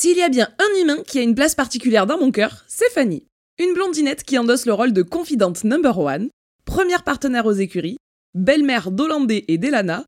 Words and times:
S'il 0.00 0.16
y 0.16 0.22
a 0.22 0.28
bien 0.28 0.48
un 0.60 0.80
humain 0.80 1.02
qui 1.04 1.18
a 1.18 1.22
une 1.22 1.34
place 1.34 1.56
particulière 1.56 2.06
dans 2.06 2.20
mon 2.20 2.30
cœur, 2.30 2.64
c'est 2.68 2.88
Fanny. 2.90 3.24
Une 3.58 3.74
blondinette 3.74 4.22
qui 4.22 4.38
endosse 4.38 4.64
le 4.64 4.72
rôle 4.72 4.92
de 4.92 5.02
confidente 5.02 5.64
number 5.64 5.98
one, 5.98 6.28
première 6.64 7.02
partenaire 7.02 7.46
aux 7.46 7.52
écuries, 7.52 7.96
belle-mère 8.32 8.92
d'Hollandais 8.92 9.44
et 9.48 9.58
d'Elana, 9.58 10.04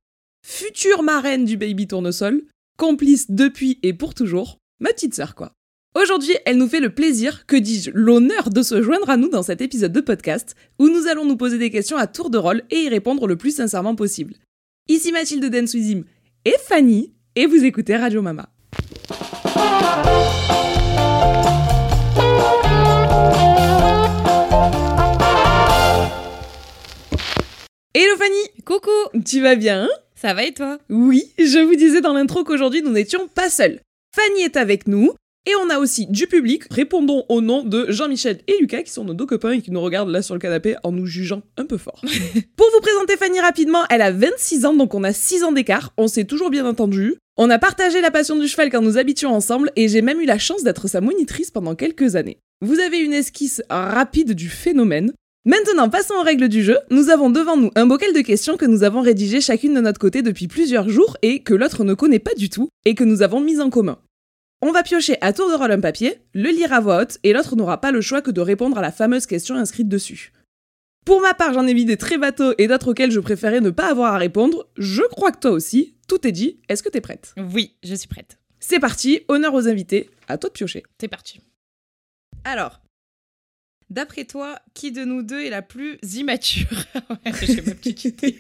future 0.47 1.03
marraine 1.03 1.45
du 1.45 1.57
baby 1.57 1.89
tournesol, 1.89 2.45
complice 2.79 3.33
depuis 3.33 3.81
et 3.83 3.93
pour 3.93 4.15
toujours, 4.15 4.59
ma 4.79 4.91
petite 4.91 5.17
sœur 5.17 5.35
quoi. 5.35 5.51
Aujourd'hui, 5.97 6.37
elle 6.47 6.59
nous 6.59 6.69
fait 6.69 6.79
le 6.79 6.95
plaisir, 6.95 7.45
que 7.47 7.57
dis-je, 7.57 7.91
l'honneur 7.93 8.51
de 8.51 8.63
se 8.63 8.83
joindre 8.83 9.11
à 9.11 9.17
nous 9.17 9.29
dans 9.29 9.43
cet 9.43 9.61
épisode 9.61 9.93
de 9.93 10.01
podcast, 10.01 10.55
où 10.79 10.89
nous 10.89 11.09
allons 11.09 11.25
nous 11.25 11.37
poser 11.37 11.59
des 11.59 11.71
questions 11.71 11.97
à 11.97 12.07
tour 12.07 12.31
de 12.31 12.39
rôle 12.39 12.63
et 12.71 12.83
y 12.83 12.89
répondre 12.89 13.27
le 13.27 13.35
plus 13.35 13.57
sincèrement 13.57 13.97
possible. 13.97 14.35
Ici 14.87 15.11
Mathilde 15.11 15.51
Denswizim 15.51 16.05
et 16.45 16.55
Fanny, 16.69 17.13
et 17.35 17.47
vous 17.47 17.65
écoutez 17.65 17.97
Radio 17.97 18.23
Mama. 18.23 18.51
Hello 27.93 28.17
Fanny 28.19 28.35
Coucou 28.65 28.91
Tu 29.25 29.41
vas 29.41 29.57
bien 29.57 29.85
hein? 29.85 29.89
Ça 30.15 30.35
va 30.35 30.45
et 30.45 30.53
toi? 30.53 30.79
Oui, 30.89 31.33
je 31.39 31.59
vous 31.59 31.75
disais 31.75 32.01
dans 32.01 32.13
l'intro 32.13 32.45
qu'aujourd'hui 32.45 32.83
nous 32.83 32.93
n'étions 32.93 33.29
pas 33.29 33.51
seuls. 33.51 33.81
Fanny 34.15 34.43
est 34.43 34.57
avec 34.57 34.87
nous, 34.87 35.15
et 35.47 35.53
on 35.57 35.71
a 35.71 35.79
aussi 35.79 36.07
du 36.07 36.27
public. 36.27 36.65
Répondons 36.71 37.25
au 37.31 37.41
nom 37.41 37.65
de 37.65 37.87
Jean-Michel 37.89 38.41
et 38.47 38.59
Lucas, 38.61 38.83
qui 38.83 38.93
sont 38.93 39.05
nos 39.05 39.15
deux 39.15 39.25
copains 39.25 39.53
et 39.53 39.63
qui 39.63 39.71
nous 39.71 39.81
regardent 39.81 40.11
là 40.11 40.21
sur 40.21 40.35
le 40.35 40.41
canapé 40.41 40.77
en 40.85 40.93
nous 40.93 41.07
jugeant 41.07 41.43
un 41.57 41.65
peu 41.65 41.79
fort. 41.79 42.03
Pour 42.57 42.67
vous 42.73 42.81
présenter 42.81 43.17
Fanny 43.17 43.41
rapidement, 43.41 43.85
elle 43.89 44.03
a 44.03 44.13
26 44.13 44.67
ans, 44.67 44.75
donc 44.75 44.95
on 44.95 45.03
a 45.03 45.15
6 45.15 45.43
ans 45.45 45.53
d'écart. 45.53 45.95
On 45.97 46.09
s'est 46.09 46.25
toujours 46.25 46.51
bien 46.51 46.67
entendu. 46.67 47.17
On 47.43 47.49
a 47.49 47.59
partagé 47.59 48.03
la 48.03 48.11
passion 48.11 48.37
du 48.37 48.47
cheval 48.47 48.69
quand 48.69 48.83
nous 48.83 48.99
habitions 48.99 49.35
ensemble, 49.35 49.73
et 49.75 49.89
j'ai 49.89 50.03
même 50.03 50.21
eu 50.21 50.27
la 50.27 50.37
chance 50.37 50.63
d'être 50.63 50.89
sa 50.89 51.01
monitrice 51.01 51.51
pendant 51.51 51.75
quelques 51.75 52.15
années. 52.15 52.37
Vous 52.61 52.81
avez 52.81 52.99
une 52.99 53.15
esquisse 53.15 53.63
rapide 53.71 54.35
du 54.35 54.51
phénomène. 54.51 55.15
Maintenant, 55.47 55.89
passons 55.89 56.13
aux 56.21 56.23
règles 56.23 56.51
du 56.51 56.63
jeu. 56.63 56.77
Nous 56.91 57.09
avons 57.09 57.31
devant 57.31 57.57
nous 57.57 57.71
un 57.77 57.87
bocal 57.87 58.13
de 58.13 58.21
questions 58.21 58.59
que 58.59 58.67
nous 58.67 58.83
avons 58.83 59.01
rédigé 59.01 59.41
chacune 59.41 59.73
de 59.73 59.81
notre 59.81 59.99
côté 59.99 60.21
depuis 60.21 60.49
plusieurs 60.49 60.91
jours 60.91 61.17
et 61.23 61.43
que 61.43 61.55
l'autre 61.55 61.83
ne 61.83 61.95
connaît 61.95 62.19
pas 62.19 62.35
du 62.35 62.51
tout 62.51 62.69
et 62.85 62.95
que 62.95 63.05
nous 63.05 63.23
avons 63.23 63.41
mis 63.41 63.59
en 63.59 63.71
commun. 63.71 63.99
On 64.61 64.71
va 64.71 64.83
piocher 64.83 65.17
à 65.23 65.33
tour 65.33 65.49
de 65.49 65.55
rôle 65.55 65.73
un 65.73 65.81
papier, 65.81 66.19
le 66.35 66.51
lire 66.51 66.75
à 66.75 66.81
voix 66.81 67.01
haute 67.01 67.21
et 67.23 67.33
l'autre 67.33 67.57
n'aura 67.57 67.81
pas 67.81 67.91
le 67.91 68.03
choix 68.03 68.21
que 68.21 68.31
de 68.31 68.43
répondre 68.43 68.77
à 68.77 68.83
la 68.83 68.93
fameuse 68.93 69.25
question 69.25 69.55
inscrite 69.55 69.89
dessus. 69.89 70.35
Pour 71.05 71.21
ma 71.21 71.35
part, 71.35 71.55
j'en 71.55 71.67
ai 71.67 71.75
vu 71.75 71.85
des 71.85 71.97
très 71.97 72.19
bateaux 72.19 72.53
et 72.59 72.67
d'autres 72.69 72.89
auxquels 72.91 73.11
je 73.11 73.21
préférais 73.21 73.61
ne 73.61 73.71
pas 73.71 73.91
avoir 73.91 74.15
à 74.15 74.19
répondre. 74.19 74.69
Je 74.77 75.03
crois 75.11 75.33
que 75.33 75.39
toi 75.41 75.51
aussi. 75.51 75.95
Tout 76.09 76.27
est 76.27 76.33
dit. 76.33 76.59
Est-ce 76.69 76.83
que 76.83 76.89
t'es 76.89 77.01
prête? 77.01 77.35
Oui, 77.39 77.75
je 77.83 77.95
suis 77.95 78.09
prête. 78.09 78.39
C'est 78.59 78.81
parti. 78.81 79.21
Honneur 79.29 79.55
aux 79.55 79.67
invités. 79.69 80.11
À 80.29 80.37
toi 80.39 80.49
de 80.51 80.55
piocher. 80.55 80.83
C'est 81.01 81.09
parti. 81.09 81.41
Alors, 82.45 82.81
d'après 83.89 84.25
toi, 84.25 84.59
qui 84.75 84.93
de 84.93 85.05
nous 85.05 85.23
deux 85.23 85.41
est 85.43 85.51
la 85.51 85.63
plus 85.63 85.99
immature? 86.15 86.67
Ouais, 87.11 87.33
J'ai 87.43 87.63
ma 87.63 87.75
petite 87.75 88.05
idée. 88.05 88.39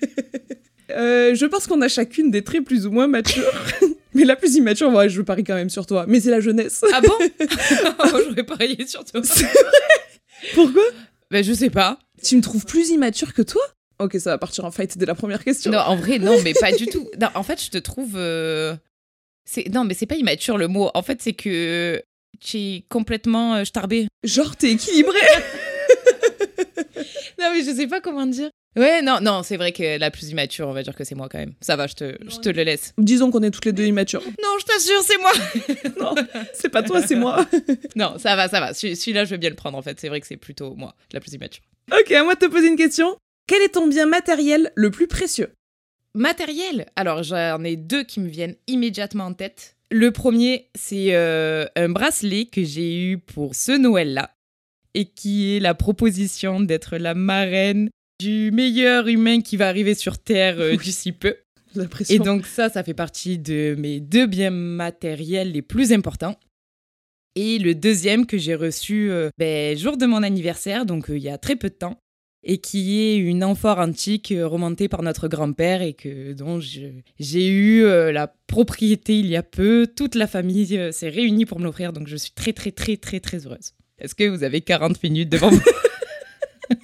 Euh, 0.91 1.34
je 1.34 1.47
pense 1.47 1.66
qu'on 1.66 1.81
a 1.83 1.88
chacune 1.88 2.31
des 2.31 2.42
traits 2.42 2.64
plus 2.64 2.86
ou 2.86 2.91
moins 2.91 3.06
matures. 3.06 3.50
Mais 4.14 4.25
la 4.25 4.34
plus 4.36 4.56
immature, 4.56 4.92
ouais, 4.92 5.08
je 5.08 5.22
parie 5.22 5.44
quand 5.44 5.55
même 5.55 5.70
sur 5.70 5.86
toi. 5.86 6.05
Mais 6.08 6.20
c'est 6.20 6.31
la 6.31 6.41
jeunesse. 6.41 6.84
Ah 6.92 7.00
bon? 7.00 7.12
Oh, 7.98 8.19
J'aurais 8.28 8.42
parié 8.44 8.86
sur 8.86 9.05
toi. 9.05 9.20
Pourquoi? 10.55 10.83
Ben, 11.31 11.45
je 11.45 11.53
sais 11.53 11.70
pas. 11.70 11.98
Tu 12.23 12.36
me 12.36 12.42
trouves 12.42 12.64
plus 12.67 12.91
immature 12.91 13.33
que 13.34 13.42
toi? 13.42 13.62
Ok, 13.98 14.17
ça 14.19 14.31
va 14.31 14.39
partir 14.39 14.64
en 14.64 14.70
fight 14.70 14.97
dès 14.98 15.06
la 15.06 15.14
première 15.14 15.45
question. 15.45 15.70
Non, 15.70 15.78
en 15.78 15.97
vrai, 15.97 16.19
non, 16.19 16.41
mais 16.42 16.55
pas 16.55 16.72
du 16.72 16.87
tout. 16.87 17.09
Non, 17.20 17.28
en 17.34 17.42
fait, 17.42 17.62
je 17.62 17.70
te 17.70 17.78
trouve. 17.78 18.14
euh. 18.17 18.75
Non, 19.72 19.84
mais 19.84 19.95
c'est 19.95 20.06
pas 20.06 20.17
immature 20.17 20.56
le 20.59 20.69
mot. 20.69 20.91
En 20.95 21.03
fait, 21.03 21.20
c'est 21.20 21.33
que 21.33 22.03
tu 22.41 22.56
es 22.59 22.84
complètement 22.89 23.56
euh, 23.56 23.64
starbé. 23.64 24.09
Genre, 24.25 24.56
t'es 24.56 24.72
équilibré 24.72 25.19
Non, 27.39 27.51
mais 27.53 27.62
je 27.65 27.75
sais 27.75 27.87
pas 27.87 28.01
comment 28.01 28.27
dire. 28.27 28.51
Ouais, 28.77 29.03
non, 29.03 29.19
non, 29.21 29.43
c'est 29.43 29.56
vrai 29.56 29.72
que 29.72 29.99
la 29.99 30.12
plus 30.12 30.28
immature, 30.31 30.69
on 30.69 30.72
va 30.72 30.83
dire 30.84 30.94
que 30.94 31.03
c'est 31.03 31.16
moi 31.16 31.28
quand 31.28 31.38
même. 31.38 31.55
Ça 31.61 31.75
va, 31.75 31.88
je 31.88 31.94
te, 31.94 32.16
je 32.28 32.37
te 32.38 32.49
le 32.49 32.62
laisse. 32.62 32.93
Disons 32.99 33.31
qu'on 33.33 33.43
est 33.43 33.50
toutes 33.50 33.65
les 33.65 33.72
deux 33.72 33.84
immatures. 33.87 34.22
Non, 34.22 34.56
je 34.61 34.65
t'assure, 34.65 35.03
c'est 35.03 35.19
moi. 35.19 35.33
Non, 36.00 36.15
c'est 36.55 36.69
pas 36.69 36.83
toi, 36.84 37.03
c'est 37.03 37.16
moi. 37.16 37.44
Non, 37.97 38.16
ça 38.19 38.37
va, 38.37 38.49
ça 38.49 38.61
va. 38.61 38.72
Celui- 38.75 38.94
Celui-là, 38.97 39.25
je 39.25 39.31
veux 39.31 39.37
bien 39.38 39.50
le 39.50 39.56
prendre 39.56 39.77
en 39.77 39.83
fait. 39.83 39.99
C'est 39.99 40.09
vrai 40.09 40.21
que 40.21 40.27
c'est 40.28 40.37
plutôt 40.37 40.75
moi, 40.77 40.94
la 41.12 41.19
plus 41.21 41.33
immature. 41.33 41.65
ok, 41.93 42.12
à 42.12 42.22
moi 42.22 42.34
de 42.34 42.38
te 42.41 42.47
poser 42.47 42.69
une 42.69 42.77
question. 42.77 43.17
Quel 43.49 43.61
est 43.62 43.71
ton 43.71 43.88
bien 43.88 44.06
matériel 44.06 44.71
le 44.77 44.93
plus 44.93 45.09
précieux? 45.09 45.53
Matériel? 46.15 46.87
Alors, 46.97 47.22
j'en 47.22 47.62
ai 47.65 47.77
deux 47.77 48.03
qui 48.05 48.21
me 48.21 48.28
viennent 48.28 48.56
immédiatement 48.67 49.25
en 49.27 49.32
tête. 49.34 49.77
Le 49.91 50.11
premier, 50.12 50.69
c'est 50.77 51.15
euh, 51.15 51.67
un 51.77 51.88
bracelet 51.88 52.44
que 52.47 52.62
j'ai 52.62 52.97
eu 52.97 53.19
pour 53.19 53.55
ce 53.56 53.72
Noël-là 53.72 54.31
et 54.95 55.06
qui 55.06 55.56
est 55.56 55.61
la 55.61 55.75
proposition 55.75 56.61
d'être 56.61 56.97
la 56.97 57.15
marraine 57.15 57.91
du 58.21 58.51
meilleur 58.53 59.09
humain 59.09 59.41
qui 59.41 59.56
va 59.56 59.69
arriver 59.69 59.95
sur 59.95 60.19
Terre 60.19 60.61
euh, 60.61 60.77
d'ici 60.77 61.12
peu. 61.12 61.37
Et 62.09 62.19
donc 62.19 62.47
ça, 62.47 62.69
ça 62.69 62.83
fait 62.83 62.95
partie 62.95 63.39
de 63.39 63.77
mes 63.79 64.00
deux 64.00 64.27
biens 64.27 64.50
matériels 64.50 65.53
les 65.53 65.62
plus 65.62 65.93
importants. 65.93 66.39
Et 67.37 67.59
le 67.59 67.75
deuxième 67.75 68.27
que 68.27 68.37
j'ai 68.37 68.56
reçu 68.56 69.11
euh, 69.11 69.31
ben, 69.39 69.77
jour 69.77 69.97
de 69.97 70.05
mon 70.05 70.23
anniversaire, 70.23 70.84
donc 70.84 71.09
euh, 71.09 71.17
il 71.17 71.23
y 71.23 71.29
a 71.29 71.39
très 71.39 71.56
peu 71.56 71.69
de 71.69 71.75
temps, 71.75 71.97
et 72.43 72.59
qui 72.59 73.00
est 73.00 73.17
une 73.17 73.45
amphore 73.45 73.79
antique 73.79 74.34
remontée 74.37 74.89
par 74.89 75.03
notre 75.03 75.29
grand-père 75.29 75.81
et 75.81 75.95
que 75.95 76.33
dont 76.33 76.59
j'ai 76.61 77.49
eu 77.49 77.84
la 77.84 78.34
propriété 78.47 79.19
il 79.19 79.27
y 79.27 79.37
a 79.37 79.43
peu. 79.43 79.87
Toute 79.95 80.15
la 80.15 80.27
famille 80.27 80.93
s'est 80.93 81.09
réunie 81.09 81.45
pour 81.45 81.61
me 81.61 81.65
l'offrir, 81.65 81.93
donc 81.93 82.09
je 82.09 82.17
suis 82.17 82.33
très 82.33 82.55
très 82.55 82.73
très 82.73 82.97
très 82.97 83.21
très 83.21 83.47
heureuse. 83.47 83.75
Est-ce 84.00 84.15
que 84.15 84.28
vous 84.28 84.43
avez 84.43 84.61
40 84.61 85.03
minutes 85.03 85.28
devant 85.28 85.50
vous? 85.50 85.61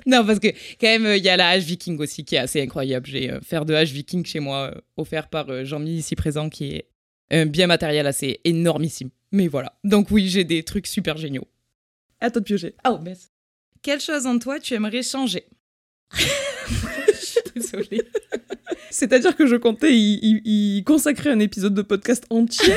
Non, 0.04 0.26
parce 0.26 0.40
que 0.40 0.48
quand 0.80 0.88
même, 0.88 1.06
euh, 1.06 1.16
il 1.16 1.22
y 1.24 1.28
a 1.28 1.36
la 1.36 1.50
hache 1.50 1.62
viking 1.62 1.96
aussi 2.00 2.24
qui 2.24 2.34
est 2.34 2.38
assez 2.38 2.60
incroyable. 2.60 3.06
J'ai 3.06 3.30
un 3.30 3.40
fer 3.40 3.64
de 3.64 3.72
hache 3.72 3.92
viking 3.92 4.24
chez 4.26 4.40
moi, 4.40 4.72
euh, 4.74 4.80
offert 4.96 5.28
par 5.28 5.48
euh, 5.48 5.64
Jean-Mi 5.64 5.98
ici 5.98 6.16
présent, 6.16 6.48
qui 6.48 6.72
est 6.74 6.88
un 7.30 7.46
bien 7.46 7.68
matériel 7.68 8.04
assez 8.08 8.40
énormissime. 8.44 9.10
Mais 9.30 9.46
voilà. 9.46 9.78
Donc 9.84 10.10
oui, 10.10 10.28
j'ai 10.28 10.42
des 10.42 10.64
trucs 10.64 10.88
super 10.88 11.16
géniaux. 11.16 11.46
À 12.20 12.30
toi 12.32 12.40
de 12.40 12.44
piocher. 12.46 12.74
Oh, 12.88 12.98
mince. 12.98 13.30
Quelle 13.80 14.00
chose 14.00 14.26
en 14.26 14.40
toi 14.40 14.58
tu 14.58 14.74
aimerais 14.74 15.04
changer? 15.04 15.44
Je 16.16 17.12
suis 17.14 17.40
désolée. 17.54 18.02
C'est-à-dire 18.90 19.36
que 19.36 19.46
je 19.46 19.54
comptais 19.54 19.92
y, 19.94 20.18
y- 20.20 20.78
y 20.78 20.84
consacrer 20.84 21.30
un 21.30 21.38
épisode 21.38 21.74
de 21.74 21.82
podcast 21.82 22.24
entier? 22.30 22.74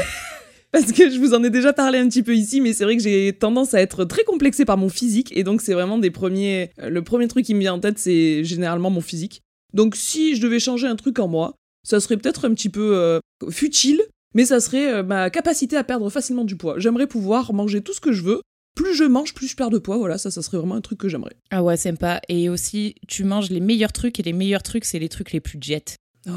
Parce 0.72 0.92
que 0.92 1.10
je 1.10 1.18
vous 1.18 1.34
en 1.34 1.44
ai 1.44 1.50
déjà 1.50 1.74
parlé 1.74 1.98
un 1.98 2.08
petit 2.08 2.22
peu 2.22 2.36
ici, 2.36 2.62
mais 2.62 2.74
c'est 2.74 2.84
vrai 2.84 2.96
que 2.96 3.02
j'ai 3.02 3.34
tendance 3.34 3.74
à 3.74 3.82
être 3.82 4.06
très 4.06 4.24
complexée 4.24 4.66
par 4.66 4.78
mon 4.78 4.90
physique, 4.90 5.36
et 5.36 5.44
donc 5.44 5.62
c'est 5.62 5.74
vraiment 5.74 5.98
des 5.98 6.12
premiers. 6.12 6.70
euh, 6.80 6.90
Le 6.90 7.02
premier 7.02 7.28
truc 7.28 7.46
qui 7.46 7.56
me 7.56 7.60
vient 7.60 7.74
en 7.74 7.80
tête, 7.80 7.98
c'est 7.98 8.44
généralement 8.44 8.92
mon 8.92 9.02
physique. 9.02 9.42
Donc 9.74 9.96
si 9.96 10.36
je 10.36 10.42
devais 10.42 10.60
changer 10.60 10.88
un 10.88 10.96
truc 10.96 11.18
en 11.20 11.28
moi, 11.28 11.56
ça 11.84 12.00
serait 12.00 12.18
peut-être 12.18 12.46
un 12.46 12.54
petit 12.54 12.70
peu 12.70 12.96
euh, 12.96 13.20
futile, 13.50 14.02
mais 14.36 14.46
ça 14.46 14.60
serait 14.60 14.94
euh, 14.94 15.04
ma 15.04 15.30
capacité 15.32 15.76
à 15.76 15.84
perdre 15.84 16.10
facilement 16.10 16.44
du 16.44 16.56
poids. 16.56 16.76
J'aimerais 16.78 17.08
pouvoir 17.08 17.52
manger 17.54 17.82
tout 17.82 17.94
ce 17.94 18.02
que 18.02 18.12
je 18.12 18.22
veux. 18.22 18.42
Plus 18.76 18.94
je 18.94 19.04
mange, 19.04 19.34
plus 19.34 19.48
je 19.48 19.56
perds 19.56 19.72
de 19.72 19.80
poids. 19.80 19.98
Voilà, 19.98 20.18
ça, 20.18 20.30
ça 20.30 20.42
serait 20.42 20.58
vraiment 20.58 20.76
un 20.76 20.82
truc 20.82 21.00
que 21.00 21.10
j'aimerais. 21.10 21.36
Ah 21.50 21.64
ouais, 21.64 21.78
sympa. 21.78 22.22
Et 22.30 22.48
aussi, 22.48 22.96
tu 23.08 23.24
manges 23.24 23.50
les 23.50 23.60
meilleurs 23.60 23.92
trucs, 23.92 24.20
et 24.20 24.24
les 24.24 24.34
meilleurs 24.34 24.64
trucs, 24.64 24.86
c'est 24.86 25.00
les 25.00 25.10
trucs 25.10 25.32
les 25.32 25.40
plus 25.40 25.58
jet. 25.60 25.96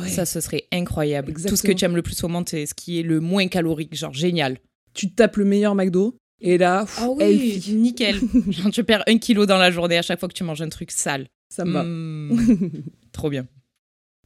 Ça, 0.09 0.25
ce 0.25 0.41
serait 0.41 0.65
incroyable. 0.73 1.33
Tout 1.33 1.57
ce 1.57 1.63
que 1.63 1.73
tu 1.73 1.85
aimes 1.85 1.97
le 1.97 2.03
plus 2.03 2.23
au 2.25 2.29
monde, 2.29 2.49
c'est 2.49 2.67
ce 2.67 2.75
qui 2.75 3.01
est 3.01 3.03
le 3.03 3.21
moins 3.21 3.49
calorique. 3.49 3.95
Genre, 3.95 4.15
génial. 4.15 4.59
Tu 4.95 5.11
tapes 5.11 5.37
le 5.37 5.45
meilleur 5.45 5.75
McDo, 5.75 6.17
et 6.43 6.59
là, 6.59 6.85
pff, 6.85 7.01
healthy. 7.21 7.75
nickel. 7.75 8.17
Genre, 8.51 8.71
tu 8.71 8.85
perds 8.85 9.05
un 9.07 9.19
kilo 9.19 9.47
dans 9.47 9.59
la 9.59 9.71
journée 9.71 9.97
à 9.97 10.03
chaque 10.03 10.19
fois 10.19 10.29
que 10.29 10.35
tu 10.35 10.45
manges 10.45 10.61
un 10.61 10.69
truc 10.69 10.91
sale. 10.91 11.29
ça 11.49 11.65
me 11.65 11.73
va. 11.73 11.85
Mm. 11.85 12.83
Trop 13.13 13.31
bien. 13.31 13.47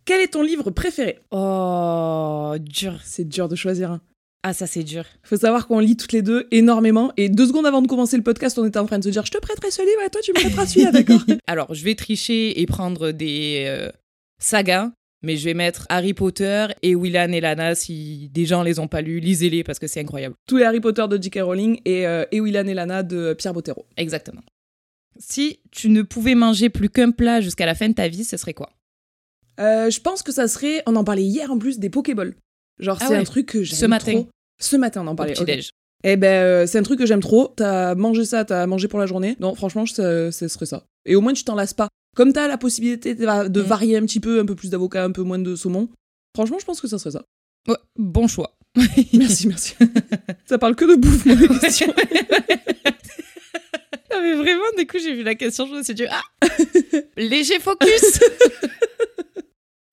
Quel 0.07 0.21
est 0.21 0.29
ton 0.29 0.43
livre 0.43 0.71
préféré? 0.71 1.19
Oh, 1.31 2.55
dur. 2.59 3.01
C'est 3.05 3.29
dur 3.29 3.49
de 3.49 3.57
choisir 3.57 3.91
un. 3.91 4.01
Ah, 4.43 4.55
ça, 4.55 4.67
c'est 4.67 4.85
dur. 4.85 5.05
Faut 5.25 5.37
savoir 5.37 5.67
qu'on 5.67 5.81
lit 5.81 5.97
toutes 5.97 6.13
les 6.13 6.23
deux 6.23 6.47
énormément. 6.53 7.13
Et 7.17 7.29
deux 7.29 7.49
secondes 7.49 7.67
avant 7.67 7.83
de 7.83 7.89
commencer 7.89 8.17
le 8.17 8.23
podcast, 8.23 8.59
on 8.59 8.65
était 8.65 8.79
en 8.79 8.87
train 8.87 8.99
de 8.99 9.05
se 9.05 9.09
dire 9.11 9.27
Je 9.27 9.33
te 9.33 9.39
prêterai 9.39 9.71
ce 9.71 9.83
livre 9.83 10.01
et 10.07 10.11
toi 10.11 10.21
tu 10.23 10.31
me 10.33 10.41
prêteras 10.41 10.67
celui-là, 10.67 10.93
d'accord 10.93 11.21
Alors, 11.47 11.75
je 11.75 11.85
vais 11.85 11.97
tricher 11.97 12.61
et 12.61 12.67
prendre 12.67 13.11
des 13.11 13.65
euh, 13.67 13.91
sagas, 14.39 14.93
mais 15.23 15.37
je 15.37 15.45
vais 15.45 15.55
mettre 15.55 15.87
Harry 15.89 16.15
Potter 16.15 16.67
et 16.83 16.95
Willan 16.95 17.33
et 17.33 17.41
Lana. 17.41 17.75
Si 17.75 18.29
des 18.33 18.45
gens 18.47 18.63
les 18.63 18.79
ont 18.79 18.89
pas 18.89 19.01
lus, 19.01 19.21
lisez-les 19.21 19.65
parce 19.65 19.79
que 19.79 19.87
c'est 19.87 20.01
incroyable. 20.01 20.35
Tous 20.47 20.57
les 20.57 20.65
Harry 20.65 20.81
Potter 20.81 21.05
de 21.09 21.21
J.K. 21.21 21.41
Rowling 21.43 21.81
et, 21.85 22.07
euh, 22.07 22.25
et 22.33 22.41
Willan 22.41 22.67
et 22.67 22.75
Lana 22.75 23.03
de 23.03 23.35
Pierre 23.35 23.53
Bottero. 23.55 23.87
Exactement. 23.97 24.43
Si 25.19 25.61
tu 25.71 25.89
ne 25.89 26.03
pouvais 26.03 26.35
manger 26.35 26.69
plus 26.69 26.91
qu'un 26.91 27.11
plat 27.11 27.41
jusqu'à 27.41 27.67
la 27.67 27.75
fin 27.75 27.89
de 27.89 27.95
ta 27.95 28.09
vie, 28.09 28.25
ce 28.25 28.37
serait 28.37 28.55
quoi? 28.55 28.71
Euh, 29.59 29.89
je 29.91 30.01
pense 30.01 30.23
que 30.23 30.33
ça 30.33 30.47
serait. 30.49 30.83
On 30.87 30.95
en 30.97 31.05
parlait 31.05 31.23
hier 31.23 31.51
en 31.51 31.59
plus 31.59 31.79
des 31.79 31.89
Pokéballs. 31.89 32.35
Genre, 32.79 32.99
Ah 33.01 33.07
c'est 33.07 33.15
ouais. 33.15 33.19
un 33.21 33.25
truc 33.25 33.47
que 33.47 33.63
j'aime 33.63 33.79
Ce 33.79 33.87
matin. 33.87 34.13
trop. 34.13 34.29
Ce 34.61 34.77
matin, 34.77 35.03
on 35.03 35.07
en 35.07 35.13
au 35.13 35.15
parlait. 35.15 35.33
ok. 35.33 35.47
petit-déj 35.47 35.71
Eh 36.05 36.17
ben, 36.17 36.27
euh, 36.29 36.67
c'est 36.67 36.79
un 36.79 36.83
truc 36.83 36.99
que 36.99 37.07
j'aime 37.07 37.21
trop. 37.21 37.49
T'as 37.57 37.95
mangé 37.95 38.27
ça, 38.27 38.45
t'as 38.45 38.67
mangé 38.67 38.89
pour 38.89 38.99
la 38.99 39.07
journée. 39.07 39.37
Non, 39.41 39.55
franchement, 39.55 39.87
ce 39.87 40.31
serait 40.31 40.67
ça. 40.67 40.85
Et 41.07 41.17
au 41.17 41.23
moins, 41.23 41.33
tu 41.33 41.45
t'en 41.45 41.55
lasses 41.55 41.73
pas. 41.75 41.89
Comme 42.17 42.33
t'as 42.33 42.49
la 42.49 42.59
possibilité 42.59 43.15
de, 43.15 43.49
de 43.49 43.61
Mm. 43.63 43.65
varier 43.65 43.97
un 43.99 44.03
petit 44.03 44.19
peu, 44.21 44.41
un 44.41 44.45
peu 44.47 44.57
plus 44.57 44.71
d'avocat, 44.71 45.05
un 45.05 45.13
peu 45.13 45.23
moins 45.23 45.39
de 45.39 45.55
saumon. 45.55 45.89
Franchement, 46.35 46.59
je 46.59 46.65
pense 46.65 46.81
que 46.81 46.89
ça 46.89 46.99
serait 46.99 47.13
ça. 47.13 47.25
Ouais, 47.69 47.77
bon 47.97 48.27
choix. 48.27 48.57
Merci, 49.15 49.49
merci. 49.49 49.75
Ça 50.47 50.59
parle 50.59 50.75
que 50.77 50.85
de 50.85 50.97
bouffe, 50.97 51.25
mon 51.25 51.35
émission. 51.39 51.87
Non, 54.13 54.23
mais 54.23 54.35
vraiment, 54.35 54.65
du 54.79 54.87
coup, 54.87 54.99
j'ai 55.03 55.15
vu 55.15 55.23
la 55.23 55.35
question, 55.35 55.67
je 55.67 55.73
me 55.75 55.83
suis 55.83 55.95
dit, 55.95 56.05
ah 56.09 56.23
Léger 57.17 57.59
focus 57.59 58.21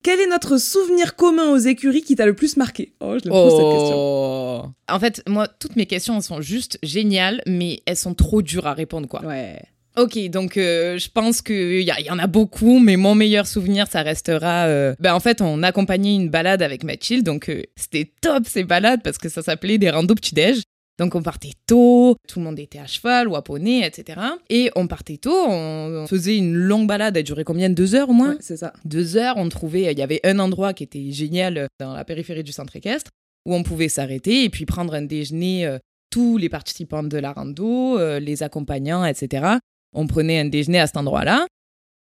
Quel 0.02 0.20
est 0.20 0.26
notre 0.26 0.56
souvenir 0.58 1.16
commun 1.16 1.50
aux 1.50 1.58
écuries 1.58 2.02
qui 2.02 2.14
t'a 2.14 2.24
le 2.26 2.34
plus 2.34 2.56
marqué? 2.56 2.94
Oh, 3.00 3.14
je 3.18 3.24
l'aime 3.24 3.32
trop 3.32 3.50
cette 3.50 3.78
question. 3.78 3.96
Oh 3.96 4.64
En 4.88 5.00
fait, 5.00 5.22
moi, 5.28 5.48
toutes 5.48 5.76
mes 5.76 5.86
questions, 5.86 6.16
elles 6.16 6.22
sont 6.22 6.40
juste 6.40 6.78
géniales, 6.82 7.42
mais 7.46 7.82
elles 7.86 7.96
sont 7.96 8.14
trop 8.14 8.40
dures 8.42 8.66
à 8.66 8.72
répondre, 8.74 9.08
quoi. 9.08 9.22
Ouais. 9.24 9.60
Ok, 9.96 10.18
donc 10.28 10.56
euh, 10.56 10.98
je 10.98 11.08
pense 11.08 11.40
qu'il 11.40 11.82
y, 11.82 12.10
en 12.10 12.18
a 12.18 12.26
beaucoup, 12.26 12.80
mais 12.80 12.96
mon 12.96 13.14
meilleur 13.14 13.46
souvenir, 13.46 13.86
ça 13.86 14.02
restera... 14.02 14.66
euh, 14.66 14.94
Ben, 14.98 15.14
en 15.14 15.20
fait, 15.20 15.40
on 15.40 15.62
accompagnait 15.62 16.16
une 16.16 16.30
balade 16.30 16.62
avec 16.62 16.82
Mathilde, 16.82 17.24
donc 17.24 17.48
euh, 17.48 17.62
c'était 17.76 18.10
top 18.20 18.44
ces 18.46 18.64
balades, 18.64 19.02
parce 19.04 19.18
que 19.18 19.28
ça 19.28 19.42
s'appelait 19.42 19.78
des 19.78 19.90
randos 19.90 20.16
petit-déj. 20.16 20.62
Donc 20.98 21.16
on 21.16 21.22
partait 21.22 21.52
tôt, 21.66 22.16
tout 22.28 22.38
le 22.38 22.44
monde 22.44 22.58
était 22.58 22.78
à 22.78 22.86
cheval 22.86 23.26
ou 23.26 23.34
à 23.34 23.42
poney, 23.42 23.84
etc. 23.84 24.20
Et 24.48 24.70
on 24.76 24.86
partait 24.86 25.16
tôt, 25.16 25.46
on 25.48 26.06
faisait 26.08 26.36
une 26.36 26.54
longue 26.54 26.86
balade, 26.86 27.16
elle 27.16 27.24
durait 27.24 27.42
combien 27.42 27.68
Deux 27.68 27.96
heures 27.96 28.10
au 28.10 28.12
moins? 28.12 28.30
Ouais, 28.34 28.38
c'est 28.40 28.56
ça. 28.56 28.72
deux 28.84 29.16
heures, 29.16 29.36
on 29.36 29.48
trouvait, 29.48 29.92
il 29.92 29.98
y 29.98 30.02
avait 30.02 30.20
un 30.24 30.38
endroit 30.38 30.72
qui 30.72 30.84
était 30.84 31.10
génial 31.10 31.58
euh, 31.58 31.66
dans 31.80 31.94
la 31.94 32.04
périphérie 32.04 32.44
du 32.44 32.52
centre 32.52 32.76
équestre, 32.76 33.10
où 33.44 33.54
on 33.54 33.64
pouvait 33.64 33.88
s'arrêter 33.88 34.44
et 34.44 34.50
puis 34.50 34.66
prendre 34.66 34.94
un 34.94 35.02
déjeuner, 35.02 35.66
euh, 35.66 35.78
tous 36.10 36.36
les 36.36 36.48
participants 36.48 37.02
de 37.02 37.18
la 37.18 37.32
rando, 37.32 37.98
euh, 37.98 38.20
les 38.20 38.44
accompagnants, 38.44 39.04
etc. 39.04 39.56
On 39.94 40.06
prenait 40.06 40.40
un 40.40 40.44
déjeuner 40.46 40.80
à 40.80 40.86
cet 40.86 40.96
endroit-là. 40.96 41.46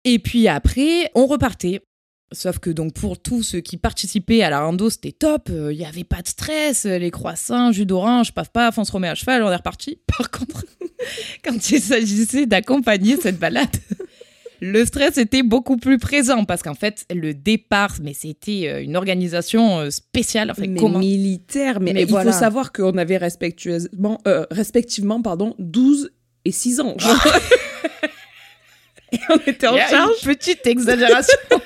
Et 0.06 0.20
puis 0.20 0.48
après, 0.48 1.12
on 1.16 1.26
repartait. 1.26 1.82
Sauf 2.32 2.58
que 2.58 2.72
donc 2.72 2.94
pour 2.94 3.22
tous 3.22 3.44
ceux 3.44 3.60
qui 3.60 3.78
participaient 3.78 4.42
à 4.42 4.50
la 4.50 4.62
rando, 4.62 4.90
c'était 4.90 5.12
top, 5.12 5.50
euh, 5.52 5.72
il 5.72 5.78
n'y 5.78 5.86
avait 5.86 6.04
pas 6.04 6.24
de 6.24 6.28
stress, 6.28 6.86
euh, 6.86 6.98
les 6.98 7.12
croissants, 7.12 7.72
jus 7.72 7.86
d'orange, 7.86 8.34
paf 8.34 8.50
paf, 8.50 8.80
on 8.80 8.84
se 8.84 8.92
remet 8.92 9.08
à 9.08 9.14
cheval, 9.14 9.44
on 9.44 9.52
est 9.52 9.56
reparti. 9.56 10.00
Par 10.18 10.32
contre, 10.32 10.66
quand 11.44 11.70
il 11.70 11.80
s'agissait 11.80 12.48
d'accompagner 12.48 13.18
cette 13.18 13.38
balade, 13.38 13.70
le 14.64 14.86
stress 14.86 15.18
était 15.18 15.44
beaucoup 15.44 15.76
plus 15.76 15.98
présent 15.98 16.46
parce 16.46 16.64
qu'en 16.64 16.74
fait, 16.74 17.06
le 17.14 17.34
départ, 17.34 17.96
mais 18.02 18.14
c'était 18.14 18.70
euh, 18.70 18.82
une 18.82 18.96
organisation 18.96 19.80
euh, 19.80 19.90
spéciale. 19.90 20.52
Enfin, 20.52 20.64
mais 20.68 20.80
comment 20.80 21.00
militaire, 21.00 21.82
mais, 21.82 21.92
Mais 21.92 22.04
il 22.04 22.08
voilà. 22.08 22.32
faut 22.32 22.40
savoir 22.40 22.72
qu'on 22.72 22.98
avait 22.98 23.18
respectueusement, 23.18 24.22
euh, 24.26 24.46
respectivement 24.52 25.22
pardon, 25.22 25.54
12 25.60 26.12
et 26.46 26.52
6 26.52 26.80
ans. 26.80 26.96
et 29.12 29.20
on 29.30 29.38
était 29.46 29.68
en 29.68 29.78
charge. 29.78 30.12
une 30.24 30.36
petite 30.36 30.66
exagération. 30.68 31.38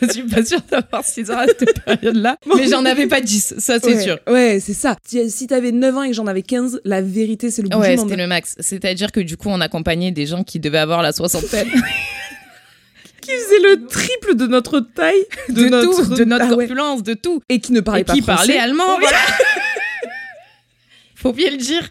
Je 0.00 0.10
suis 0.10 0.22
pas 0.22 0.42
sûre 0.42 0.60
d'avoir 0.70 1.04
6 1.04 1.30
ans 1.30 1.38
à 1.38 1.46
cette 1.46 1.84
période-là, 1.84 2.38
mais 2.56 2.68
j'en 2.68 2.86
avais 2.86 3.06
pas 3.06 3.20
10, 3.20 3.56
ça 3.58 3.78
c'est 3.78 3.94
ouais, 3.96 4.00
sûr. 4.02 4.18
Ouais, 4.26 4.58
c'est 4.58 4.72
ça. 4.72 4.96
Si, 5.04 5.46
t'avais 5.46 5.72
9 5.72 5.96
ans 5.96 6.02
et 6.04 6.08
que 6.08 6.14
j'en 6.14 6.26
avais 6.26 6.40
15, 6.40 6.80
la 6.84 7.02
vérité, 7.02 7.50
c'est 7.50 7.60
le 7.60 7.68
bout 7.68 7.78
Ouais, 7.78 7.96
c'était 7.98 8.16
le 8.16 8.26
max. 8.26 8.54
C'est-à-dire 8.60 9.12
que 9.12 9.20
du 9.20 9.36
coup, 9.36 9.48
on 9.50 9.60
accompagnait 9.60 10.10
des 10.10 10.24
gens 10.24 10.42
qui 10.42 10.58
devaient 10.58 10.78
avoir 10.78 11.02
la 11.02 11.12
soixantaine. 11.12 11.68
Qui 13.20 13.30
faisait 13.30 13.60
le 13.60 13.86
triple 13.86 14.34
de 14.36 14.46
notre 14.46 14.80
taille, 14.80 15.24
de, 15.48 15.64
notre, 15.64 16.08
tout, 16.08 16.14
de 16.14 16.24
notre 16.24 16.44
Ah 16.44 16.54
ouais. 16.56 16.66
corpulence, 16.66 17.02
de 17.02 17.14
tout. 17.14 17.40
Et 17.48 17.58
qui 17.58 17.72
ne 17.72 17.80
parlait 17.80 18.02
Et 18.02 18.04
pas 18.04 18.12
qui 18.12 18.20
français. 18.20 18.58
allemand, 18.58 18.98
Oui. 18.98 19.04
voilà. 19.08 19.18
Faut 21.14 21.32
bien 21.32 21.50
le 21.50 21.56
dire. 21.56 21.88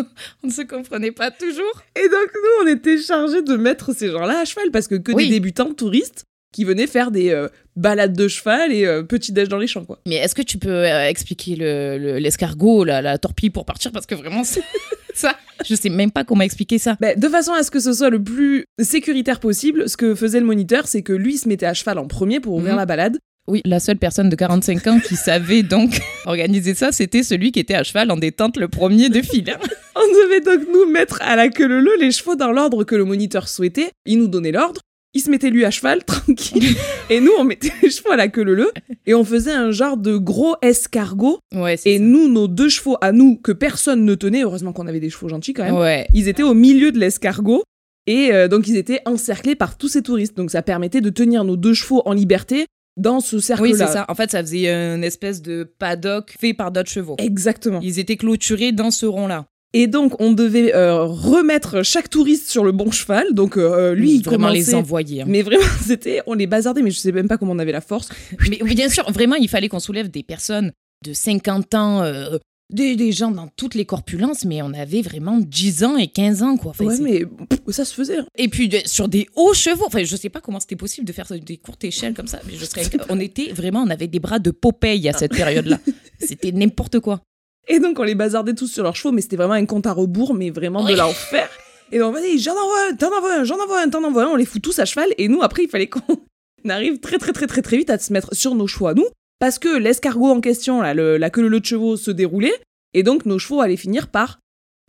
on 0.42 0.46
ne 0.46 0.52
se 0.52 0.62
comprenait 0.62 1.12
pas 1.12 1.30
toujours. 1.30 1.82
Et 1.96 2.08
donc, 2.08 2.28
nous, 2.34 2.64
on 2.64 2.66
était 2.66 2.98
chargés 2.98 3.42
de 3.42 3.56
mettre 3.56 3.94
ces 3.94 4.10
gens-là 4.10 4.40
à 4.40 4.44
cheval 4.44 4.70
parce 4.70 4.88
que 4.88 4.94
que 4.96 5.12
Oui. 5.12 5.24
des 5.28 5.34
débutants 5.34 5.72
touristes 5.74 6.24
qui 6.52 6.64
venaient 6.64 6.88
faire 6.88 7.10
des 7.12 7.30
euh, 7.30 7.48
balades 7.76 8.12
de 8.16 8.26
cheval 8.26 8.72
et 8.72 8.84
euh, 8.84 9.02
petit 9.04 9.30
déj 9.32 9.48
dans 9.48 9.58
les 9.58 9.68
champs, 9.68 9.84
quoi. 9.84 10.00
Mais 10.06 10.16
est-ce 10.16 10.34
que 10.34 10.42
tu 10.42 10.58
peux 10.58 10.68
euh, 10.68 11.06
expliquer 11.08 11.54
le- 11.54 11.96
le- 11.98 12.18
l'escargot, 12.18 12.82
la, 12.84 13.00
la 13.02 13.18
torpille 13.18 13.50
pour 13.50 13.64
partir? 13.64 13.92
Parce 13.92 14.06
que 14.06 14.16
vraiment, 14.16 14.42
c'est- 14.42 14.64
ça, 15.14 15.36
je 15.64 15.74
sais 15.76 15.90
même 15.90 16.10
pas 16.10 16.24
comment 16.24 16.42
expliquer 16.42 16.78
ça. 16.78 16.96
Bah, 17.00 17.14
de 17.14 17.28
façon 17.28 17.52
à 17.52 17.62
ce 17.62 17.70
que 17.70 17.78
ce 17.78 17.92
soit 17.92 18.10
le 18.10 18.20
plus 18.22 18.64
sécuritaire 18.80 19.38
possible, 19.38 19.88
ce 19.88 19.96
que 19.96 20.16
faisait 20.16 20.40
le 20.40 20.46
moniteur, 20.46 20.88
c'est 20.88 21.02
que 21.02 21.12
lui 21.12 21.36
se 21.38 21.46
mettait 21.48 21.66
à 21.66 21.74
cheval 21.74 21.98
en 21.98 22.08
premier 22.08 22.40
pour 22.40 22.54
ouvrir 22.54 22.72
Mhm. 22.72 22.78
la 22.78 22.86
balade. 22.86 23.18
Oui, 23.48 23.62
la 23.64 23.80
seule 23.80 23.96
personne 23.96 24.28
de 24.28 24.36
45 24.36 24.86
ans 24.86 25.00
qui 25.00 25.16
savait 25.16 25.62
donc 25.62 26.00
organiser 26.26 26.74
ça, 26.74 26.92
c'était 26.92 27.22
celui 27.22 27.52
qui 27.52 27.58
était 27.60 27.74
à 27.74 27.82
cheval 27.82 28.10
en 28.10 28.16
détente 28.16 28.56
le 28.56 28.68
premier 28.68 29.08
de 29.08 29.22
file. 29.22 29.56
On 29.96 30.24
devait 30.24 30.40
donc 30.40 30.66
nous 30.72 30.90
mettre 30.90 31.20
à 31.22 31.36
la 31.36 31.48
queue 31.48 31.66
leu 31.66 31.90
les 31.98 32.10
chevaux 32.12 32.36
dans 32.36 32.52
l'ordre 32.52 32.84
que 32.84 32.94
le 32.94 33.04
moniteur 33.04 33.48
souhaitait. 33.48 33.90
Il 34.06 34.18
nous 34.18 34.28
donnait 34.28 34.52
l'ordre. 34.52 34.80
Il 35.12 35.20
se 35.20 35.28
mettait 35.30 35.50
lui 35.50 35.64
à 35.64 35.72
cheval, 35.72 36.04
tranquille. 36.06 36.76
Et 37.08 37.18
nous, 37.18 37.32
on 37.36 37.42
mettait 37.42 37.72
les 37.82 37.90
chevaux 37.90 38.12
à 38.12 38.16
la 38.16 38.28
queue 38.28 38.44
leu 38.44 38.70
Et 39.06 39.14
on 39.14 39.24
faisait 39.24 39.52
un 39.52 39.72
genre 39.72 39.96
de 39.96 40.16
gros 40.16 40.54
escargot. 40.62 41.40
Ouais, 41.52 41.76
Et 41.84 41.98
nous, 41.98 42.28
nos 42.28 42.46
deux 42.46 42.68
chevaux 42.68 42.96
à 43.00 43.10
nous, 43.10 43.36
que 43.36 43.50
personne 43.50 44.04
ne 44.04 44.14
tenait, 44.14 44.42
heureusement 44.44 44.72
qu'on 44.72 44.86
avait 44.86 45.00
des 45.00 45.10
chevaux 45.10 45.28
gentils 45.28 45.52
quand 45.52 45.64
même, 45.64 45.74
Ouais. 45.74 46.06
ils 46.14 46.28
étaient 46.28 46.44
au 46.44 46.54
milieu 46.54 46.92
de 46.92 46.98
l'escargot. 47.00 47.64
Et 48.06 48.32
euh, 48.32 48.46
donc, 48.46 48.68
ils 48.68 48.76
étaient 48.76 49.00
encerclés 49.04 49.56
par 49.56 49.76
tous 49.76 49.88
ces 49.88 50.02
touristes. 50.02 50.36
Donc, 50.36 50.52
ça 50.52 50.62
permettait 50.62 51.00
de 51.00 51.10
tenir 51.10 51.42
nos 51.42 51.56
deux 51.56 51.74
chevaux 51.74 52.02
en 52.06 52.12
liberté 52.12 52.66
dans 53.00 53.20
ce 53.20 53.38
cercle-là. 53.40 53.68
Oui, 53.70 53.76
c'est 53.76 53.86
ça. 53.86 54.04
En 54.08 54.14
fait, 54.14 54.30
ça 54.30 54.40
faisait 54.42 54.68
une 54.68 55.04
espèce 55.04 55.42
de 55.42 55.64
paddock 55.78 56.34
fait 56.38 56.54
par 56.54 56.70
d'autres 56.70 56.90
chevaux. 56.90 57.16
Exactement. 57.18 57.80
Ils 57.82 57.98
étaient 57.98 58.16
clôturés 58.16 58.72
dans 58.72 58.90
ce 58.90 59.06
rond-là. 59.06 59.46
Et 59.72 59.86
donc, 59.86 60.20
on 60.20 60.32
devait 60.32 60.74
euh, 60.74 61.04
remettre 61.04 61.84
chaque 61.84 62.10
touriste 62.10 62.50
sur 62.50 62.64
le 62.64 62.72
bon 62.72 62.90
cheval. 62.90 63.34
Donc, 63.34 63.56
euh, 63.56 63.94
lui, 63.94 64.14
il 64.16 64.22
vraiment 64.24 64.48
commençait... 64.48 64.72
les 64.72 64.74
envoyer. 64.74 65.22
hein. 65.22 65.26
Mais 65.28 65.42
vraiment, 65.42 65.62
c'était, 65.86 66.22
on 66.26 66.34
les 66.34 66.48
bazardait, 66.48 66.82
mais 66.82 66.90
je 66.90 66.98
sais 66.98 67.12
même 67.12 67.28
pas 67.28 67.38
comment 67.38 67.52
on 67.52 67.58
avait 67.60 67.70
la 67.72 67.80
force. 67.80 68.08
Mais 68.48 68.58
oui, 68.62 68.74
bien 68.74 68.88
sûr, 68.88 69.08
vraiment, 69.12 69.36
il 69.36 69.48
fallait 69.48 69.68
qu'on 69.68 69.78
soulève 69.78 70.10
des 70.10 70.24
personnes 70.24 70.72
de 71.04 71.12
50 71.12 71.74
ans, 71.74 72.02
euh, 72.02 72.36
des, 72.72 72.96
des 72.96 73.12
gens 73.12 73.30
dans 73.30 73.48
toutes 73.56 73.74
les 73.74 73.84
corpulences, 73.84 74.44
mais 74.44 74.62
on 74.62 74.72
avait 74.72 75.02
vraiment 75.02 75.38
10 75.38 75.84
ans 75.84 75.96
et 75.96 76.08
15 76.08 76.42
ans, 76.42 76.56
quoi. 76.56 76.70
Enfin, 76.70 76.84
ouais, 76.86 76.98
mais 77.00 77.24
ça 77.72 77.84
se 77.84 77.94
faisait. 77.94 78.18
hein. 78.18 78.26
Et 78.36 78.48
puis 78.48 78.68
de- 78.68 78.80
sur 78.86 79.08
des 79.08 79.28
hauts 79.36 79.54
chevaux, 79.54 79.84
enfin, 79.86 80.02
je 80.04 80.16
sais 80.16 80.28
pas 80.28 80.40
comment 80.40 80.60
c'était 80.60 80.76
possible 80.76 81.06
de 81.06 81.12
faire 81.12 81.26
des 81.30 81.56
courtes 81.56 81.84
échelles 81.84 82.14
comme 82.14 82.26
ça, 82.26 82.40
mais 82.46 82.54
je 82.56 82.64
serais... 82.64 82.82
on 83.08 83.18
était 83.20 83.52
vraiment, 83.52 83.82
on 83.82 83.90
avait 83.90 84.06
des 84.08 84.20
bras 84.20 84.38
de 84.38 84.50
Popeye 84.50 85.08
à 85.08 85.12
cette 85.12 85.32
période-là. 85.34 85.78
C'était 86.20 86.52
n'importe 86.52 87.00
quoi. 87.00 87.20
Et 87.68 87.78
donc, 87.78 87.98
on 87.98 88.02
les 88.02 88.14
bazardait 88.14 88.54
tous 88.54 88.66
sur 88.68 88.82
leurs 88.82 88.96
chevaux, 88.96 89.12
mais 89.12 89.20
c'était 89.22 89.36
vraiment 89.36 89.52
un 89.54 89.64
compte 89.66 89.86
à 89.86 89.92
rebours, 89.92 90.34
mais 90.34 90.50
vraiment 90.50 90.84
de 90.84 90.94
l'enfer. 90.94 91.48
Et 91.92 91.98
donc, 91.98 92.14
vas-y, 92.14 92.38
j'en 92.38 92.52
envoie 92.52 92.88
un, 92.90 92.94
t'en 92.96 93.08
envoies 93.16 93.34
un, 93.40 93.44
j'en 93.44 93.58
envoie 93.62 93.80
un, 93.82 93.88
t'en 93.88 94.02
envoies 94.04 94.24
un. 94.24 94.28
On 94.28 94.36
les 94.36 94.44
fout 94.44 94.60
tous 94.62 94.78
à 94.78 94.84
cheval. 94.84 95.08
Et 95.18 95.28
nous, 95.28 95.42
après, 95.42 95.64
il 95.64 95.68
fallait 95.68 95.88
qu'on 95.88 96.00
arrive 96.68 96.98
très, 97.00 97.18
très, 97.18 97.32
très, 97.32 97.46
très, 97.46 97.62
très 97.62 97.76
vite 97.76 97.90
à 97.90 97.98
se 97.98 98.12
mettre 98.12 98.34
sur 98.34 98.54
nos 98.54 98.66
chevaux 98.66 98.86
à 98.88 98.94
nous. 98.94 99.06
Parce 99.40 99.58
que 99.58 99.76
l'escargot 99.76 100.26
en 100.30 100.40
question, 100.40 100.80
là, 100.80 100.94
le- 100.94 101.16
la 101.16 101.30
queue 101.30 101.46
leu 101.48 101.58
de 101.60 101.64
chevaux 101.64 101.96
se 101.96 102.10
déroulait. 102.12 102.54
Et 102.94 103.02
donc, 103.02 103.26
nos 103.26 103.38
chevaux 103.38 103.60
allaient 103.60 103.76
finir 103.76 104.06
par 104.08 104.38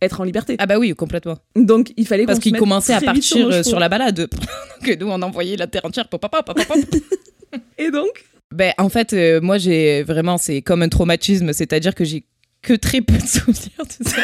être 0.00 0.20
en 0.20 0.24
liberté. 0.24 0.56
Ah 0.58 0.66
bah 0.66 0.78
oui, 0.78 0.92
complètement. 0.94 1.38
Donc, 1.56 1.92
il 1.96 2.06
fallait 2.06 2.24
qu'on 2.24 2.28
Parce 2.28 2.38
qu'ils 2.40 2.56
commençaient 2.56 2.92
à 2.94 3.00
partir 3.00 3.48
euh, 3.48 3.62
sur 3.62 3.78
la 3.80 3.88
balade. 3.88 4.28
que 4.84 4.94
nous, 4.96 5.08
on 5.08 5.22
envoyait 5.22 5.56
la 5.56 5.66
terre 5.68 5.84
entière. 5.84 6.08
Pop, 6.08 6.20
pop, 6.20 6.44
pop. 6.44 6.58
Et 7.78 7.90
donc, 7.90 8.24
Ben, 8.54 8.72
en 8.78 8.88
fait, 8.88 9.12
euh, 9.12 9.40
moi, 9.40 9.58
j'ai 9.58 10.02
vraiment, 10.02 10.36
c'est 10.38 10.60
comme 10.62 10.82
un 10.82 10.88
traumatisme, 10.88 11.52
c'est-à-dire 11.52 11.94
que 11.94 12.04
j'ai 12.04 12.24
que 12.62 12.74
très 12.74 13.00
peu 13.00 13.14
de 13.16 13.22
souvenirs 13.26 13.84
de 14.00 14.08
ça. 14.08 14.16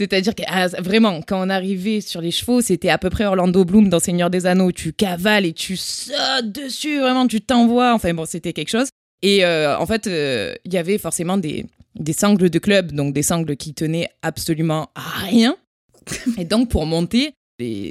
C'est-à-dire 0.00 0.34
que 0.34 0.42
ah, 0.46 0.68
vraiment, 0.78 1.20
quand 1.20 1.46
on 1.46 1.50
arrivait 1.50 2.00
sur 2.00 2.22
les 2.22 2.30
chevaux, 2.30 2.62
c'était 2.62 2.88
à 2.88 2.96
peu 2.96 3.10
près 3.10 3.26
Orlando 3.26 3.64
Bloom 3.66 3.90
dans 3.90 4.00
Seigneur 4.00 4.30
des 4.30 4.46
Anneaux. 4.46 4.72
Tu 4.72 4.94
cavales 4.94 5.44
et 5.44 5.52
tu 5.52 5.76
sautes 5.76 6.50
dessus, 6.52 7.00
vraiment, 7.00 7.26
tu 7.26 7.42
t'envoies. 7.42 7.92
Enfin 7.92 8.14
bon, 8.14 8.24
c'était 8.24 8.54
quelque 8.54 8.70
chose. 8.70 8.88
Et 9.20 9.44
euh, 9.44 9.76
en 9.78 9.84
fait, 9.84 10.06
euh, 10.06 10.54
il 10.64 10.72
y 10.72 10.78
avait 10.78 10.96
forcément 10.96 11.36
des, 11.36 11.66
des 11.96 12.14
sangles 12.14 12.48
de 12.48 12.58
club, 12.58 12.92
donc 12.92 13.12
des 13.12 13.22
sangles 13.22 13.54
qui 13.56 13.74
tenaient 13.74 14.08
absolument 14.22 14.88
à 14.94 15.20
rien. 15.26 15.56
Et 16.38 16.46
donc, 16.46 16.70
pour 16.70 16.86
monter, 16.86 17.32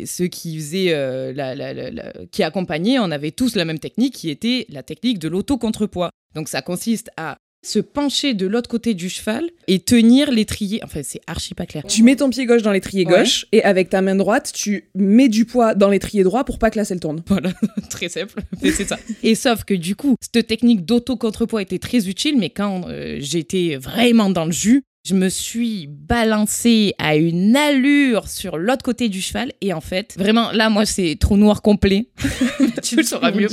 ceux 0.07 0.25
qui 0.25 0.55
faisaient, 0.57 0.93
euh, 0.93 1.31
la, 1.31 1.53
la- 1.53 1.75
la- 1.75 1.91
la- 1.91 2.13
qui 2.31 2.41
accompagnaient, 2.41 2.97
on 2.97 3.11
avait 3.11 3.29
tous 3.29 3.55
la 3.55 3.65
même 3.65 3.77
technique 3.77 4.15
qui 4.15 4.31
était 4.31 4.65
la 4.69 4.81
technique 4.81 5.19
de 5.19 5.27
l'auto-contrepoids. 5.27 6.09
Donc 6.33 6.49
ça 6.49 6.63
consiste 6.63 7.11
à 7.17 7.37
se 7.61 7.79
pencher 7.79 8.33
de 8.33 8.47
l'autre 8.47 8.69
côté 8.69 8.93
du 8.93 9.09
cheval 9.09 9.43
et 9.67 9.79
tenir 9.79 10.31
l'étrier. 10.31 10.79
Enfin, 10.83 11.01
c'est 11.03 11.19
archi 11.27 11.53
pas 11.53 11.65
clair. 11.65 11.83
tu 11.87 12.03
mets 12.03 12.15
ton 12.15 12.29
pied 12.29 12.45
gauche 12.45 12.61
dans 12.61 12.71
l'étrier 12.71 13.05
Ouais. 13.05 13.19
gauche. 13.19 13.45
Et 13.51 13.63
avec 13.63 13.89
ta 13.89 14.01
main 14.01 14.15
droite, 14.15 14.51
tu 14.53 14.85
mets 14.95 15.27
du 15.29 15.45
poids 15.45 15.75
dans 15.75 15.89
l'étrier 15.89 16.23
droit 16.23 16.43
pour 16.45 16.57
pas 16.57 16.69
que 16.71 16.77
la 16.77 16.85
selle 16.85 16.99
tourne. 17.01 17.21
Voilà, 17.27 17.51
très 17.89 18.07
simple, 18.09 18.41
mais 18.61 18.71
c'est 18.71 18.85
ça. 18.87 18.97
Et 19.23 19.35
sauf 19.35 19.63
que 19.65 19.73
du 19.73 19.95
coup, 19.95 20.15
cette 20.21 20.47
technique 20.47 20.85
d'auto-contrepoids 20.85 21.61
était 21.61 21.79
très 21.79 22.07
utile, 22.07 22.37
mais 22.37 22.49
quand 22.49 22.83
euh, 22.87 23.17
j'étais 23.19 23.75
vraiment 23.75 24.29
dans 24.29 24.45
le 24.45 24.51
jus, 24.51 24.83
je 25.05 25.15
me 25.15 25.29
suis 25.29 25.87
balancée 25.87 26.93
à 26.97 27.15
une 27.15 27.55
allure 27.55 28.27
sur 28.27 28.57
l'autre 28.57 28.83
côté 28.83 29.09
du 29.09 29.21
cheval. 29.21 29.53
Et 29.61 29.73
en 29.73 29.81
fait, 29.81 30.13
vraiment, 30.17 30.51
là, 30.51 30.69
moi, 30.69 30.85
c'est 30.85 31.17
trou 31.19 31.37
noir 31.37 31.61
complet. 31.61 32.09
tu 32.83 32.97
le 32.97 33.03
sauras 33.03 33.31
mieux. 33.31 33.47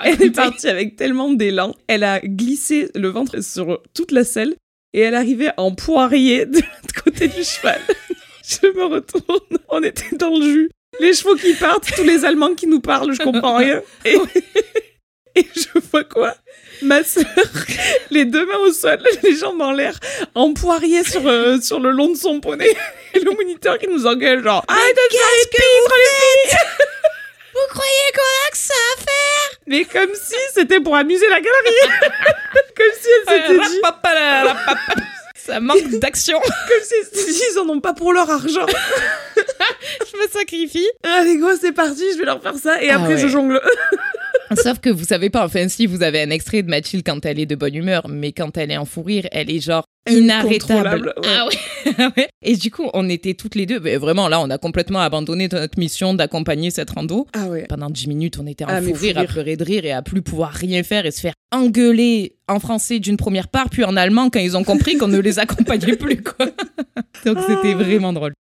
Elle 0.04 0.22
est 0.22 0.30
partie 0.30 0.68
avec 0.68 0.96
tellement 0.96 1.32
d'élan. 1.32 1.74
Elle 1.86 2.04
a 2.04 2.20
glissé 2.20 2.90
le 2.94 3.08
ventre 3.08 3.42
sur 3.42 3.82
toute 3.94 4.12
la 4.12 4.24
selle 4.24 4.56
et 4.92 5.00
elle 5.00 5.14
arrivait 5.14 5.52
en 5.56 5.74
poirier 5.74 6.46
de 6.46 6.56
l'autre 6.58 7.04
côté 7.04 7.28
du 7.28 7.44
cheval. 7.44 7.80
Je 8.44 8.66
me 8.74 8.84
retourne. 8.84 9.58
On 9.68 9.82
était 9.82 10.16
dans 10.16 10.36
le 10.36 10.42
jus. 10.42 10.70
Les 11.00 11.12
chevaux 11.12 11.36
qui 11.36 11.52
partent, 11.54 11.90
tous 11.94 12.02
les 12.02 12.24
Allemands 12.24 12.54
qui 12.54 12.66
nous 12.66 12.80
parlent, 12.80 13.12
je 13.12 13.22
comprends 13.22 13.56
rien. 13.56 13.82
Et, 14.06 14.16
et 15.34 15.46
je 15.54 15.78
vois 15.90 16.04
quoi? 16.04 16.34
Ma 16.80 17.04
sœur, 17.04 17.26
les 18.10 18.24
deux 18.24 18.46
mains 18.46 18.58
au 18.66 18.72
sol, 18.72 18.98
les 19.22 19.36
jambes 19.36 19.60
en 19.60 19.72
l'air, 19.72 19.98
en 20.34 20.54
poirier 20.54 21.04
sur, 21.04 21.26
euh, 21.26 21.60
sur 21.60 21.78
le 21.78 21.90
long 21.90 22.10
de 22.10 22.16
son 22.16 22.40
poney. 22.40 22.74
Et 23.14 23.20
le 23.20 23.32
moniteur 23.32 23.78
qui 23.78 23.86
nous 23.88 24.06
engueule, 24.06 24.42
genre, 24.42 24.64
arrête 24.66 24.96
de 24.96 25.16
faire 25.16 25.28
les 25.40 25.48
pieds, 25.50 25.64
les 25.64 26.47
filles 26.47 26.47
Vous 26.47 26.47
Mais 29.68 29.84
comme 29.84 30.10
si 30.14 30.34
c'était 30.54 30.80
pour 30.80 30.96
amuser 30.96 31.28
la 31.28 31.40
galerie 31.40 32.00
Comme 32.76 32.86
si 33.00 33.08
elle 33.26 33.42
s'était 33.42 33.68
dit, 33.68 33.80
Ça 35.34 35.60
manque 35.60 35.88
d'action. 36.00 36.38
comme 36.40 36.82
si 36.82 36.94
elle 37.00 37.04
s'était 37.18 37.32
dit, 37.32 37.42
ils 37.54 37.58
en 37.58 37.68
ont 37.68 37.80
pas 37.80 37.92
pour 37.92 38.12
leur 38.12 38.30
argent. 38.30 38.66
Je 39.36 40.16
me 40.22 40.28
sacrifie. 40.28 40.88
Allez 41.02 41.36
go, 41.36 41.48
c'est 41.60 41.72
parti, 41.72 42.04
je 42.12 42.18
vais 42.18 42.24
leur 42.24 42.42
faire 42.42 42.54
ça, 42.56 42.82
et 42.82 42.90
Ah 42.90 42.96
après 42.96 43.16
je 43.18 43.26
ouais. 43.26 43.32
jongle. 43.32 43.60
Sauf 44.62 44.78
que 44.80 44.90
vous 44.90 45.04
savez 45.04 45.30
pas, 45.30 45.44
enfin 45.44 45.68
si, 45.68 45.86
vous 45.86 46.02
avez 46.02 46.22
un 46.22 46.30
extrait 46.30 46.62
de 46.62 46.68
Mathilde 46.68 47.04
quand 47.04 47.24
elle 47.26 47.38
est 47.38 47.46
de 47.46 47.54
bonne 47.54 47.74
humeur, 47.74 48.08
mais 48.08 48.32
quand 48.32 48.56
elle 48.56 48.70
est 48.70 48.76
en 48.76 48.84
fou 48.84 49.02
rire, 49.02 49.26
elle 49.32 49.50
est 49.50 49.60
genre 49.60 49.84
inarrêtable. 50.10 51.12
Ouais. 51.16 51.28
Ah 51.28 51.46
ouais. 51.46 51.54
Ah. 51.98 52.10
Et 52.42 52.56
du 52.56 52.70
coup, 52.70 52.90
on 52.92 53.08
était 53.08 53.34
toutes 53.34 53.54
les 53.54 53.64
deux, 53.64 53.80
mais 53.80 53.96
vraiment 53.96 54.28
là, 54.28 54.40
on 54.40 54.50
a 54.50 54.58
complètement 54.58 55.00
abandonné 55.00 55.48
notre 55.50 55.78
mission 55.78 56.12
d'accompagner 56.12 56.70
cette 56.70 56.90
rando. 56.90 57.26
Ah 57.32 57.46
ouais. 57.48 57.64
Pendant 57.68 57.88
10 57.88 58.08
minutes, 58.08 58.38
on 58.38 58.46
était 58.46 58.64
en 58.64 58.68
Ah, 58.68 58.82
fou 58.82 58.92
rire, 58.92 59.16
à 59.16 59.24
pleurer 59.24 59.56
de 59.56 59.64
rire 59.64 59.84
et 59.84 59.92
à 59.92 60.02
plus 60.02 60.20
pouvoir 60.20 60.52
rien 60.52 60.82
faire 60.82 61.06
et 61.06 61.10
se 61.10 61.20
faire 61.20 61.32
engueuler 61.52 62.36
en 62.46 62.60
français 62.60 62.98
d'une 62.98 63.16
première 63.16 63.48
part, 63.48 63.70
puis 63.70 63.84
en 63.84 63.96
allemand 63.96 64.28
quand 64.28 64.40
ils 64.40 64.56
ont 64.56 64.64
compris 64.64 64.98
qu'on 64.98 65.08
ne 65.08 65.18
les 65.18 65.38
accompagnait 65.38 65.96
plus, 65.96 66.22
quoi. 66.22 66.46
Donc 67.24 67.38
c'était 67.46 67.74
vraiment 67.74 68.12
drôle. 68.12 68.34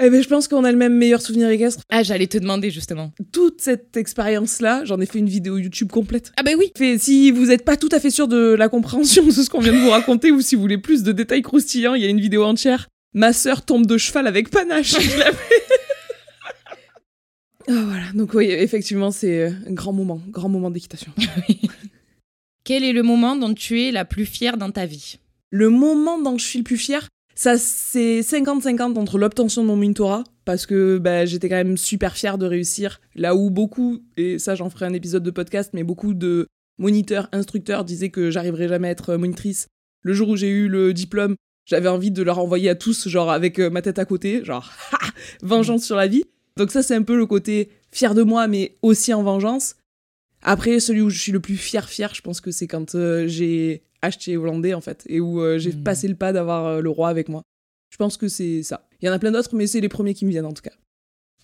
Eh 0.00 0.08
ben, 0.08 0.22
je 0.22 0.28
pense 0.28 0.48
qu'on 0.48 0.64
a 0.64 0.72
le 0.72 0.78
même 0.78 0.94
meilleur 0.96 1.20
souvenir 1.20 1.50
équestre. 1.50 1.82
Ah, 1.90 2.02
j'allais 2.02 2.26
te 2.26 2.38
demander 2.38 2.70
justement. 2.70 3.12
Toute 3.30 3.60
cette 3.60 3.94
expérience-là, 3.96 4.84
j'en 4.86 4.98
ai 5.00 5.06
fait 5.06 5.18
une 5.18 5.28
vidéo 5.28 5.58
YouTube 5.58 5.92
complète. 5.92 6.32
Ah 6.38 6.42
ben 6.42 6.56
oui. 6.58 6.72
Fait, 6.76 6.96
si 6.96 7.30
vous 7.30 7.46
n'êtes 7.46 7.64
pas 7.64 7.76
tout 7.76 7.90
à 7.92 8.00
fait 8.00 8.10
sûr 8.10 8.26
de 8.26 8.54
la 8.54 8.70
compréhension 8.70 9.26
de 9.26 9.30
ce 9.30 9.50
qu'on 9.50 9.60
vient 9.60 9.74
de 9.74 9.78
vous 9.78 9.90
raconter, 9.90 10.32
ou 10.32 10.40
si 10.40 10.54
vous 10.54 10.62
voulez 10.62 10.78
plus 10.78 11.02
de 11.02 11.12
détails 11.12 11.42
croustillants, 11.42 11.94
il 11.94 12.02
y 12.02 12.06
a 12.06 12.08
une 12.08 12.20
vidéo 12.20 12.44
entière. 12.44 12.88
Ma 13.12 13.34
sœur 13.34 13.66
tombe 13.66 13.84
de 13.84 13.98
cheval 13.98 14.26
avec 14.26 14.48
panache. 14.48 14.98
Je 14.98 15.18
l'avais. 15.18 15.36
Ah, 17.68 17.84
voilà, 17.86 18.06
donc 18.12 18.34
oui, 18.34 18.46
effectivement, 18.46 19.12
c'est 19.12 19.46
un 19.46 19.72
grand 19.72 19.92
moment, 19.92 20.20
grand 20.30 20.48
moment 20.48 20.68
d'équitation. 20.68 21.12
Quel 22.64 22.82
est 22.82 22.92
le 22.92 23.04
moment 23.04 23.36
dont 23.36 23.54
tu 23.54 23.82
es 23.82 23.92
la 23.92 24.04
plus 24.04 24.26
fière 24.26 24.56
dans 24.56 24.72
ta 24.72 24.84
vie? 24.84 25.20
Le 25.50 25.70
moment 25.70 26.20
dont 26.20 26.38
je 26.38 26.44
suis 26.44 26.58
le 26.58 26.64
plus 26.64 26.76
fier, 26.76 27.06
ça 27.42 27.58
c'est 27.58 28.20
50-50 28.20 28.96
entre 28.96 29.18
l'obtention 29.18 29.62
de 29.62 29.66
mon 29.66 29.74
mentorat, 29.74 30.22
parce 30.44 30.64
que 30.64 30.98
bah, 30.98 31.24
j'étais 31.24 31.48
quand 31.48 31.56
même 31.56 31.76
super 31.76 32.14
fière 32.14 32.38
de 32.38 32.46
réussir, 32.46 33.00
là 33.16 33.34
où 33.34 33.50
beaucoup, 33.50 33.98
et 34.16 34.38
ça 34.38 34.54
j'en 34.54 34.70
ferai 34.70 34.86
un 34.86 34.92
épisode 34.92 35.24
de 35.24 35.30
podcast, 35.32 35.72
mais 35.74 35.82
beaucoup 35.82 36.14
de 36.14 36.46
moniteurs, 36.78 37.28
instructeurs 37.32 37.84
disaient 37.84 38.10
que 38.10 38.30
j'arriverais 38.30 38.68
jamais 38.68 38.86
à 38.86 38.90
être 38.92 39.16
monitrice. 39.16 39.66
Le 40.02 40.12
jour 40.12 40.28
où 40.28 40.36
j'ai 40.36 40.50
eu 40.50 40.68
le 40.68 40.94
diplôme, 40.94 41.34
j'avais 41.66 41.88
envie 41.88 42.12
de 42.12 42.22
leur 42.22 42.38
envoyer 42.38 42.68
à 42.68 42.76
tous, 42.76 43.08
genre 43.08 43.32
avec 43.32 43.58
euh, 43.58 43.70
ma 43.70 43.82
tête 43.82 43.98
à 43.98 44.04
côté, 44.04 44.44
genre 44.44 44.70
ha, 44.92 44.98
vengeance 45.42 45.82
sur 45.82 45.96
la 45.96 46.06
vie. 46.06 46.22
Donc 46.56 46.70
ça 46.70 46.84
c'est 46.84 46.94
un 46.94 47.02
peu 47.02 47.16
le 47.16 47.26
côté 47.26 47.70
fier 47.90 48.14
de 48.14 48.22
moi, 48.22 48.46
mais 48.46 48.76
aussi 48.82 49.12
en 49.12 49.24
vengeance. 49.24 49.74
Après, 50.44 50.78
celui 50.78 51.00
où 51.00 51.10
je 51.10 51.18
suis 51.18 51.32
le 51.32 51.40
plus 51.40 51.56
fier, 51.56 51.88
fier, 51.88 52.14
je 52.14 52.20
pense 52.20 52.40
que 52.40 52.52
c'est 52.52 52.68
quand 52.68 52.94
euh, 52.94 53.26
j'ai 53.26 53.82
acheté 54.02 54.36
hollandais, 54.36 54.74
en 54.74 54.80
fait, 54.80 55.04
et 55.08 55.20
où 55.20 55.40
euh, 55.40 55.58
j'ai 55.58 55.72
Mhm. 55.72 55.82
passé 55.84 56.08
le 56.08 56.14
pas 56.16 56.32
d'avoir 56.32 56.66
euh, 56.66 56.80
le 56.80 56.90
roi 56.90 57.08
avec 57.08 57.28
moi. 57.28 57.42
Je 57.90 57.96
pense 57.96 58.16
que 58.16 58.28
c'est 58.28 58.62
ça. 58.62 58.86
Il 59.00 59.06
y 59.06 59.08
en 59.08 59.12
a 59.12 59.18
plein 59.18 59.30
d'autres, 59.32 59.54
mais 59.54 59.66
c'est 59.66 59.80
les 59.80 59.88
premiers 59.88 60.14
qui 60.14 60.24
me 60.24 60.30
viennent, 60.30 60.46
en 60.46 60.52
tout 60.52 60.62
cas. 60.62 60.72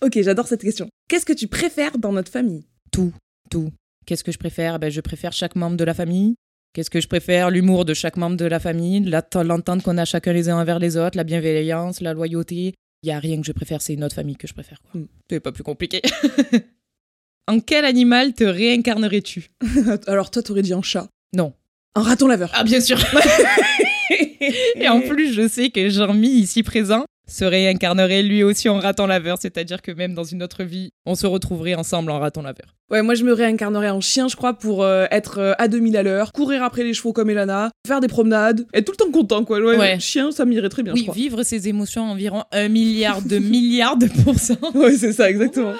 Ok, 0.03 0.19
j'adore 0.21 0.47
cette 0.47 0.61
question. 0.61 0.87
Qu'est-ce 1.07 1.25
que 1.25 1.33
tu 1.33 1.47
préfères 1.47 1.97
dans 1.97 2.11
notre 2.13 2.31
famille? 2.31 2.65
Tout, 2.91 3.13
tout. 3.49 3.71
Qu'est-ce 4.05 4.23
que 4.23 4.31
je 4.31 4.37
préfère? 4.37 4.79
Ben, 4.79 4.89
Je 4.89 5.01
préfère 5.01 5.31
chaque 5.33 5.55
membre 5.55 5.77
de 5.77 5.83
la 5.83 5.93
famille. 5.93 6.35
Qu'est-ce 6.73 6.89
que 6.89 7.01
je 7.01 7.07
préfère? 7.07 7.49
L'humour 7.49 7.83
de 7.85 7.93
chaque 7.93 8.15
membre 8.17 8.37
de 8.37 8.45
la 8.45 8.59
famille, 8.59 8.99
l'entente 9.43 9.83
qu'on 9.83 9.97
a 9.97 10.05
chacun 10.05 10.33
les 10.33 10.49
uns 10.49 10.57
envers 10.59 10.79
les 10.79 10.97
autres, 10.97 11.17
la 11.17 11.23
bienveillance, 11.23 11.99
la 12.01 12.13
loyauté. 12.13 12.73
Il 13.03 13.09
y 13.09 13.11
a 13.11 13.19
rien 13.19 13.39
que 13.39 13.45
je 13.47 13.51
préfère, 13.51 13.81
c'est 13.81 13.95
notre 13.95 14.15
famille 14.15 14.35
que 14.35 14.47
je 14.47 14.53
préfère. 14.53 14.81
quoi. 14.81 14.99
Mm. 15.01 15.07
C'est 15.29 15.39
pas 15.39 15.51
plus 15.51 15.63
compliqué. 15.63 16.01
en 17.47 17.59
quel 17.59 17.85
animal 17.85 18.33
te 18.33 18.43
réincarnerais-tu? 18.43 19.49
Alors, 20.07 20.31
toi, 20.31 20.43
t'aurais 20.43 20.61
dit 20.61 20.73
en 20.73 20.81
chat. 20.81 21.07
Non. 21.35 21.53
En 21.99 22.03
raton 22.03 22.27
laveur. 22.27 22.49
Ah 22.53 22.63
bien 22.63 22.79
sûr. 22.79 22.97
Et 24.79 24.87
en 24.87 25.01
plus, 25.01 25.33
je 25.33 25.47
sais 25.47 25.69
que 25.69 25.89
Jean-Mi, 25.89 26.29
ici 26.29 26.63
présent, 26.63 27.03
se 27.27 27.43
réincarnerait 27.45 28.23
lui 28.23 28.41
aussi 28.41 28.69
en 28.69 28.79
raton 28.79 29.05
laveur, 29.05 29.37
c'est-à-dire 29.39 29.81
que 29.81 29.91
même 29.91 30.13
dans 30.13 30.23
une 30.23 30.41
autre 30.41 30.63
vie, 30.63 30.91
on 31.05 31.13
se 31.15 31.27
retrouverait 31.27 31.75
ensemble 31.75 32.09
en 32.11 32.19
raton 32.19 32.41
laveur. 32.41 32.75
Ouais, 32.89 33.01
moi, 33.03 33.13
je 33.15 33.23
me 33.25 33.33
réincarnerais 33.33 33.89
en 33.89 33.99
chien, 34.01 34.27
je 34.29 34.35
crois, 34.37 34.53
pour 34.53 34.81
euh, 34.83 35.05
être 35.11 35.39
euh, 35.39 35.53
à 35.59 35.67
2000 35.67 35.97
à 35.97 36.03
l'heure, 36.03 36.31
courir 36.31 36.63
après 36.63 36.83
les 36.83 36.93
chevaux 36.93 37.11
comme 37.13 37.29
Elana, 37.29 37.69
faire 37.85 37.99
des 37.99 38.07
promenades, 38.07 38.65
être 38.73 38.85
tout 38.85 38.93
le 38.93 38.97
temps 39.05 39.11
content, 39.11 39.43
quoi. 39.43 39.59
Ouais, 39.59 39.77
Ouais. 39.77 39.99
chien, 39.99 40.31
ça 40.31 40.45
m'irait 40.45 40.69
très 40.69 40.81
bien, 40.83 40.93
je 40.95 40.99
Oui, 41.01 41.03
crois. 41.05 41.15
vivre 41.15 41.43
ses 41.43 41.67
émotions 41.67 42.03
environ 42.09 42.43
un 42.53 42.69
milliard 42.69 43.21
de 43.21 43.37
milliards 43.39 43.97
de 43.97 44.07
pourcents. 44.23 44.55
Ouais, 44.73 44.95
c'est 44.95 45.11
ça, 45.13 45.29
exactement. 45.29 45.73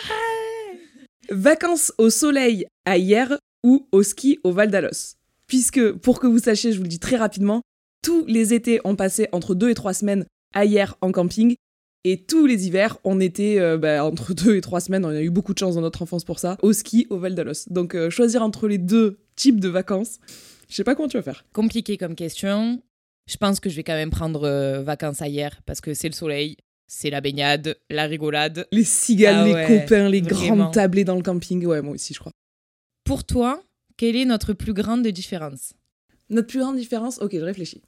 Vacances 1.31 1.93
au 1.97 2.09
soleil 2.09 2.65
à 2.85 2.97
hier 2.97 3.38
ou 3.63 3.88
au 3.91 4.03
ski 4.03 4.38
au 4.43 4.51
Val 4.51 4.69
d'Alos. 4.69 5.15
Puisque, 5.50 5.91
pour 5.91 6.20
que 6.20 6.27
vous 6.27 6.39
sachiez, 6.39 6.72
je 6.72 6.77
vous 6.77 6.84
le 6.84 6.89
dis 6.89 7.00
très 7.00 7.18
rapidement, 7.18 7.62
tous 8.01 8.24
les 8.27 8.53
étés 8.53 8.79
ont 8.86 8.96
passé 8.96 9.27
entre 9.34 9.56
deux 9.56 9.70
et 9.70 9.75
trois 9.75 9.94
semaines 9.94 10.25
à 10.53 10.63
hier 10.63 10.96
en 11.01 11.12
camping. 11.12 11.56
Et 12.06 12.24
tous 12.24 12.46
les 12.46 12.68
hivers, 12.68 12.98
on 13.03 13.20
était 13.20 13.60
euh, 13.60 13.77
bah, 13.77 14.06
entre 14.06 14.34
deux 14.46 14.56
et 14.56 14.62
trois 14.62 14.79
semaines, 14.79 15.03
on 15.03 15.10
a 15.10 15.22
eu 15.22 15.29
beaucoup 15.29 15.53
de 15.53 15.60
chance 15.60 15.75
dans 15.75 15.82
notre 15.82 16.01
enfance 16.01 16.24
pour 16.24 16.39
ça, 16.39 16.56
au 16.62 16.72
ski 16.72 17.08
au 17.10 17.18
Val 17.18 17.36
d'Alos. 17.36 17.68
Donc 17.70 17.96
euh, 17.96 18.10
choisir 18.10 18.41
entre 18.41 18.68
les 18.68 18.77
deux 18.77 19.20
types 19.36 19.60
de 19.60 19.68
vacances, 19.68 20.20
je 20.70 20.75
sais 20.75 20.84
pas 20.84 20.96
comment 20.96 21.10
tu 21.10 21.18
vas 21.18 21.24
faire. 21.24 21.46
Compliqué 21.51 21.98
comme 21.98 22.15
question. 22.15 22.82
Je 23.29 23.38
pense 23.38 23.60
que 23.60 23.70
je 23.70 23.75
vais 23.75 23.84
quand 23.84 23.94
même 23.94 24.12
prendre 24.12 24.44
euh, 24.44 24.82
vacances 24.82 25.22
ailleurs 25.22 25.60
parce 25.65 25.82
que 25.82 25.94
c'est 25.94 26.08
le 26.08 26.13
soleil, 26.13 26.58
c'est 26.88 27.10
la 27.10 27.22
baignade, 27.22 27.77
la 27.89 28.06
rigolade. 28.06 28.68
Les 28.72 28.84
cigales, 28.84 29.51
Ah 29.53 29.62
les 29.68 29.79
copains, 29.79 30.10
les 30.10 30.22
vraiment. 30.22 30.56
grandes 30.56 30.74
tablées 30.74 31.03
dans 31.03 31.15
le 31.15 31.22
camping, 31.22 31.65
ouais, 31.65 31.82
moi 31.82 31.96
aussi 31.96 32.13
je 32.13 32.20
crois. 32.20 32.32
Pour 33.03 33.24
toi, 33.24 33.62
quelle 34.00 34.15
est 34.15 34.24
notre 34.24 34.53
plus 34.53 34.72
grande 34.72 35.06
différence? 35.06 35.74
Notre 36.29 36.48
plus 36.48 36.60
grande 36.60 36.77
différence, 36.77 37.20
ok, 37.20 37.32
je 37.34 37.44
réfléchis. 37.44 37.82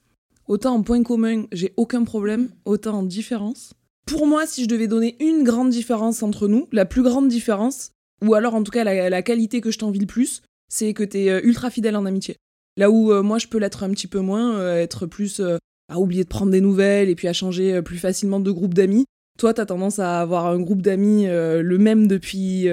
Autant 0.50 0.76
en 0.76 0.84
point 0.84 1.02
commun, 1.04 1.46
j'ai 1.54 1.74
aucun 1.78 2.04
problème, 2.04 2.50
autant 2.66 2.96
en 2.96 3.04
différence. 3.04 3.72
Pour 4.06 4.28
moi, 4.28 4.46
si 4.46 4.64
je 4.64 4.68
devais 4.68 4.88
donner 4.88 5.16
une 5.22 5.46
grande 5.46 5.70
différence 5.70 6.22
entre 6.22 6.50
nous, 6.50 6.68
la 6.74 6.84
plus 6.84 7.02
grande 7.02 7.30
différence, 7.30 7.92
ou 8.22 8.34
alors 8.34 8.56
en 8.56 8.64
tout 8.64 8.74
cas 8.74 8.84
la, 8.84 9.22
qualité 9.22 9.62
que 9.62 9.72
je 9.72 9.80
t'envie 9.80 10.02
le 10.02 10.06
plus, 10.06 10.42
c'est 10.68 10.94
que 10.94 11.04
t'es 11.04 11.30
euh, 11.30 11.40
ultra 11.46 11.70
fidèle 11.70 11.96
en 11.96 12.06
amitié. 12.06 12.36
Là 12.76 12.92
où 12.92 13.14
euh, 13.14 13.24
moi 13.24 13.38
je 13.38 13.48
peux 13.48 13.58
l'être 13.58 13.84
un 13.84 13.90
petit 13.92 14.08
peu 14.08 14.20
moins, 14.20 14.56
euh, 14.60 14.82
être 14.82 15.06
plus 15.06 15.42
à 15.88 15.98
oublier 15.98 16.26
de 16.26 16.30
prendre 16.30 16.52
des 16.52 16.60
nouvelles 16.60 17.08
et 17.08 17.16
puis 17.16 17.30
à 17.30 17.34
changer 17.34 17.82
plus 17.82 18.00
facilement 18.00 18.42
de 18.42 18.52
groupe 18.52 18.74
d'amis. 18.74 19.06
Toi, 19.40 19.54
t'as 19.54 19.66
tendance 19.66 20.00
à 20.00 20.20
avoir 20.20 20.48
un 20.48 20.60
groupe 20.60 20.82
d'amis 20.82 21.26
le 21.26 21.78
même 21.78 22.08
depuis, 22.08 22.68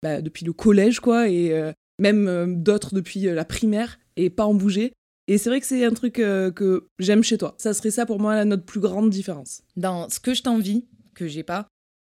bah, 0.00 0.22
depuis 0.22 0.44
le 0.44 0.52
collège, 0.52 1.00
quoi, 1.00 1.28
et 1.28 1.72
même 1.98 2.28
euh, 2.28 2.46
d'autres 2.48 2.94
depuis 2.94 3.28
euh, 3.28 3.34
la 3.34 3.44
primaire, 3.44 3.98
et 4.16 4.30
pas 4.30 4.46
en 4.46 4.54
bouger. 4.54 4.92
Et 5.28 5.38
c'est 5.38 5.50
vrai 5.50 5.60
que 5.60 5.66
c'est 5.66 5.84
un 5.84 5.92
truc 5.92 6.18
euh, 6.18 6.50
que 6.50 6.88
j'aime 6.98 7.22
chez 7.22 7.38
toi. 7.38 7.54
Ça 7.58 7.74
serait 7.74 7.90
ça 7.90 8.06
pour 8.06 8.20
moi 8.20 8.34
la, 8.34 8.44
notre 8.44 8.64
plus 8.64 8.80
grande 8.80 9.10
différence. 9.10 9.62
Dans 9.76 10.08
ce 10.08 10.20
que 10.20 10.34
je 10.34 10.42
t'envie, 10.42 10.86
que 11.14 11.28
j'ai 11.28 11.42
pas, 11.42 11.68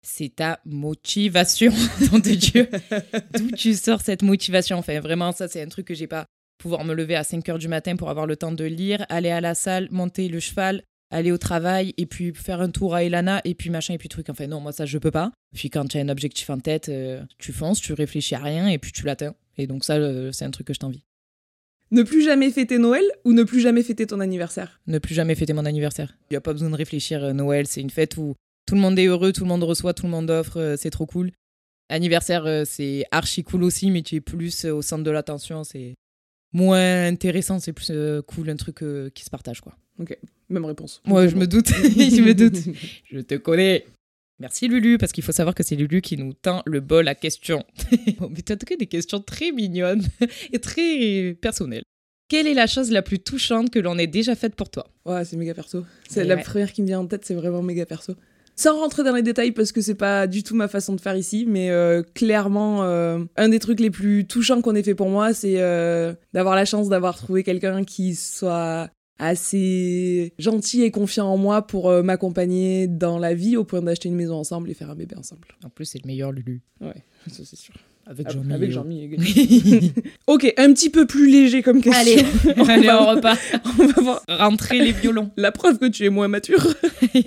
c'est 0.03 0.37
ta 0.37 0.61
motivation, 0.65 1.73
nom 2.13 2.19
de 2.19 2.35
Dieu. 2.35 2.69
D'où 3.39 3.51
tu 3.53 3.75
sors 3.75 4.01
cette 4.01 4.23
motivation? 4.23 4.79
Enfin, 4.79 5.01
vraiment, 5.01 5.33
ça, 5.33 5.49
c'est 5.49 5.63
un 5.63 5.69
truc 5.69 5.87
que 5.87 5.95
j'ai 5.95 6.07
pas. 6.07 6.27
Pouvoir 6.59 6.85
me 6.85 6.95
lever 6.95 7.17
à 7.17 7.25
5 7.25 7.49
heures 7.49 7.59
du 7.59 7.69
matin 7.69 7.97
pour 7.97 8.09
avoir 8.09 8.27
le 8.27 8.37
temps 8.37 8.53
de 8.53 8.65
lire, 8.65 9.05
aller 9.09 9.31
à 9.31 9.41
la 9.41 9.55
salle, 9.55 9.89
monter 9.91 10.29
le 10.29 10.41
cheval, 10.41 10.83
aller 11.11 11.33
au 11.33 11.39
travail 11.39 11.95
et 11.97 12.07
puis 12.07 12.35
faire 12.35 12.61
un 12.61 12.71
tour 12.71 12.95
à 12.95 13.05
Elana 13.05 13.41
et 13.45 13.55
puis 13.55 13.71
machin 13.71 13.95
et 13.95 13.99
puis 13.99 14.09
truc. 14.09 14.29
Enfin, 14.29 14.47
non, 14.47 14.61
moi, 14.61 14.73
ça, 14.73 14.87
je 14.87 14.99
peux 14.99 15.11
pas. 15.11 15.33
Puis 15.55 15.71
quand 15.71 15.87
tu 15.87 15.99
as 15.99 16.01
un 16.01 16.09
objectif 16.09 16.51
en 16.51 16.59
tête, 16.59 16.89
euh, 16.89 17.23
tu 17.39 17.53
fonces, 17.53 17.81
tu 17.81 17.93
réfléchis 17.93 18.35
à 18.35 18.41
rien 18.41 18.69
et 18.69 18.79
puis 18.79 18.93
tu 18.93 19.05
l'atteins. 19.05 19.35
Et 19.59 19.67
donc, 19.67 19.85
ça, 19.85 19.95
euh, 19.95 20.33
c'est 20.33 20.45
un 20.45 20.51
truc 20.51 20.67
que 20.67 20.75
je 20.75 20.81
t'envie. 20.81 21.05
Ne 21.93 22.03
plus 22.03 22.25
jamais 22.25 22.51
fêter 22.51 22.79
Noël 22.79 23.05
ou 23.25 23.33
ne 23.33 23.45
plus 23.45 23.61
jamais 23.61 23.85
fêter 23.85 24.07
ton 24.07 24.19
anniversaire? 24.19 24.81
Ne 24.89 24.99
plus 24.99 25.15
jamais 25.15 25.37
fêter 25.37 25.53
mon 25.53 25.65
anniversaire. 25.65 26.17
Il 26.31 26.33
n'y 26.33 26.37
a 26.37 26.41
pas 26.41 26.53
besoin 26.53 26.71
de 26.71 26.77
réfléchir. 26.77 27.23
euh, 27.23 27.33
Noël, 27.33 27.67
c'est 27.69 27.81
une 27.81 27.91
fête 27.91 28.17
où 28.17 28.35
tout 28.67 28.75
le 28.75 28.81
monde 28.81 28.99
est 28.99 29.07
heureux, 29.07 29.33
tout 29.33 29.45
le 29.45 29.49
monde 29.49 29.63
reçoit, 29.63 29.95
tout 29.95 30.07
le 30.07 30.11
monde 30.11 30.29
offre, 30.29 30.75
c'est 30.77 30.91
trop 30.91 31.07
cool. 31.07 31.31
Anniversaire, 31.89 32.67
c'est 32.67 33.05
archi 33.13 33.45
cool 33.45 33.63
aussi, 33.63 33.93
mais 33.93 34.03
tu 34.03 34.17
es 34.17 34.21
plus 34.21 34.65
au 34.65 34.83
centre 34.83 35.05
de 35.05 35.11
l'attention. 35.13 35.63
C'est 35.63 35.95
moins 36.53 37.07
intéressant, 37.07 37.61
c'est 37.61 37.73
plus 37.73 37.93
cool, 38.27 38.51
un 38.51 38.57
truc 38.57 38.83
qui 39.15 39.23
se 39.23 39.31
partage, 39.31 39.61
quoi. 39.61 39.77
Même 40.49 40.65
réponse. 40.65 41.03
Moi, 41.07 41.27
je 41.27 41.37
me 41.37 41.47
doute. 41.47 41.69
je 41.75 42.23
me 42.23 42.35
doute. 42.35 42.57
Je 43.11 43.21
te 43.21 43.35
connais. 43.35 43.87
Merci 44.39 44.69
Lulu, 44.69 44.99
parce 44.99 45.13
qu'il 45.13 45.25
faut 45.25 45.33
savoir 45.33 45.55
que 45.55 45.63
c'est 45.63 45.77
Lulu 45.77 46.03
qui 46.03 46.19
nous 46.19 46.35
tend 46.35 46.63
le 46.67 46.81
bol 46.81 47.09
à 47.09 47.15
questions. 47.15 47.65
Bon, 48.19 48.29
mais 48.31 48.43
tu 48.43 48.53
as 48.53 48.57
des 48.57 48.87
questions 48.87 49.21
très 49.21 49.51
mignonnes 49.51 50.03
et 50.53 50.59
très 50.59 51.35
personnelles. 51.41 51.85
Quelle 52.29 52.47
est 52.47 52.55
la 52.55 52.67
chose 52.67 52.91
la 52.91 53.03
plus 53.03 53.21
touchante 53.21 53.71
que 53.71 53.79
l'on 53.79 53.97
ait 53.99 54.07
déjà 54.07 54.35
faite 54.35 54.55
pour 54.57 54.69
toi? 54.69 54.89
Ouais, 55.05 55.25
c'est 55.25 55.37
méga 55.37 55.55
perso. 55.55 55.85
C'est 56.09 56.25
la 56.25 56.35
ouais. 56.35 56.43
première 56.43 56.73
qui 56.73 56.83
me 56.83 56.87
vient 56.87 57.01
en 57.01 57.07
tête, 57.07 57.25
c'est 57.25 57.35
vraiment 57.35 57.63
méga 57.63 57.87
perso. 57.87 58.15
Sans 58.57 58.79
rentrer 58.81 59.05
dans 59.05 59.15
les 59.15 59.23
détails 59.23 59.53
parce 59.53 59.71
que 59.71 59.83
c'est 59.83 59.95
pas 59.95 60.27
du 60.27 60.43
tout 60.43 60.55
ma 60.55 60.67
façon 60.67 60.95
de 60.95 61.01
faire 61.01 61.15
ici, 61.15 61.45
mais 61.47 61.71
euh, 61.71 62.03
clairement, 62.15 62.85
euh, 62.85 63.19
un 63.37 63.51
des 63.51 63.59
trucs 63.59 63.81
les 63.81 63.91
plus 63.91 64.27
touchants 64.27 64.63
qu'on 64.63 64.75
ait 64.75 64.83
fait 64.83 64.95
pour 64.95 65.11
moi, 65.11 65.35
c'est 65.35 65.61
euh, 65.61 66.15
d'avoir 66.33 66.57
la 66.57 66.65
chance 66.65 66.89
d'avoir 66.89 67.17
trouvé 67.17 67.43
quelqu'un 67.43 67.85
qui 67.85 68.15
soit 68.15 68.89
assez 69.19 70.33
gentil 70.39 70.83
et 70.83 70.91
confiant 70.91 71.27
en 71.27 71.37
moi 71.37 71.67
pour 71.67 71.89
euh, 71.91 72.03
m'accompagner 72.03 72.87
dans 72.87 73.19
la 73.19 73.35
vie 73.35 73.57
au 73.57 73.65
point 73.65 73.83
d'acheter 73.83 74.09
une 74.09 74.15
maison 74.17 74.37
ensemble 74.37 74.71
et 74.71 74.75
faire 74.75 74.91
un 74.91 74.95
bébé 74.95 75.17
ensemble. 75.17 75.49
En 75.65 75.71
plus, 75.71 75.85
c'est 75.87 76.03
le 76.03 76.07
meilleur 76.07 76.33
Lulu. 76.33 76.63
Ouais, 76.81 76.95
ça 77.31 77.43
c'est 77.45 77.57
sûr. 77.57 77.75
Avec 78.09 78.29
Ah, 78.31 78.33
Jean-Mi. 78.35 78.53
Avec. 78.55 78.71
Jean-Mi. 78.71 79.93
ok, 80.29 80.55
un 80.59 80.73
petit 80.73 80.91
peu 80.91 81.07
plus 81.07 81.29
léger 81.29 81.63
comme 81.63 81.81
question. 81.83 82.01
Allez, 82.01 82.23
on, 82.57 82.69
allez, 82.69 82.87
va, 82.87 83.03
on 83.03 83.17
repart. 83.17 83.41
on 83.81 83.87
va 83.87 84.01
voir 84.01 84.23
Rentrer 84.29 84.79
les 84.79 84.93
violons. 84.93 85.33
la 85.37 85.51
preuve 85.51 85.79
que 85.79 85.87
tu 85.87 86.05
es 86.05 86.09
moins 86.09 86.29
mature. 86.29 86.65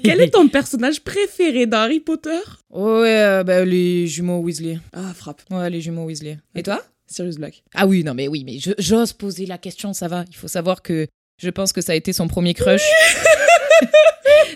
Quel 0.03 0.21
est 0.21 0.29
ton 0.29 0.47
personnage 0.47 1.01
préféré 1.03 1.65
dans 1.65 1.79
Harry 1.79 1.99
Potter 1.99 2.39
Ouais, 2.69 3.21
euh, 3.21 3.43
bah, 3.43 3.65
les 3.65 4.07
jumeaux 4.07 4.39
Weasley. 4.39 4.79
Ah, 4.93 5.13
frappe. 5.13 5.41
Ouais, 5.51 5.69
les 5.69 5.81
jumeaux 5.81 6.05
Weasley. 6.05 6.37
Et 6.55 6.63
toi? 6.63 6.81
Sirius 7.07 7.35
Black. 7.37 7.63
Ah 7.73 7.85
oui, 7.85 8.03
non, 8.05 8.13
mais 8.13 8.29
oui, 8.29 8.43
mais 8.45 8.59
j'ose 8.77 9.11
poser 9.13 9.47
la 9.47 9.57
question, 9.57 9.91
ça 9.91 10.07
va. 10.07 10.23
Il 10.29 10.35
faut 10.35 10.47
savoir 10.47 10.81
que 10.81 11.07
je 11.39 11.49
pense 11.49 11.73
que 11.73 11.81
ça 11.81 11.93
a 11.93 11.95
été 11.95 12.13
son 12.13 12.27
premier 12.27 12.53
crush. 12.53 12.81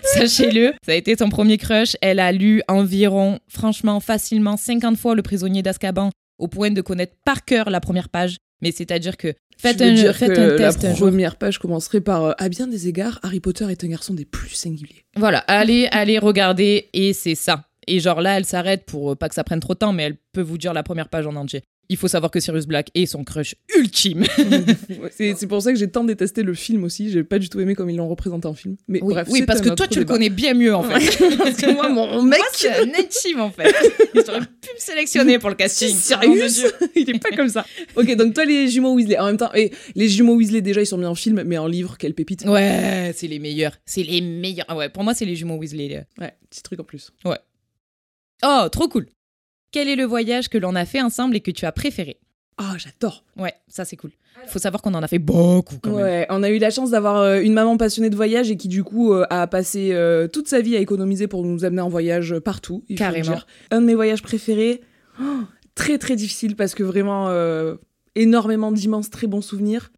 Sachez-le, 0.04 0.74
ça 0.84 0.92
a 0.92 0.94
été 0.94 1.16
son 1.16 1.28
premier 1.28 1.58
crush. 1.58 1.96
Elle 2.00 2.20
a 2.20 2.30
lu 2.30 2.62
environ, 2.68 3.40
franchement, 3.48 4.00
facilement 4.00 4.56
50 4.56 4.96
fois 4.96 5.14
Le 5.14 5.22
prisonnier 5.22 5.62
d'Azkaban, 5.62 6.10
au 6.38 6.46
point 6.46 6.70
de 6.70 6.80
connaître 6.80 7.14
par 7.24 7.44
cœur 7.44 7.70
la 7.70 7.80
première 7.80 8.08
page. 8.08 8.36
Mais 8.60 8.70
c'est-à-dire 8.70 9.16
que 9.16 9.34
faites 9.56 9.80
un, 9.80 9.92
dire 9.92 10.14
faites 10.14 10.34
que 10.34 10.54
un 10.54 10.56
test 10.56 10.82
la 10.82 10.94
jour. 10.94 11.08
première 11.08 11.36
page 11.36 11.58
commencerait 11.58 12.00
par 12.00 12.24
euh, 12.24 12.32
À 12.38 12.48
bien 12.48 12.66
des 12.66 12.86
égards, 12.86 13.18
Harry 13.22 13.40
Potter 13.40 13.66
est 13.70 13.82
un 13.82 13.88
garçon 13.88 14.14
des 14.14 14.24
plus 14.24 14.50
singuliers. 14.50 15.04
Voilà, 15.16 15.38
allez, 15.48 15.88
allez 15.90 16.18
regarder, 16.18 16.88
et 16.92 17.12
c'est 17.12 17.34
ça. 17.34 17.64
Et 17.86 18.00
genre 18.00 18.20
là, 18.20 18.38
elle 18.38 18.44
s'arrête 18.44 18.84
pour 18.84 19.12
euh, 19.12 19.16
pas 19.16 19.28
que 19.28 19.34
ça 19.34 19.44
prenne 19.44 19.60
trop 19.60 19.74
de 19.74 19.78
temps, 19.78 19.92
mais 19.92 20.04
elle 20.04 20.16
peut 20.32 20.40
vous 20.42 20.58
dire 20.58 20.72
la 20.72 20.82
première 20.82 21.08
page 21.08 21.26
en 21.26 21.36
entier. 21.36 21.62
Il 21.88 21.96
faut 21.96 22.08
savoir 22.08 22.30
que 22.30 22.40
Sirius 22.40 22.66
Black 22.66 22.90
est 22.94 23.06
son 23.06 23.24
crush 23.24 23.54
ultime. 23.76 24.24
Ouais, 25.00 25.10
c'est 25.10 25.46
pour 25.46 25.60
ça 25.60 25.72
que 25.72 25.78
j'ai 25.78 25.90
tant 25.90 26.04
détesté 26.04 26.42
le 26.42 26.54
film 26.54 26.84
aussi. 26.84 27.10
J'ai 27.10 27.24
pas 27.24 27.38
du 27.38 27.48
tout 27.48 27.60
aimé 27.60 27.74
comme 27.74 27.90
ils 27.90 27.96
l'ont 27.96 28.08
représenté 28.08 28.46
en 28.46 28.54
film. 28.54 28.76
Mais 28.88 29.02
Oui, 29.02 29.12
bref, 29.12 29.28
oui 29.30 29.42
parce 29.42 29.60
que 29.60 29.68
toi, 29.70 29.86
tu 29.86 29.98
le 29.98 30.04
connais 30.04 30.30
bien 30.30 30.54
mieux 30.54 30.74
en 30.74 30.82
fait. 30.82 31.18
parce 31.38 31.56
que 31.56 31.72
moi, 31.72 31.88
mon 31.88 32.22
mec, 32.22 32.40
c'est 32.52 32.70
un 32.70 32.88
intime 32.98 33.40
en 33.40 33.50
fait. 33.50 33.74
J'aurais 34.14 34.40
pu 34.40 34.68
me 34.74 34.78
sélectionner 34.78 35.38
pour 35.38 35.50
le 35.50 35.56
casting. 35.56 35.94
Dieu. 35.94 36.72
Il 36.96 37.10
est 37.10 37.18
pas 37.18 37.30
comme 37.36 37.48
ça. 37.48 37.66
Ok, 37.96 38.14
donc 38.16 38.34
toi, 38.34 38.44
les 38.44 38.68
jumeaux 38.68 38.94
Weasley. 38.94 39.18
En 39.18 39.26
même 39.26 39.36
temps, 39.36 39.52
et 39.54 39.72
les 39.94 40.08
jumeaux 40.08 40.36
Weasley, 40.36 40.62
déjà, 40.62 40.80
ils 40.80 40.86
sont 40.86 40.98
bien 40.98 41.10
en 41.10 41.14
film, 41.14 41.42
mais 41.44 41.58
en 41.58 41.66
livre, 41.66 41.96
quelle 41.98 42.14
pépite. 42.14 42.44
Ouais, 42.44 43.12
c'est 43.14 43.26
les 43.28 43.38
meilleurs. 43.38 43.76
C'est 43.84 44.02
les 44.02 44.20
meilleurs. 44.20 44.66
Ah 44.68 44.76
ouais, 44.76 44.88
pour 44.88 45.02
moi, 45.02 45.14
c'est 45.14 45.24
les 45.24 45.36
jumeaux 45.36 45.56
Weasley. 45.56 46.06
Ouais, 46.18 46.34
petit 46.50 46.62
truc 46.62 46.80
en 46.80 46.84
plus. 46.84 47.12
Oh, 48.44 48.68
trop 48.70 48.88
cool. 48.88 49.06
Quel 49.74 49.88
est 49.88 49.96
le 49.96 50.04
voyage 50.04 50.48
que 50.48 50.56
l'on 50.56 50.76
a 50.76 50.84
fait 50.84 51.02
ensemble 51.02 51.34
et 51.34 51.40
que 51.40 51.50
tu 51.50 51.66
as 51.66 51.72
préféré? 51.72 52.20
Ah, 52.58 52.76
j'adore. 52.78 53.24
Ouais, 53.36 53.52
ça 53.66 53.84
c'est 53.84 53.96
cool. 53.96 54.12
Faut 54.46 54.60
savoir 54.60 54.80
qu'on 54.80 54.94
en 54.94 55.02
a 55.02 55.08
fait 55.08 55.18
beaucoup 55.18 55.78
quand 55.82 55.90
même. 55.90 56.04
Ouais, 56.04 56.26
on 56.30 56.44
a 56.44 56.50
eu 56.50 56.58
la 56.58 56.70
chance 56.70 56.92
d'avoir 56.92 57.16
euh, 57.16 57.40
une 57.40 57.54
maman 57.54 57.76
passionnée 57.76 58.08
de 58.08 58.14
voyage 58.14 58.52
et 58.52 58.56
qui 58.56 58.68
du 58.68 58.84
coup 58.84 59.12
euh, 59.12 59.26
a 59.30 59.48
passé 59.48 59.90
euh, 59.90 60.28
toute 60.28 60.46
sa 60.46 60.60
vie 60.60 60.76
à 60.76 60.78
économiser 60.78 61.26
pour 61.26 61.42
nous 61.44 61.64
amener 61.64 61.82
en 61.82 61.88
voyage 61.88 62.38
partout. 62.38 62.84
il 62.88 62.96
faut 62.96 63.02
Carrément. 63.02 63.32
dire. 63.32 63.48
Un 63.72 63.80
de 63.80 63.86
mes 63.86 63.96
voyages 63.96 64.22
préférés, 64.22 64.80
oh, 65.20 65.40
très 65.74 65.98
très 65.98 66.14
difficile 66.14 66.54
parce 66.54 66.76
que 66.76 66.84
vraiment 66.84 67.30
euh, 67.30 67.74
énormément 68.14 68.70
d'immenses 68.70 69.10
très 69.10 69.26
bons 69.26 69.42
souvenirs. 69.42 69.90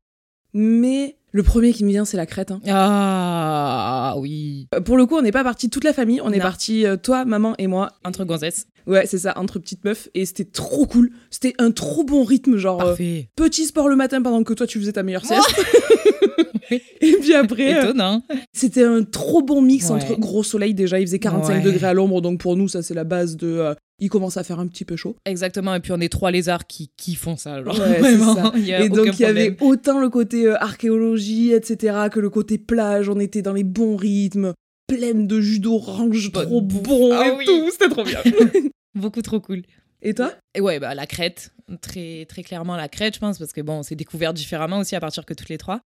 Mais 0.54 1.15
le 1.32 1.42
premier 1.42 1.72
qui 1.72 1.84
me 1.84 1.90
vient, 1.90 2.04
c'est 2.04 2.16
la 2.16 2.24
Crète. 2.26 2.50
hein. 2.50 2.60
Ah 2.68 4.14
oui. 4.18 4.68
Euh, 4.74 4.80
Pour 4.80 4.96
le 4.96 5.06
coup, 5.06 5.16
on 5.16 5.22
n'est 5.22 5.32
pas 5.32 5.44
parti 5.44 5.68
toute 5.68 5.84
la 5.84 5.92
famille, 5.92 6.20
on 6.22 6.32
est 6.32 6.40
parti 6.40 6.86
euh, 6.86 6.96
toi, 6.96 7.24
maman 7.24 7.54
et 7.58 7.66
moi. 7.66 7.90
Entre 8.04 8.24
gonzesses. 8.24 8.66
Ouais, 8.86 9.04
c'est 9.06 9.18
ça, 9.18 9.36
entre 9.36 9.58
petites 9.58 9.84
meufs. 9.84 10.08
Et 10.14 10.24
c'était 10.24 10.44
trop 10.44 10.86
cool. 10.86 11.10
C'était 11.30 11.54
un 11.58 11.72
trop 11.72 12.04
bon 12.04 12.22
rythme, 12.24 12.56
genre 12.56 12.80
euh, 12.80 12.86
Parfait. 12.88 13.28
petit 13.36 13.64
sport 13.66 13.88
le 13.88 13.96
matin 13.96 14.22
pendant 14.22 14.42
que 14.44 14.54
toi 14.54 14.66
tu 14.66 14.78
faisais 14.78 14.92
ta 14.92 15.02
meilleure 15.02 15.24
sieste. 15.26 15.54
Et 17.00 17.12
puis 17.20 17.34
après, 17.34 17.74
euh, 17.76 17.82
Étonnant. 17.82 18.22
C'était 18.52 18.82
un 18.84 19.02
trop 19.04 19.42
bon 19.42 19.62
mix 19.62 19.86
Ouais. 19.90 19.92
entre 19.96 20.18
gros 20.18 20.42
soleil 20.42 20.74
déjà, 20.74 20.98
il 20.98 21.06
faisait 21.06 21.18
45 21.18 21.54
Ouais. 21.56 21.60
degrés 21.62 21.86
à 21.86 21.94
l'ombre, 21.94 22.20
donc 22.20 22.40
pour 22.40 22.56
nous 22.56 22.68
ça 22.68 22.82
c'est 22.82 22.94
la 22.94 23.04
base 23.04 23.36
de... 23.36 23.46
euh, 23.46 23.74
il 24.00 24.10
commence 24.10 24.36
à 24.36 24.42
faire 24.44 24.58
un 24.58 24.66
petit 24.66 24.84
peu 24.84 24.96
chaud. 24.96 25.16
Exactement. 25.24 25.74
Et 25.74 25.80
puis 25.80 25.92
on 25.92 26.00
est 26.00 26.08
trois 26.10 26.30
lézards 26.30 26.66
qui, 26.66 26.90
qui 26.96 27.14
font 27.14 27.36
ça. 27.36 27.62
Genre. 27.62 27.78
Ouais, 27.78 27.84
c'est 28.02 28.16
Vraiment. 28.16 28.34
ça. 28.34 28.52
Et 28.56 28.88
donc 28.88 29.18
il 29.18 29.22
y 29.22 29.24
avait 29.24 29.56
autant 29.60 30.00
le 30.00 30.08
côté 30.10 30.46
euh, 30.46 30.56
archéologie, 30.62 31.52
etc., 31.52 31.96
que 32.12 32.20
le 32.20 32.28
côté 32.30 32.58
plage, 32.58 33.08
on 33.08 33.18
était 33.20 33.42
dans 33.42 33.52
les 33.54 33.64
bons 33.64 33.96
rythmes, 33.96 34.52
pleine 34.88 35.26
de 35.26 35.40
jus 35.40 35.60
d'orange, 35.60 36.30
trop 36.32 36.60
bouffe. 36.60 36.82
bon 36.82 37.10
Ah 37.12 37.28
et 37.28 37.36
oui. 37.38 37.44
tout, 37.46 37.70
c'était 37.70 37.88
trop 37.88 38.04
bien. 38.04 38.18
Beaucoup 38.94 39.22
trop 39.22 39.40
cool. 39.40 39.62
Et 40.02 40.14
toi 40.14 40.32
Et 40.54 40.60
ouais, 40.60 40.78
bah, 40.78 40.94
la 40.94 41.06
crête, 41.06 41.52
très, 41.80 42.26
très 42.26 42.42
clairement 42.42 42.76
la 42.76 42.88
crête, 42.88 43.14
je 43.14 43.20
pense, 43.20 43.38
parce 43.38 43.52
que 43.52 43.60
bon, 43.60 43.78
on 43.78 43.82
s'est 43.82 43.96
découvert 43.96 44.34
différemment 44.34 44.78
aussi 44.78 44.96
à 44.96 45.00
partir 45.00 45.24
que 45.24 45.34
toutes 45.34 45.48
les 45.48 45.58
trois. 45.58 45.80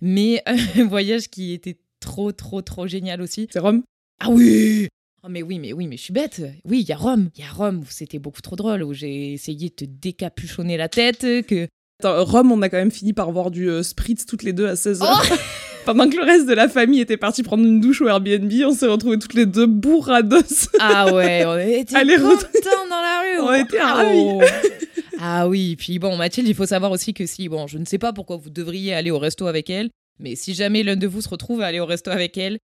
Mais 0.00 0.42
un 0.76 0.86
voyage 0.86 1.28
qui 1.28 1.52
était 1.52 1.78
trop, 2.00 2.32
trop, 2.32 2.62
trop 2.62 2.86
génial 2.86 3.20
aussi. 3.20 3.48
C'est 3.52 3.58
Rome 3.58 3.82
Ah 4.20 4.30
oui 4.30 4.88
Oh, 5.24 5.28
mais 5.28 5.42
oui, 5.42 5.58
mais 5.58 5.72
oui, 5.72 5.88
mais 5.88 5.96
je 5.96 6.02
suis 6.02 6.12
bête. 6.12 6.40
Oui, 6.64 6.80
il 6.80 6.88
y 6.88 6.92
a 6.92 6.96
Rome. 6.96 7.30
Il 7.34 7.42
y 7.42 7.44
a 7.44 7.50
Rome 7.50 7.80
où 7.80 7.86
c'était 7.90 8.20
beaucoup 8.20 8.40
trop 8.40 8.54
drôle, 8.54 8.84
où 8.84 8.94
j'ai 8.94 9.32
essayé 9.32 9.68
de 9.68 9.74
te 9.74 9.84
décapuchonner 9.84 10.76
la 10.76 10.88
tête, 10.88 11.22
que... 11.44 11.66
Attends, 11.98 12.24
Rome, 12.24 12.52
on 12.52 12.62
a 12.62 12.68
quand 12.68 12.76
même 12.76 12.92
fini 12.92 13.12
par 13.12 13.32
voir 13.32 13.50
du 13.50 13.68
euh, 13.68 13.82
Spritz 13.82 14.26
toutes 14.26 14.44
les 14.44 14.52
deux 14.52 14.68
à 14.68 14.74
16h. 14.74 15.04
Oh 15.04 15.34
Pendant 15.88 16.10
que 16.10 16.16
le 16.18 16.22
reste 16.22 16.46
de 16.46 16.52
la 16.52 16.68
famille 16.68 17.00
était 17.00 17.16
parti 17.16 17.42
prendre 17.42 17.64
une 17.64 17.80
douche 17.80 18.02
au 18.02 18.08
Airbnb, 18.08 18.52
on 18.66 18.72
s'est 18.74 18.86
retrouvés 18.86 19.18
toutes 19.18 19.32
les 19.32 19.46
deux 19.46 19.64
bourrados. 19.64 20.68
Ah 20.78 21.14
ouais, 21.14 21.46
on 21.46 21.56
était 21.56 21.94
contents 22.18 22.88
dans 22.90 23.00
la 23.00 23.22
rue. 23.22 23.40
On 23.40 23.54
était 23.54 23.80
Waouh. 23.80 24.42
Ah 25.18 25.48
oui, 25.48 25.76
puis 25.76 25.98
bon, 25.98 26.14
Mathilde, 26.18 26.46
il 26.46 26.54
faut 26.54 26.66
savoir 26.66 26.92
aussi 26.92 27.14
que 27.14 27.24
si, 27.24 27.48
bon, 27.48 27.66
je 27.66 27.78
ne 27.78 27.86
sais 27.86 27.96
pas 27.96 28.12
pourquoi 28.12 28.36
vous 28.36 28.50
devriez 28.50 28.92
aller 28.92 29.10
au 29.10 29.18
resto 29.18 29.46
avec 29.46 29.70
elle, 29.70 29.88
mais 30.20 30.36
si 30.36 30.52
jamais 30.52 30.82
l'un 30.82 30.94
de 30.96 31.06
vous 31.06 31.22
se 31.22 31.28
retrouve 31.30 31.62
à 31.62 31.66
aller 31.68 31.80
au 31.80 31.86
resto 31.86 32.10
avec 32.10 32.36
elle, 32.36 32.58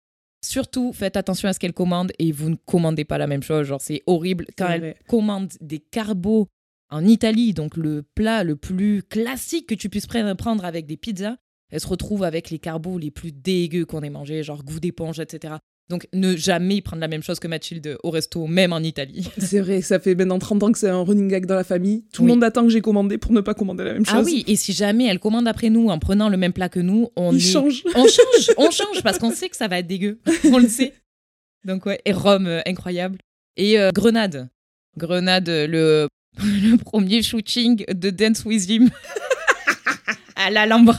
surtout 0.45 0.91
faites 0.91 1.15
attention 1.15 1.47
à 1.47 1.53
ce 1.53 1.59
qu'elle 1.59 1.71
commande 1.71 2.11
et 2.19 2.33
vous 2.33 2.49
ne 2.49 2.55
commandez 2.65 3.05
pas 3.05 3.17
la 3.17 3.27
même 3.27 3.41
chose. 3.41 3.65
Genre, 3.67 3.79
c'est 3.81 4.03
horrible 4.05 4.47
quand 4.57 4.67
elle 4.67 4.81
vrai. 4.81 4.95
commande 5.07 5.53
des 5.61 5.79
carbos 5.79 6.47
en 6.91 7.05
Italie, 7.05 7.53
donc 7.53 7.77
le 7.77 8.03
plat 8.15 8.43
le 8.43 8.57
plus 8.57 9.01
classique 9.01 9.67
que 9.67 9.75
tu 9.75 9.87
puisses 9.87 10.07
pre- 10.09 10.35
prendre 10.35 10.65
avec 10.65 10.85
des 10.85 10.97
pizzas, 10.97 11.37
elle 11.73 11.79
se 11.79 11.87
retrouve 11.87 12.23
avec 12.23 12.51
les 12.51 12.59
carbos 12.59 12.99
les 12.99 13.09
plus 13.09 13.31
dégueux 13.31 13.83
qu'on 13.85 14.03
ait 14.03 14.09
mangés, 14.11 14.43
genre 14.43 14.63
goût 14.63 14.79
d'éponge, 14.79 15.19
etc. 15.19 15.55
Donc, 15.89 16.07
ne 16.13 16.35
jamais 16.35 16.81
prendre 16.81 17.01
la 17.01 17.07
même 17.07 17.23
chose 17.23 17.39
que 17.39 17.47
Mathilde 17.47 17.97
au 18.03 18.11
resto, 18.11 18.45
même 18.45 18.71
en 18.73 18.77
Italie. 18.79 19.27
C'est 19.39 19.59
vrai, 19.59 19.81
ça 19.81 19.99
fait 19.99 20.13
maintenant 20.13 20.37
30 20.37 20.63
ans 20.63 20.71
que 20.71 20.77
c'est 20.77 20.87
un 20.87 21.01
running 21.01 21.27
gag 21.29 21.45
dans 21.47 21.55
la 21.55 21.63
famille. 21.63 22.05
Tout 22.13 22.21
le 22.21 22.29
monde 22.29 22.43
attend 22.43 22.61
que 22.63 22.69
j'ai 22.69 22.79
commandé 22.81 23.17
pour 23.17 23.31
ne 23.33 23.41
pas 23.41 23.53
commander 23.55 23.83
la 23.83 23.93
même 23.93 24.05
chose. 24.05 24.15
Ah 24.17 24.21
oui, 24.23 24.43
et 24.47 24.55
si 24.55 24.71
jamais 24.71 25.07
elle 25.07 25.19
commande 25.19 25.47
après 25.47 25.69
nous 25.71 25.89
en 25.89 25.97
prenant 25.99 26.29
le 26.29 26.37
même 26.37 26.53
plat 26.53 26.69
que 26.69 26.79
nous, 26.79 27.09
on 27.17 27.35
est- 27.35 27.39
change. 27.39 27.83
On 27.95 28.05
change, 28.07 28.51
on 28.57 28.69
change 28.71 29.01
parce 29.03 29.17
qu'on 29.17 29.31
sait 29.31 29.49
que 29.49 29.57
ça 29.57 29.67
va 29.67 29.79
être 29.79 29.87
dégueu. 29.87 30.19
On 30.51 30.59
le 30.59 30.69
sait. 30.69 30.93
Donc 31.65 31.85
ouais, 31.87 31.99
et 32.05 32.13
Rome, 32.13 32.45
euh, 32.47 32.61
incroyable. 32.67 33.17
Et 33.57 33.79
euh, 33.79 33.89
Grenade. 33.91 34.49
Grenade, 34.97 35.49
le, 35.49 36.07
le 36.37 36.77
premier 36.77 37.23
shooting 37.23 37.83
de 37.91 38.09
Dance 38.11 38.45
With 38.45 38.69
Him. 38.69 38.89
À 40.45 40.49
l'Alhambra. 40.49 40.97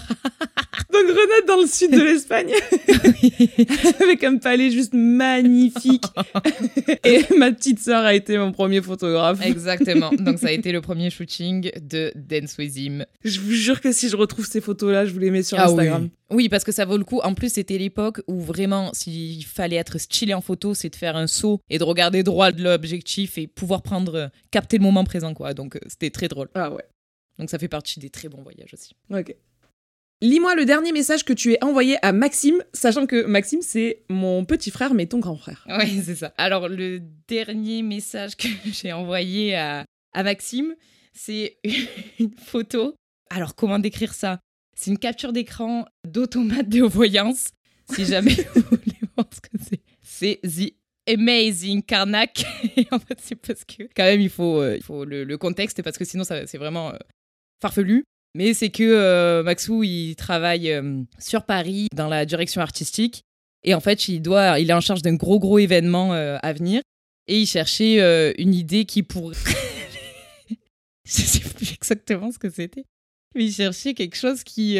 Donc 0.92 1.02
Grenade 1.06 1.46
dans 1.46 1.60
le 1.60 1.66
sud 1.66 1.90
de 1.92 2.00
l'Espagne, 2.02 2.52
avec 4.00 4.24
un 4.24 4.36
palais 4.38 4.70
juste 4.70 4.94
magnifique. 4.94 6.04
Et 7.04 7.22
ma 7.36 7.52
petite 7.52 7.80
sœur 7.80 8.04
a 8.04 8.14
été 8.14 8.38
mon 8.38 8.52
premier 8.52 8.80
photographe. 8.82 9.40
Exactement. 9.44 10.10
Donc 10.18 10.38
ça 10.38 10.48
a 10.48 10.52
été 10.52 10.72
le 10.72 10.80
premier 10.80 11.10
shooting 11.10 11.70
de 11.80 12.12
Dance 12.14 12.56
With 12.58 12.76
Him. 12.76 13.04
Je 13.24 13.40
vous 13.40 13.52
jure 13.52 13.80
que 13.80 13.92
si 13.92 14.08
je 14.08 14.16
retrouve 14.16 14.46
ces 14.46 14.60
photos-là, 14.60 15.06
je 15.06 15.12
vous 15.12 15.18
les 15.20 15.30
mets 15.30 15.42
sur 15.42 15.58
Ah 15.58 15.64
Instagram. 15.66 16.02
oui. 16.04 16.10
Oui, 16.30 16.48
parce 16.48 16.64
que 16.64 16.72
ça 16.72 16.84
vaut 16.84 16.96
le 16.96 17.04
coup. 17.04 17.20
En 17.22 17.34
plus, 17.34 17.52
c'était 17.52 17.78
l'époque 17.78 18.20
où 18.26 18.40
vraiment, 18.40 18.90
s'il 18.92 19.44
fallait 19.44 19.76
être 19.76 19.98
stylé 19.98 20.32
en 20.34 20.40
photo, 20.40 20.74
c'est 20.74 20.88
de 20.88 20.96
faire 20.96 21.16
un 21.16 21.26
saut 21.26 21.60
et 21.70 21.78
de 21.78 21.84
regarder 21.84 22.22
droit 22.22 22.50
de 22.50 22.62
l'objectif 22.62 23.36
et 23.38 23.46
pouvoir 23.46 23.82
prendre, 23.82 24.30
capter 24.50 24.78
le 24.78 24.82
moment 24.82 25.04
présent, 25.04 25.34
quoi. 25.34 25.52
Donc, 25.54 25.76
euh, 25.76 25.80
c'était 25.86 26.10
très 26.10 26.26
drôle. 26.28 26.48
Ah 26.54 26.72
ouais, 26.72 26.82
Donc, 27.38 27.50
ça 27.50 27.58
fait 27.58 27.68
partie 27.68 27.98
des 28.00 28.10
très 28.10 28.28
bons 28.28 28.42
voyages 28.42 28.72
aussi. 28.74 28.94
ok. 29.10 29.34
Lis-moi 30.22 30.54
le 30.54 30.64
dernier 30.64 30.92
message 30.92 31.24
que 31.24 31.32
tu 31.34 31.56
as 31.56 31.64
envoyé 31.66 31.98
à 32.02 32.12
Maxime, 32.12 32.62
sachant 32.72 33.06
que 33.06 33.24
Maxime, 33.26 33.60
c'est 33.60 34.04
mon 34.08 34.44
petit 34.46 34.70
frère, 34.70 34.94
mais 34.94 35.06
ton 35.06 35.18
grand 35.18 35.36
frère. 35.36 35.66
Oui, 35.68 36.00
c'est 36.04 36.14
ça. 36.14 36.32
Alors, 36.38 36.68
le 36.68 37.00
dernier 37.28 37.82
message 37.82 38.36
que 38.36 38.48
j'ai 38.72 38.92
envoyé 38.92 39.54
à, 39.56 39.84
à 40.14 40.22
Maxime, 40.22 40.74
c'est 41.12 41.58
une 42.18 42.32
photo. 42.32 42.94
Alors, 43.28 43.54
comment 43.54 43.78
décrire 43.78 44.14
ça? 44.14 44.40
C'est 44.76 44.90
une 44.90 44.98
capture 44.98 45.32
d'écran 45.32 45.84
d'automate 46.08 46.68
de 46.68 46.82
voyance. 46.82 47.48
Si 47.92 48.04
jamais 48.06 48.34
vous 48.54 48.62
voulez 48.70 48.96
voir 49.16 49.28
ce 49.30 49.40
que 49.40 49.58
c'est, 49.62 49.80
c'est 50.02 50.40
The 50.42 50.72
Amazing 51.12 51.82
Karnak. 51.82 52.46
Et 52.76 52.86
en 52.92 52.98
fait, 52.98 53.18
c'est 53.20 53.34
parce 53.36 53.64
que, 53.64 53.82
quand 53.94 54.04
même, 54.04 54.20
il 54.22 54.30
faut, 54.30 54.60
euh, 54.62 54.76
il 54.76 54.82
faut 54.82 55.04
le, 55.04 55.24
le 55.24 55.38
contexte, 55.38 55.82
parce 55.82 55.98
que 55.98 56.04
sinon, 56.06 56.24
c'est 56.24 56.56
vraiment 56.56 56.94
euh, 56.94 56.98
farfelu. 57.60 58.04
Mais 58.36 58.52
c'est 58.52 58.70
que 58.70 58.82
euh, 58.82 59.42
Maxou, 59.42 59.84
il 59.84 60.16
travaille 60.16 60.72
euh, 60.72 61.02
sur 61.18 61.44
Paris 61.44 61.86
dans 61.94 62.08
la 62.08 62.26
direction 62.26 62.60
artistique. 62.60 63.22
Et 63.62 63.74
en 63.74 63.80
fait, 63.80 64.08
il, 64.08 64.20
doit, 64.20 64.58
il 64.58 64.70
est 64.70 64.74
en 64.74 64.80
charge 64.80 65.02
d'un 65.02 65.14
gros, 65.14 65.38
gros 65.38 65.58
événement 65.58 66.14
euh, 66.14 66.36
à 66.42 66.52
venir. 66.52 66.82
Et 67.26 67.40
il 67.40 67.46
cherchait 67.46 68.34
une 68.36 68.52
idée 68.52 68.84
qui 68.84 69.02
pourrait. 69.02 69.36
Je 71.06 71.22
sais 71.22 71.40
plus 71.40 71.72
exactement 71.72 72.30
ce 72.30 72.38
que 72.38 72.50
c'était. 72.50 72.84
Mais 73.34 73.46
il 73.46 73.52
cherchait 73.52 73.94
quelque 73.94 74.16
chose 74.16 74.44
qui 74.44 74.78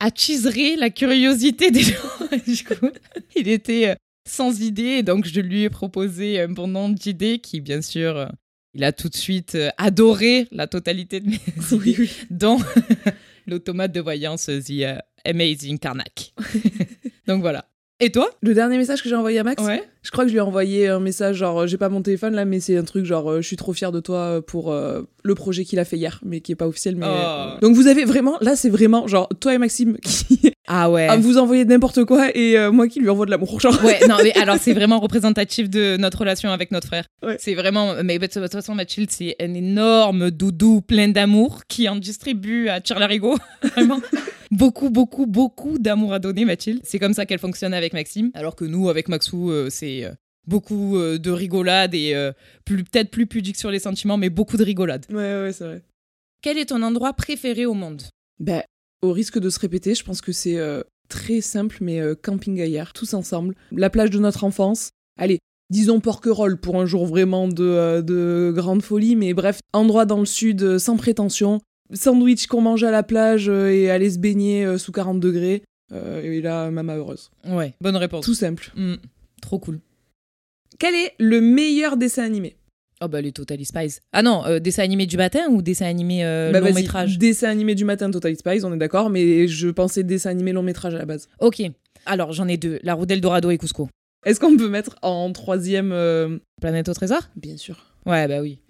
attiserait 0.00 0.76
la 0.76 0.88
curiosité 0.88 1.70
des 1.70 1.82
gens. 1.82 1.98
du 2.46 2.64
coup, 2.64 2.88
il 3.36 3.48
était 3.48 3.94
sans 4.26 4.62
idée. 4.62 5.02
Donc, 5.02 5.26
je 5.26 5.40
lui 5.40 5.64
ai 5.64 5.70
proposé 5.70 6.40
un 6.40 6.48
bon 6.48 6.66
nombre 6.66 6.94
d'idées 6.94 7.40
qui, 7.40 7.60
bien 7.60 7.82
sûr, 7.82 8.26
il 8.74 8.84
a 8.84 8.92
tout 8.92 9.08
de 9.08 9.16
suite 9.16 9.54
euh, 9.54 9.70
adoré 9.78 10.48
la 10.52 10.66
totalité 10.66 11.20
de 11.20 11.28
mes 11.28 11.40
Oui, 11.72 11.96
oui. 11.98 12.10
dont 12.30 12.58
l'automate 13.46 13.92
de 13.92 14.00
voyance 14.00 14.46
The 14.46 14.70
euh, 14.82 14.96
Amazing 15.24 15.78
Karnak. 15.78 16.32
Donc 17.26 17.40
voilà. 17.40 17.66
Et 18.00 18.10
toi? 18.10 18.28
Le 18.42 18.52
dernier 18.52 18.78
message 18.78 19.00
que 19.00 19.08
j'ai 19.08 19.14
envoyé 19.14 19.38
à 19.38 19.44
Max, 19.44 19.62
Ouais. 19.62 19.80
je 20.02 20.10
crois 20.10 20.24
que 20.24 20.28
je 20.28 20.32
lui 20.34 20.38
ai 20.38 20.42
envoyé 20.42 20.88
un 20.88 20.98
message 20.98 21.36
genre 21.36 21.60
euh, 21.60 21.66
j'ai 21.68 21.76
pas 21.78 21.88
mon 21.88 22.02
téléphone 22.02 22.34
là 22.34 22.44
mais 22.44 22.58
c'est 22.58 22.76
un 22.76 22.82
truc 22.82 23.04
genre 23.04 23.36
je 23.40 23.46
suis 23.46 23.54
trop 23.56 23.72
fier 23.72 23.92
de 23.92 24.00
toi 24.00 24.42
pour 24.44 24.72
euh, 24.72 25.02
le 25.22 25.34
projet 25.36 25.64
qu'il 25.64 25.78
a 25.78 25.84
fait 25.84 25.96
hier 25.98 26.18
mais 26.24 26.40
qui 26.40 26.50
est 26.50 26.56
pas 26.56 26.66
officiel 26.66 26.96
mais 26.96 27.06
Oh. 27.08 27.58
donc 27.60 27.76
vous 27.76 27.86
avez 27.86 28.04
vraiment 28.04 28.38
là 28.40 28.56
c'est 28.56 28.70
vraiment 28.70 29.06
genre 29.06 29.28
toi 29.40 29.54
et 29.54 29.58
Maxime 29.58 29.98
qui 29.98 30.50
Ah 30.68 30.90
ouais. 30.90 31.08
à 31.08 31.16
vous 31.16 31.38
envoyer 31.38 31.64
n'importe 31.64 32.04
quoi 32.04 32.30
et 32.36 32.56
euh, 32.56 32.70
moi 32.70 32.86
qui 32.88 33.00
lui 33.00 33.08
envoie 33.10 33.26
de 33.26 33.30
l'amour 33.32 33.58
genre 33.60 33.82
Ouais, 33.84 33.98
non, 34.08 34.16
mais 34.22 34.32
alors 34.38 34.58
c'est 34.60 34.72
vraiment 34.74 35.00
représentatif 35.00 35.68
de 35.68 35.96
notre 35.96 36.18
relation 36.18 36.50
avec 36.50 36.70
notre 36.70 36.86
frère. 36.86 37.04
Ouais. 37.24 37.36
C'est 37.40 37.54
vraiment. 37.54 37.94
Mais 38.04 38.18
de 38.18 38.26
toute 38.26 38.52
façon, 38.52 38.74
Mathilde, 38.74 39.10
c'est 39.10 39.34
un 39.40 39.54
énorme 39.54 40.30
doudou 40.30 40.80
plein 40.80 41.08
d'amour 41.08 41.62
qui 41.68 41.88
en 41.88 41.96
distribue 41.96 42.68
à 42.68 42.80
Tire-Larigot. 42.80 43.38
Vraiment. 43.62 44.00
beaucoup, 44.50 44.90
beaucoup, 44.90 45.26
beaucoup 45.26 45.78
d'amour 45.78 46.12
à 46.14 46.18
donner, 46.18 46.44
Mathilde. 46.44 46.80
C'est 46.84 46.98
comme 46.98 47.14
ça 47.14 47.26
qu'elle 47.26 47.38
fonctionne 47.40 47.74
avec 47.74 47.92
Maxime. 47.92 48.30
Alors 48.34 48.54
que 48.54 48.64
nous, 48.64 48.88
avec 48.88 49.08
Maxou, 49.08 49.50
euh, 49.50 49.68
c'est. 49.70 50.04
euh, 50.04 50.12
Beaucoup 50.48 50.96
euh, 50.98 51.18
de 51.18 51.30
rigolade 51.30 51.94
et 51.94 52.14
euh, 52.16 52.32
plus- 52.64 52.82
peut-être 52.82 53.12
plus 53.12 53.28
pudique 53.28 53.56
sur 53.56 53.70
les 53.70 53.78
sentiments, 53.78 54.16
mais 54.16 54.28
beaucoup 54.28 54.56
de 54.56 54.64
rigolade. 54.64 55.06
ouais 55.08 55.16
ouais 55.40 55.52
c'est 55.52 55.62
vrai 55.62 55.82
Quel 56.42 56.58
est 56.58 56.64
ton 56.66 56.82
endroit 56.82 57.12
préféré 57.12 57.64
au 57.64 57.74
monde? 57.74 58.02
Ben, 58.40 58.64
au 59.02 59.12
risque 59.12 59.38
de 59.38 59.50
se 59.50 59.58
répéter, 59.58 59.94
je 59.94 60.04
pense 60.04 60.20
que 60.20 60.32
c'est 60.32 60.58
euh, 60.58 60.82
très 61.08 61.40
simple, 61.40 61.78
mais 61.80 62.00
euh, 62.00 62.14
camping 62.14 62.60
ailleurs, 62.60 62.92
tous 62.92 63.14
ensemble. 63.14 63.54
La 63.72 63.90
plage 63.90 64.10
de 64.10 64.18
notre 64.18 64.44
enfance. 64.44 64.90
Allez, 65.18 65.40
disons 65.70 66.00
Porquerolles 66.00 66.58
pour 66.58 66.80
un 66.80 66.86
jour 66.86 67.06
vraiment 67.06 67.48
de, 67.48 67.64
euh, 67.64 68.02
de 68.02 68.52
grande 68.54 68.82
folie, 68.82 69.16
mais 69.16 69.34
bref, 69.34 69.60
endroit 69.72 70.06
dans 70.06 70.20
le 70.20 70.26
sud 70.26 70.78
sans 70.78 70.96
prétention. 70.96 71.60
Sandwich 71.92 72.46
qu'on 72.46 72.62
mange 72.62 72.84
à 72.84 72.90
la 72.90 73.02
plage 73.02 73.48
et 73.48 73.90
aller 73.90 74.10
se 74.10 74.18
baigner 74.18 74.78
sous 74.78 74.92
40 74.92 75.20
degrés. 75.20 75.62
Et 75.92 76.40
là, 76.40 76.70
maman 76.70 76.94
heureuse. 76.94 77.30
Ouais, 77.46 77.74
bonne 77.82 77.96
réponse. 77.96 78.24
Tout 78.24 78.32
simple. 78.32 78.72
Mm, 78.74 78.94
trop 79.42 79.58
cool. 79.58 79.78
Quel 80.78 80.94
est 80.94 81.12
le 81.18 81.42
meilleur 81.42 81.98
dessin 81.98 82.22
animé? 82.22 82.56
Oh 83.02 83.08
bah 83.08 83.20
les 83.20 83.32
Totally 83.32 83.64
Spies. 83.64 83.98
Ah 84.12 84.22
non, 84.22 84.44
euh, 84.46 84.60
dessin 84.60 84.84
animé 84.84 85.06
du 85.06 85.16
matin 85.16 85.48
ou 85.50 85.60
dessin 85.60 85.86
animé 85.86 86.24
euh, 86.24 86.52
Bah, 86.52 86.60
long 86.60 86.72
métrage 86.72 87.18
Dessin 87.18 87.48
animé 87.48 87.74
du 87.74 87.84
matin, 87.84 88.10
Total 88.10 88.36
Spies, 88.36 88.64
on 88.64 88.72
est 88.72 88.78
d'accord, 88.78 89.10
mais 89.10 89.48
je 89.48 89.68
pensais 89.68 90.04
dessin 90.04 90.30
animé 90.30 90.52
long 90.52 90.62
métrage 90.62 90.94
à 90.94 90.98
la 90.98 91.06
base. 91.06 91.28
Ok. 91.40 91.62
Alors 92.06 92.32
j'en 92.32 92.46
ai 92.46 92.56
deux. 92.56 92.78
La 92.82 92.94
roue 92.94 93.06
d'Eldorado 93.06 93.50
et 93.50 93.58
Cusco. 93.58 93.88
Est-ce 94.24 94.38
qu'on 94.38 94.56
peut 94.56 94.68
mettre 94.68 94.96
en 95.02 95.32
troisième 95.32 95.90
euh, 95.92 96.38
Planète 96.60 96.88
au 96.88 96.94
trésor? 96.94 97.22
Bien 97.34 97.56
sûr. 97.56 97.92
Ouais, 98.06 98.28
bah 98.28 98.40
oui. 98.40 98.60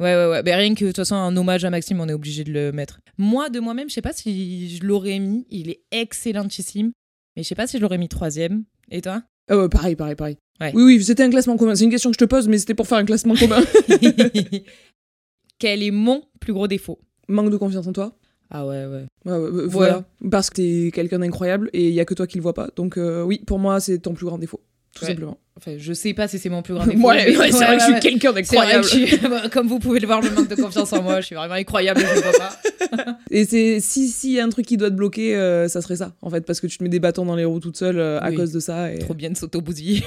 Ouais, 0.00 0.14
ouais, 0.14 0.26
ouais. 0.26 0.42
Bah, 0.42 0.56
rien 0.56 0.74
que 0.74 0.84
de 0.84 0.88
toute 0.90 0.96
façon, 0.96 1.14
un 1.14 1.36
hommage 1.36 1.64
à 1.64 1.70
Maxime, 1.70 2.00
on 2.00 2.08
est 2.08 2.12
obligé 2.12 2.42
de 2.42 2.52
le 2.52 2.72
mettre. 2.72 3.00
Moi, 3.16 3.48
de 3.48 3.60
moi-même, 3.60 3.88
je 3.88 3.94
sais 3.94 4.02
pas 4.02 4.12
si 4.12 4.76
je 4.76 4.84
l'aurais 4.84 5.18
mis. 5.20 5.46
Il 5.48 5.70
est 5.70 5.80
excellentissime. 5.92 6.90
Mais 7.36 7.42
je 7.42 7.48
sais 7.48 7.54
pas 7.54 7.66
si 7.66 7.76
je 7.76 7.82
l'aurais 7.82 7.98
mis 7.98 8.08
troisième. 8.08 8.64
Et 8.90 9.00
toi? 9.00 9.22
Ouais, 9.50 9.68
pareil, 9.68 9.96
pareil, 9.96 10.14
pareil. 10.16 10.36
Ouais. 10.60 10.72
Oui, 10.74 10.82
oui, 10.82 11.04
c'était 11.04 11.22
un 11.22 11.30
classement 11.30 11.56
commun. 11.56 11.74
C'est 11.74 11.84
une 11.84 11.90
question 11.90 12.10
que 12.10 12.16
je 12.18 12.24
te 12.24 12.28
pose, 12.28 12.48
mais 12.48 12.58
c'était 12.58 12.74
pour 12.74 12.86
faire 12.86 12.98
un 12.98 13.04
classement 13.04 13.34
commun. 13.34 13.62
Quel 15.58 15.82
est 15.82 15.90
mon 15.90 16.22
plus 16.40 16.52
gros 16.52 16.66
défaut? 16.66 16.98
Manque 17.28 17.50
de 17.50 17.56
confiance 17.56 17.86
en 17.86 17.92
toi. 17.92 18.16
Ah 18.50 18.66
ouais, 18.66 18.86
ouais. 18.86 19.06
Ouais, 19.24 19.38
ouais, 19.38 19.50
ouais, 19.50 19.66
voilà. 19.66 20.04
Parce 20.30 20.50
que 20.50 20.56
t'es 20.56 20.90
quelqu'un 20.92 21.18
d'incroyable 21.18 21.68
et 21.72 21.88
il 21.88 21.94
y 21.94 22.00
a 22.00 22.04
que 22.04 22.14
toi 22.14 22.26
qui 22.26 22.36
le 22.36 22.42
vois 22.42 22.54
pas. 22.54 22.68
Donc 22.76 22.96
euh, 22.96 23.22
oui, 23.22 23.42
pour 23.46 23.58
moi, 23.58 23.80
c'est 23.80 23.98
ton 23.98 24.14
plus 24.14 24.26
grand 24.26 24.38
défaut. 24.38 24.60
Tout 24.96 25.04
Ouais. 25.04 25.10
simplement. 25.10 25.38
Enfin, 25.58 25.74
je 25.78 25.92
sais 25.92 26.12
pas 26.14 26.26
si 26.26 26.38
c'est 26.38 26.48
mon 26.48 26.62
plus 26.62 26.74
grand 26.74 26.86
défaut. 26.86 27.06
Ouais, 27.08 27.26
mais- 27.30 27.36
ouais, 27.36 27.52
c'est 27.52 27.58
vrai 27.64 27.76
que 27.76 27.82
je 27.82 27.90
suis 27.92 28.00
quelqu'un 28.00 28.30
C'est 28.34 28.42
d'incroyable. 28.56 28.84
que 28.84 29.48
Comme 29.52 29.68
vous 29.68 29.78
pouvez 29.78 30.00
le 30.00 30.06
voir, 30.06 30.22
je 30.22 30.30
manque 30.30 30.48
de 30.48 30.54
confiance 30.54 30.92
en 30.92 31.02
moi. 31.02 31.20
Je 31.20 31.26
suis 31.26 31.34
vraiment 31.34 31.54
incroyable, 31.54 32.00
je 32.00 32.14
le 32.14 32.20
vois 32.20 32.32
pas. 32.32 33.18
Et 33.30 33.44
c'est 33.44 33.80
si 33.80 34.08
s'il 34.08 34.32
y 34.32 34.40
a 34.40 34.44
un 34.44 34.48
truc 34.48 34.64
qui 34.66 34.76
doit 34.76 34.90
te 34.90 34.94
bloquer, 34.96 35.36
euh, 35.36 35.68
ça 35.68 35.82
serait 35.82 35.96
ça, 35.96 36.14
en 36.22 36.30
fait, 36.30 36.42
parce 36.46 36.60
que 36.60 36.66
tu 36.66 36.78
te 36.78 36.82
mets 36.82 36.88
des 36.88 37.00
bâtons 37.00 37.24
dans 37.26 37.36
les 37.36 37.44
roues 37.44 37.60
toute 37.60 37.76
seule 37.76 37.98
euh, 37.98 38.18
à 38.20 38.30
Oui. 38.30 38.36
cause 38.36 38.52
de 38.52 38.60
ça. 38.60 38.92
Et... 38.92 38.98
Trop 38.98 39.14
bien 39.14 39.30
de 39.30 39.36
s'auto-bousiller. 39.36 40.02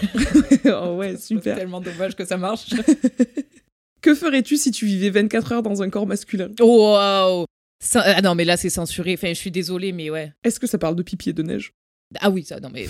oh 0.65 0.95
ouais, 0.97 1.11
C'est 1.17 1.27
super. 1.27 1.55
tellement 1.57 1.81
dommage 1.81 2.15
que 2.15 2.25
ça 2.25 2.37
marche. 2.37 2.65
Que 4.01 4.15
ferais-tu 4.15 4.57
si 4.57 4.71
tu 4.71 4.85
vivais 4.85 5.09
24 5.09 5.51
heures 5.51 5.63
dans 5.63 5.81
un 5.83 5.89
corps 5.89 6.07
masculin? 6.07 6.49
Oh, 6.61 6.93
waouh 6.93 7.45
Ça- 7.83 8.01
Ah 8.05 8.21
non, 8.21 8.33
mais 8.33 8.45
là, 8.45 8.55
c'est 8.55 8.69
censuré. 8.69 9.13
Enfin, 9.15 9.29
je 9.29 9.33
suis 9.39 9.51
désolée, 9.51 9.91
mais 9.91 10.09
ouais. 10.09 10.31
Est-ce 10.43 10.59
que 10.59 10.67
ça 10.67 10.77
parle 10.77 10.95
de 10.95 11.03
pipi 11.03 11.29
et 11.31 11.33
de 11.33 11.43
neige? 11.43 11.73
Ah 12.21 12.29
oui, 12.29 12.43
ça, 12.43 12.59
non, 12.59 12.69
mais. 12.73 12.85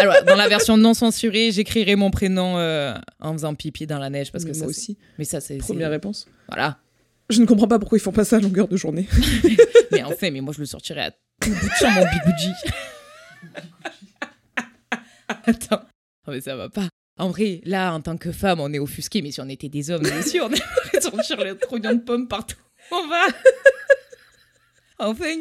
Alors, 0.00 0.24
dans 0.24 0.36
la 0.36 0.48
version 0.48 0.76
non 0.76 0.94
censurée, 0.94 1.50
j'écrirai 1.52 1.96
mon 1.96 2.10
prénom 2.10 2.58
euh, 2.58 2.94
en 3.20 3.32
faisant 3.32 3.54
pipi 3.54 3.86
dans 3.86 3.98
la 3.98 4.10
neige 4.10 4.32
parce 4.32 4.44
que 4.44 4.48
Mais 4.48 4.54
ça. 4.54 4.64
Moi 4.64 4.72
c'est- 4.72 4.78
aussi. 4.80 4.98
Mais 5.18 5.24
ça, 5.24 5.40
c'est. 5.40 5.58
Première 5.58 5.90
réponse. 5.90 6.26
Voilà. 6.48 6.78
Je 7.28 7.40
ne 7.40 7.46
comprends 7.46 7.68
pas 7.68 7.78
pourquoi 7.78 7.96
ils 7.98 8.00
font 8.00 8.10
pas 8.12 8.24
ça 8.24 8.36
à 8.36 8.40
longueur 8.40 8.66
de 8.68 8.76
journée. 8.76 9.06
Mais 9.92 10.02
enfin, 10.04 10.30
mais 10.30 10.40
moi, 10.40 10.52
je 10.54 10.60
le 10.60 10.66
sortirais 10.66 11.00
à 11.02 11.10
tout 11.10 11.50
bout 11.50 11.66
de 11.66 11.72
champ, 11.80 11.90
mon 11.90 12.02
bigouji. 12.04 12.52
Attends. 15.46 15.82
Non, 16.26 16.32
mais 16.34 16.40
ça 16.40 16.54
va 16.56 16.68
pas. 16.68 16.88
En 17.18 17.28
vrai, 17.30 17.60
là, 17.64 17.92
en 17.92 18.00
tant 18.00 18.16
que 18.16 18.30
femme, 18.32 18.60
on 18.60 18.72
est 18.72 18.78
offusqué, 18.78 19.20
mais 19.22 19.30
si 19.30 19.40
on 19.40 19.48
était 19.48 19.68
des 19.68 19.90
hommes, 19.90 20.02
nous 20.02 20.18
aussi, 20.18 20.40
on 20.40 20.46
aimerait 20.48 21.00
sortir 21.00 21.38
les 21.44 21.56
trognons 21.56 21.92
de 21.94 22.00
pommes 22.00 22.28
partout. 22.28 22.56
On 22.90 23.06
va. 23.08 23.26
Enfin. 24.98 25.40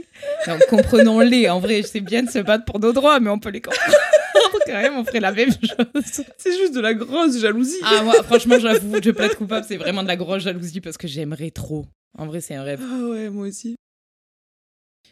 Comprenons-les. 0.70 1.50
En 1.50 1.60
vrai, 1.60 1.82
c'est 1.84 2.02
bien 2.02 2.24
de 2.24 2.30
se 2.30 2.40
battre 2.40 2.66
pour 2.66 2.80
nos 2.80 2.94
droits, 2.94 3.20
mais 3.20 3.30
on 3.30 3.40
peut 3.40 3.50
les 3.50 3.62
comprendre 3.62 3.96
quand 4.66 4.74
même. 4.74 4.96
On 4.98 5.04
ferait 5.06 5.20
la 5.20 5.32
même 5.32 5.52
chose. 5.52 6.22
C'est 6.38 6.58
juste 6.58 6.74
de 6.74 6.80
la 6.82 6.94
grosse 6.94 7.40
jalousie. 7.40 7.80
Ah, 7.84 8.04
moi, 8.04 8.22
franchement, 8.24 8.60
j'avoue, 8.60 8.98
je 9.04 9.12
plaide 9.12 9.36
coupable. 9.36 9.66
C'est 9.68 9.78
vraiment 9.78 10.04
de 10.04 10.08
la 10.08 10.16
grosse 10.16 10.44
jalousie 10.44 10.82
parce 10.82 10.98
que 10.98 11.08
j'aimerais 11.08 11.52
trop. 11.52 11.86
En 12.18 12.26
vrai, 12.26 12.42
c'est 12.42 12.56
un 12.56 12.64
rêve. 12.64 12.82
Ah 12.84 13.08
ouais, 13.08 13.30
moi 13.30 13.48
aussi. 13.48 13.76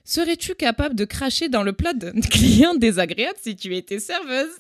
Serais-tu 0.04 0.56
capable 0.56 0.96
de 0.96 1.06
cracher 1.06 1.50
dans 1.50 1.64
le 1.64 1.74
plat 1.74 1.94
d'un 1.94 2.20
client 2.32 2.76
désagréable 2.76 3.38
si 3.42 3.56
tu 3.56 3.76
étais 3.76 4.00
serveuse? 4.00 4.56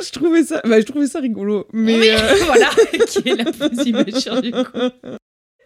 Je 0.00 0.10
trouvais 0.10 0.42
ça, 0.42 0.62
bah, 0.64 0.80
je 0.80 0.86
trouvais 0.86 1.06
ça 1.06 1.20
rigolo. 1.20 1.66
Mais 1.72 1.98
Oui, 1.98 2.08
euh, 2.10 2.44
voilà, 2.46 2.70
qui 3.08 3.28
est 3.28 3.36
la 3.36 3.52
plus 3.52 3.84
immature 3.86 4.40
du 4.40 4.50
coup. 4.50 4.60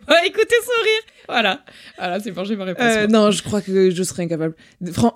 Ouais, 0.08 0.26
écoutez 0.28 0.54
sourire. 0.62 1.02
Voilà, 1.28 1.64
voilà, 1.98 2.20
c'est 2.20 2.30
bon, 2.30 2.44
j'ai 2.44 2.54
ma 2.56 2.64
réponse. 2.64 2.84
euh, 2.84 3.06
non, 3.08 3.30
je 3.32 3.42
crois 3.42 3.60
que 3.60 3.90
je 3.90 4.02
serais 4.04 4.22
incapable. 4.24 4.54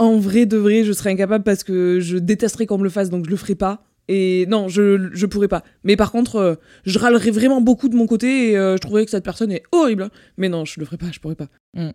En 0.01 0.19
vrai, 0.19 0.47
de 0.47 0.57
vrai, 0.57 0.83
je 0.85 0.93
serais 0.93 1.11
incapable 1.11 1.45
parce 1.45 1.63
que 1.63 2.01
je 2.01 2.17
détesterais 2.19 2.67
qu'on 2.67 2.79
me 2.79 2.85
le 2.85 2.91
fasse, 2.91 3.11
donc 3.11 3.25
je 3.27 3.31
le 3.31 3.37
ferais 3.37 3.55
pas. 3.55 3.85
Et 4.09 4.47
non, 4.49 4.67
je, 4.69 5.09
je 5.13 5.27
pourrais 5.27 5.47
pas. 5.47 5.63
Mais 5.85 5.95
par 5.95 6.11
contre, 6.11 6.37
euh, 6.37 6.55
je 6.85 6.99
râlerais 6.99 7.31
vraiment 7.31 7.61
beaucoup 7.61 7.89
de 7.89 7.95
mon 7.95 8.09
côté 8.09 8.51
et 8.51 8.59
euh, 8.59 8.75
je 8.75 8.81
trouverais 8.81 9.05
que 9.05 9.11
cette 9.13 9.23
personne 9.23 9.53
est 9.53 9.63
horrible. 9.71 10.11
Mais 10.37 10.49
non, 10.49 10.65
je 10.65 10.81
le 10.81 10.87
ferais 10.87 10.97
pas, 10.97 11.13
je 11.13 11.21
pourrais 11.21 11.37
pas. 11.37 11.47
Non, 11.75 11.93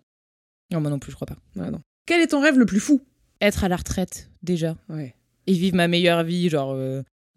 moi 0.80 0.90
non 0.90 0.98
plus, 1.00 1.12
je 1.12 1.16
crois 1.18 1.28
pas. 1.28 1.36
Non. 1.58 1.82
Quel 2.06 2.22
est 2.22 2.28
ton 2.28 2.40
rêve 2.40 2.58
le 2.58 2.66
plus 2.66 2.80
fou? 2.80 3.02
Être 3.42 3.66
à 3.66 3.68
la 3.68 3.76
retraite 3.76 4.30
déjà 4.44 4.78
Ouais. 4.88 5.14
et 5.48 5.52
vivre 5.54 5.76
ma 5.76 5.90
meilleure 5.90 6.24
vie, 6.24 6.48
genre 6.50 6.74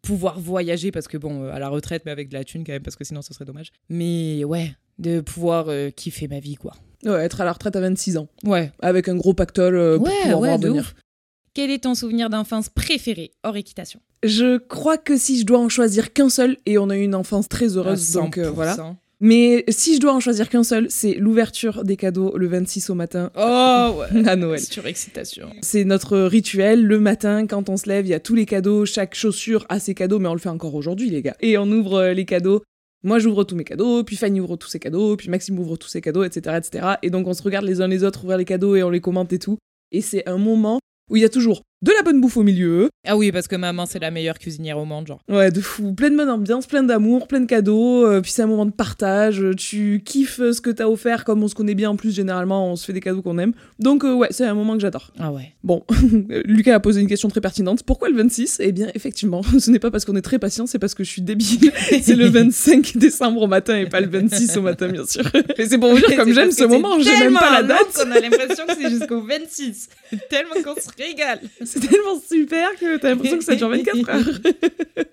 pouvoir 0.03 0.39
voyager 0.41 0.91
parce 0.91 1.09
que 1.09 1.17
bon, 1.19 1.45
euh, 1.45 1.53
à 1.53 1.59
la 1.59 1.69
retraite, 1.69 2.03
mais 2.07 2.11
avec 2.13 2.29
de 2.29 2.35
la 2.35 2.45
thune 2.45 2.65
quand 2.65 2.73
même 2.73 2.83
parce 2.83 2.97
que 2.97 3.05
sinon 3.05 3.23
ce 3.23 3.33
serait 3.35 3.45
dommage. 3.45 3.73
Mais 3.89 4.45
ouais, 4.45 4.75
de 4.99 5.21
pouvoir 5.21 5.67
euh, 5.69 5.91
kiffer 5.91 6.29
ma 6.29 6.41
vie 6.41 6.55
quoi. 6.57 6.75
Ouais, 7.05 7.25
être 7.25 7.41
à 7.41 7.45
la 7.45 7.53
retraite 7.53 7.77
à 7.77 7.81
26 7.81 8.17
ans. 8.17 8.29
Ouais, 8.45 8.73
Avec 8.81 9.09
un 9.09 9.17
gros 9.17 9.35
pactole 9.35 9.77
euh, 9.77 9.97
pour 9.99 10.07
ouais, 10.07 10.13
pouvoir 10.23 10.41
ouais, 10.41 10.49
voir 10.49 10.59
de 10.59 10.69
venir. 10.69 10.83
ouf. 10.83 10.95
Quel 11.55 11.71
est 11.71 11.85
ton 11.85 11.95
souvenir 11.95 12.31
d'enfance 12.31 12.69
préféré 12.69 13.31
hors 13.45 13.57
équitation? 13.57 14.01
Je 14.25 14.59
crois 14.59 14.99
que 14.99 15.17
si 15.17 15.39
je 15.41 15.47
dois 15.47 15.59
en 15.61 15.69
choisir 15.69 16.13
qu'un 16.13 16.29
seul, 16.29 16.57
et 16.67 16.77
on 16.79 16.91
a 16.91 16.97
eu 16.97 17.03
une 17.03 17.15
enfance 17.15 17.49
très 17.49 17.77
heureuse, 17.77 18.13
donc 18.13 18.37
100%. 18.37 18.49
voilà. 18.51 18.77
Mais 19.21 19.65
si 19.69 19.97
je 19.97 20.01
dois 20.01 20.13
en 20.15 20.21
choisir 20.21 20.49
qu'un 20.49 20.63
seul, 20.63 20.87
c'est 20.91 21.15
l'ouverture 21.15 21.83
des 21.83 21.97
cadeaux 21.97 22.37
le 22.37 22.47
26 22.47 22.91
au 22.91 22.95
matin 22.95 23.31
Oh 23.37 23.97
ouais. 23.99 24.27
à 24.29 24.37
Noël. 24.37 24.61
Surexcitation. 24.61 25.51
C'est 25.61 25.85
notre 25.85 26.19
rituel. 26.21 26.85
Le 26.85 27.01
matin, 27.01 27.47
quand 27.47 27.69
on 27.69 27.77
se 27.77 27.89
lève, 27.89 28.07
il 28.07 28.11
y 28.11 28.15
a 28.15 28.21
tous 28.21 28.37
les 28.37 28.47
cadeaux. 28.47 28.87
Chaque 28.87 29.17
chaussure 29.17 29.67
a 29.69 29.81
ses 29.81 29.95
cadeaux, 29.95 30.21
mais 30.21 30.29
on 30.29 30.35
le 30.35 30.41
fait 30.41 30.49
encore 30.49 30.75
aujourd'hui, 30.77 31.11
les 31.11 31.23
gars. 31.23 31.37
Et 31.41 31.59
on 31.59 31.67
ouvre 31.67 31.95
euh, 31.95 32.15
les 32.15 32.25
cadeaux. 32.25 32.63
Moi, 33.05 33.19
j'ouvre 33.19 33.45
tous 33.45 33.55
mes 33.55 33.65
cadeaux, 33.65 34.03
puis 34.03 34.17
Fanny 34.17 34.41
ouvre 34.41 34.57
tous 34.57 34.69
ses 34.69 34.81
cadeaux, 34.81 35.17
puis 35.17 35.29
Maxime 35.31 35.59
ouvre 35.59 35.77
tous 35.77 35.89
ses 35.89 36.01
cadeaux, 36.01 36.25
etc., 36.25 36.57
etc. 36.59 36.87
Et 37.03 37.11
donc, 37.11 37.29
on 37.29 37.35
se 37.35 37.43
regarde 37.43 37.65
les 37.65 37.81
uns 37.81 37.87
les 37.87 38.03
autres 38.03 38.25
ouvrir 38.25 38.39
les 38.39 38.45
cadeaux 38.45 38.75
et 38.75 38.83
on 38.83 38.91
les 38.91 39.01
commente 39.01 39.33
et 39.33 39.39
tout. 39.39 39.57
Et 39.93 40.01
c'est 40.01 40.29
un 40.29 40.37
moment 40.37 40.81
où 41.09 41.17
il 41.17 41.23
y 41.23 41.25
a 41.25 41.29
toujours 41.29 41.63
de 41.83 41.93
la 41.93 42.03
bonne 42.03 42.21
bouffe 42.21 42.37
au 42.37 42.43
milieu. 42.43 42.89
Ah 43.07 43.17
oui, 43.17 43.31
parce 43.33 43.47
que 43.49 43.57
maman, 43.57 43.87
c'est 43.87 44.01
la 44.01 44.11
meilleure 44.11 44.39
cuisinière 44.39 44.79
au 44.79 44.85
monde, 44.85 45.07
genre. 45.07 45.21
Ouais, 45.29 45.51
de 45.51 45.61
fou. 45.61 45.93
Plein 45.95 46.11
de 46.11 46.17
bonne 46.17 46.29
ambiance, 46.29 46.67
plein 46.67 46.83
d'amour, 46.83 47.29
plein 47.29 47.41
de 47.41 47.47
cadeaux. 47.47 48.05
euh, 48.05 48.21
puis 48.21 48.33
c'est 48.33 48.43
un 48.43 48.47
moment 48.47 48.67
de 48.67 48.73
partage. 48.73 49.43
Tu 49.57 50.03
kiffes 50.05 50.41
euh, 50.41 50.53
ce 50.53 50.61
que 50.61 50.71
t'as 50.71 50.87
offert, 50.87 51.25
comme 51.25 51.43
on 51.43 51.49
se 51.49 51.55
connaît 51.55 51.75
bien 51.77 51.91
en 51.91 51.97
plus, 51.97 52.15
généralement, 52.15 52.71
on 52.71 52.77
se 52.77 52.85
fait 52.85 52.93
des 52.93 53.01
cadeaux 53.01 53.23
qu'on 53.23 53.39
aime. 53.39 53.53
Donc, 53.79 54.05
euh, 54.05 54.13
ouais, 54.13 54.29
c'est 54.31 54.45
un 54.45 54.55
moment 54.55 54.75
que 54.75 54.81
j'adore. 54.81 55.13
Ah 55.19 55.33
ouais. 55.33 55.53
Bon, 55.63 55.85
Lucas 56.45 56.75
a 56.75 56.81
posé 56.81 57.01
une 57.01 57.07
question 57.07 57.29
très 57.29 57.41
pertinente. 57.41 57.83
Pourquoi 57.85 58.09
le 58.09 58.17
26 58.17 58.59
Eh 58.61 58.73
bien, 58.73 58.89
effectivement, 58.95 59.43
ce 59.59 59.71
n'est 59.71 59.79
pas 59.79 59.91
parce 59.91 60.05
qu'on 60.05 60.17
est 60.17 60.23
très 60.23 60.39
patient, 60.41 60.67
c'est 60.67 60.79
parce 60.81 60.95
que 60.95 61.05
je 61.05 61.11
suis 61.11 61.23
débile. 61.23 61.73
C'est 62.03 62.15
le 62.17 62.27
25 62.29 62.97
décembre 62.97 63.43
au 63.43 63.47
matin 63.47 63.77
et 63.79 63.87
pas 63.87 64.01
le 64.01 64.09
26 64.09 64.57
au 64.57 64.63
matin, 64.63 64.89
bien 64.89 65.07
sûr. 65.07 65.25
Et 65.57 65.67
c'est 65.67 65.79
pour 65.79 65.91
vous 65.91 65.99
dire 65.99 66.17
comme 66.17 66.33
j'aime 66.33 66.51
ce 66.51 66.65
moment, 66.65 66.99
j'ai 67.01 67.17
même 67.19 67.35
pas 67.35 67.53
la 67.53 67.63
date. 67.63 68.05
On 68.07 68.11
a 68.11 68.21
l'impression 68.21 68.67
que 68.67 68.73
c'est 68.81 68.91
jusqu'au 68.91 69.21
26. 69.23 69.89
tellement 70.29 70.55
qu'on 70.65 70.81
se 70.81 70.89
régale. 70.99 71.41
C'est 71.73 71.81
tellement 71.81 72.19
super 72.19 72.71
que 72.79 72.97
t'as 72.97 73.11
l'impression 73.11 73.39
que 73.39 73.45
ça 73.45 73.55
dure 73.55 73.69
24 73.69 74.09
heures. 74.09 74.41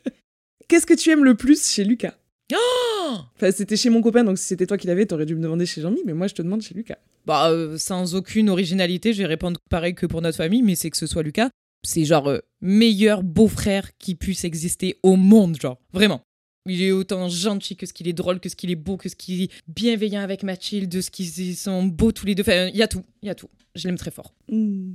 Qu'est-ce 0.68 0.86
que 0.86 0.94
tu 0.94 1.10
aimes 1.12 1.26
le 1.26 1.36
plus 1.36 1.70
chez 1.70 1.84
Lucas? 1.84 2.16
Oh 2.54 3.18
Enfin, 3.36 3.52
c'était 3.52 3.76
chez 3.76 3.90
mon 3.90 4.02
copain, 4.02 4.24
donc 4.24 4.38
si 4.38 4.46
c'était 4.46 4.66
toi 4.66 4.78
qui 4.78 4.88
l'avais, 4.88 5.06
t'aurais 5.06 5.26
dû 5.26 5.36
me 5.36 5.42
demander 5.42 5.66
chez 5.66 5.82
Jean-Mi, 5.82 6.02
mais 6.06 6.14
moi 6.14 6.28
je 6.28 6.34
te 6.34 6.42
demande 6.42 6.62
chez 6.62 6.74
Lucas. 6.74 6.98
Bah, 7.26 7.50
euh, 7.50 7.78
sans 7.78 8.16
aucune 8.16 8.50
originalité, 8.50 9.14
je 9.14 9.20
vais 9.20 9.28
répondre 9.28 9.60
pareil 9.70 9.96
que 9.96 10.06
pour 10.06 10.22
notre 10.22 10.38
famille, 10.38 10.62
mais 10.62 10.76
c'est 10.76 10.90
que 10.90 10.98
ce 10.98 11.08
soit 11.08 11.24
Lucas. 11.24 11.50
C'est 11.86 12.06
genre 12.06 12.30
euh, 12.30 12.40
meilleur 12.62 13.22
beau-frère 13.24 13.98
qui 13.98 14.16
puisse 14.16 14.44
exister 14.46 14.98
au 15.04 15.18
monde, 15.18 15.60
genre. 15.60 15.78
Vraiment. 15.92 16.22
Il 16.68 16.82
est 16.82 16.92
autant 16.92 17.30
gentil 17.30 17.76
que 17.76 17.86
ce 17.86 17.94
qu'il 17.94 18.08
est 18.08 18.14
drôle, 18.14 18.40
que 18.40 18.50
ce 18.50 18.56
qu'il 18.56 18.72
est 18.72 18.76
beau, 18.76 18.98
que 18.98 19.10
ce 19.10 19.16
qu'il 19.16 19.44
est 19.44 19.52
bienveillant 19.68 20.22
avec 20.22 20.42
Mathilde, 20.42 20.90
de 20.90 21.02
ce 21.02 21.12
qu'ils 21.12 21.56
sont 21.56 21.84
beaux 21.84 22.12
tous 22.12 22.26
les 22.26 22.34
deux. 22.34 22.42
Enfin, 22.42 22.68
il 22.68 22.76
y 22.76 22.82
a 22.82 22.88
tout, 22.88 23.04
il 23.22 23.28
y 23.28 23.30
a 23.30 23.36
tout. 23.36 23.50
Je 23.76 23.88
l'aime 23.88 23.98
très 23.98 24.10
fort. 24.10 24.34
Hmm, 24.50 24.94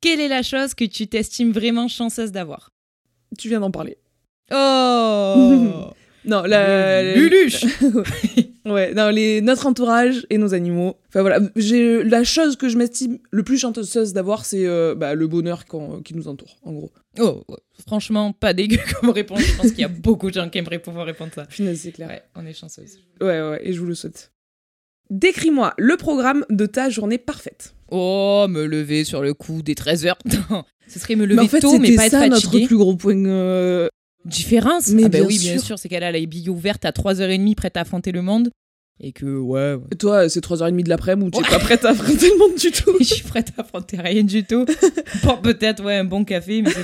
Quelle 0.00 0.20
est 0.20 0.28
la 0.28 0.42
chose 0.42 0.74
que 0.74 0.84
tu 0.84 1.06
t'estimes 1.08 1.52
vraiment 1.52 1.88
chanceuse 1.88 2.32
d'avoir? 2.32 2.70
Tu 3.38 3.48
viens 3.48 3.60
d'en 3.60 3.70
parler. 3.70 3.96
Oh 4.52 5.90
Non, 6.24 6.42
la... 6.42 7.14
Luluche 7.14 7.64
Ouais, 8.64 8.92
non, 8.94 9.10
les... 9.10 9.40
notre 9.42 9.66
entourage 9.66 10.26
et 10.28 10.38
nos 10.38 10.54
animaux. 10.54 10.96
Enfin 11.08 11.20
voilà, 11.20 11.38
j'ai 11.54 12.02
la 12.02 12.24
chose 12.24 12.56
que 12.56 12.68
je 12.68 12.76
m'estime 12.76 13.18
le 13.30 13.44
plus 13.44 13.58
chanteuse 13.58 14.12
d'avoir, 14.12 14.44
c'est 14.44 14.66
euh, 14.66 14.96
bah, 14.96 15.14
le 15.14 15.28
bonheur 15.28 15.66
qu'on- 15.66 16.02
qui 16.02 16.14
nous 16.16 16.26
entoure, 16.26 16.58
en 16.64 16.72
gros. 16.72 16.90
Oh, 17.20 17.44
ouais. 17.48 17.56
franchement, 17.86 18.32
pas 18.32 18.54
dégueu 18.54 18.78
comme 19.00 19.10
réponse. 19.10 19.40
Je 19.40 19.56
pense 19.56 19.68
qu'il 19.68 19.78
y 19.80 19.84
a 19.84 19.88
beaucoup 19.88 20.28
de 20.30 20.34
gens 20.34 20.48
qui 20.50 20.58
aimeraient 20.58 20.80
pouvoir 20.80 21.06
répondre 21.06 21.30
ça. 21.32 21.46
C'est 21.48 21.92
clair. 21.92 22.08
Ouais, 22.08 22.22
on 22.34 22.44
est 22.44 22.52
chanceuse. 22.54 22.98
Ouais, 23.20 23.40
ouais, 23.40 23.60
et 23.62 23.72
je 23.72 23.78
vous 23.78 23.86
le 23.86 23.94
souhaite. 23.94 24.32
Décris-moi 25.10 25.74
le 25.78 25.96
programme 25.96 26.44
de 26.50 26.66
ta 26.66 26.90
journée 26.90 27.18
parfaite. 27.18 27.74
Oh, 27.90 28.46
me 28.48 28.66
lever 28.66 29.04
sur 29.04 29.22
le 29.22 29.34
coup 29.34 29.62
des 29.62 29.74
13h. 29.74 30.14
Non, 30.50 30.64
ce 30.88 30.98
serait 30.98 31.14
me 31.16 31.24
lever 31.24 31.36
mais 31.40 31.46
en 31.46 31.48
fait, 31.48 31.60
tôt, 31.60 31.78
mais 31.78 31.94
pas 31.94 32.06
être 32.06 32.12
ça 32.12 32.28
notre 32.28 32.42
fatigué. 32.42 32.66
plus 32.66 32.76
gros 32.76 32.96
point. 32.96 33.24
euh, 33.24 33.88
Différence 34.24 34.88
Mais 34.88 35.04
Ah 35.04 35.08
bah 35.08 35.18
bien 35.18 35.26
oui, 35.28 35.38
bien 35.38 35.52
sûr. 35.52 35.62
sûr, 35.62 35.78
c'est 35.78 35.88
qu'elle 35.88 36.02
a 36.02 36.10
la 36.10 36.24
bille 36.26 36.50
ouverte 36.50 36.84
à 36.84 36.90
3h30 36.90 37.54
prête 37.54 37.76
à 37.76 37.82
affronter 37.82 38.10
le 38.10 38.22
monde. 38.22 38.50
Et 38.98 39.12
que, 39.12 39.26
ouais, 39.38 39.74
ouais. 39.74 39.96
Toi, 39.98 40.28
c'est 40.28 40.42
3h30 40.44 40.82
de 40.82 40.88
l'après-midi 40.88 41.26
où 41.28 41.30
tu 41.30 41.36
Ouais. 41.38 41.44
n'es 41.44 41.50
pas 41.50 41.58
prête 41.62 41.84
à 41.84 41.90
affronter 41.90 42.28
le 42.30 42.38
monde 42.38 42.56
du 42.58 42.72
tout? 42.72 42.92
je 42.98 43.04
suis 43.04 43.22
prête 43.22 43.52
à 43.56 43.60
affronter 43.60 43.98
rien 44.00 44.24
du 44.24 44.42
tout. 44.44 44.64
Bon, 45.22 45.36
peut-être, 45.36 45.84
ouais, 45.84 45.96
un 45.96 46.04
bon 46.04 46.24
café, 46.24 46.62
mais. 46.62 46.72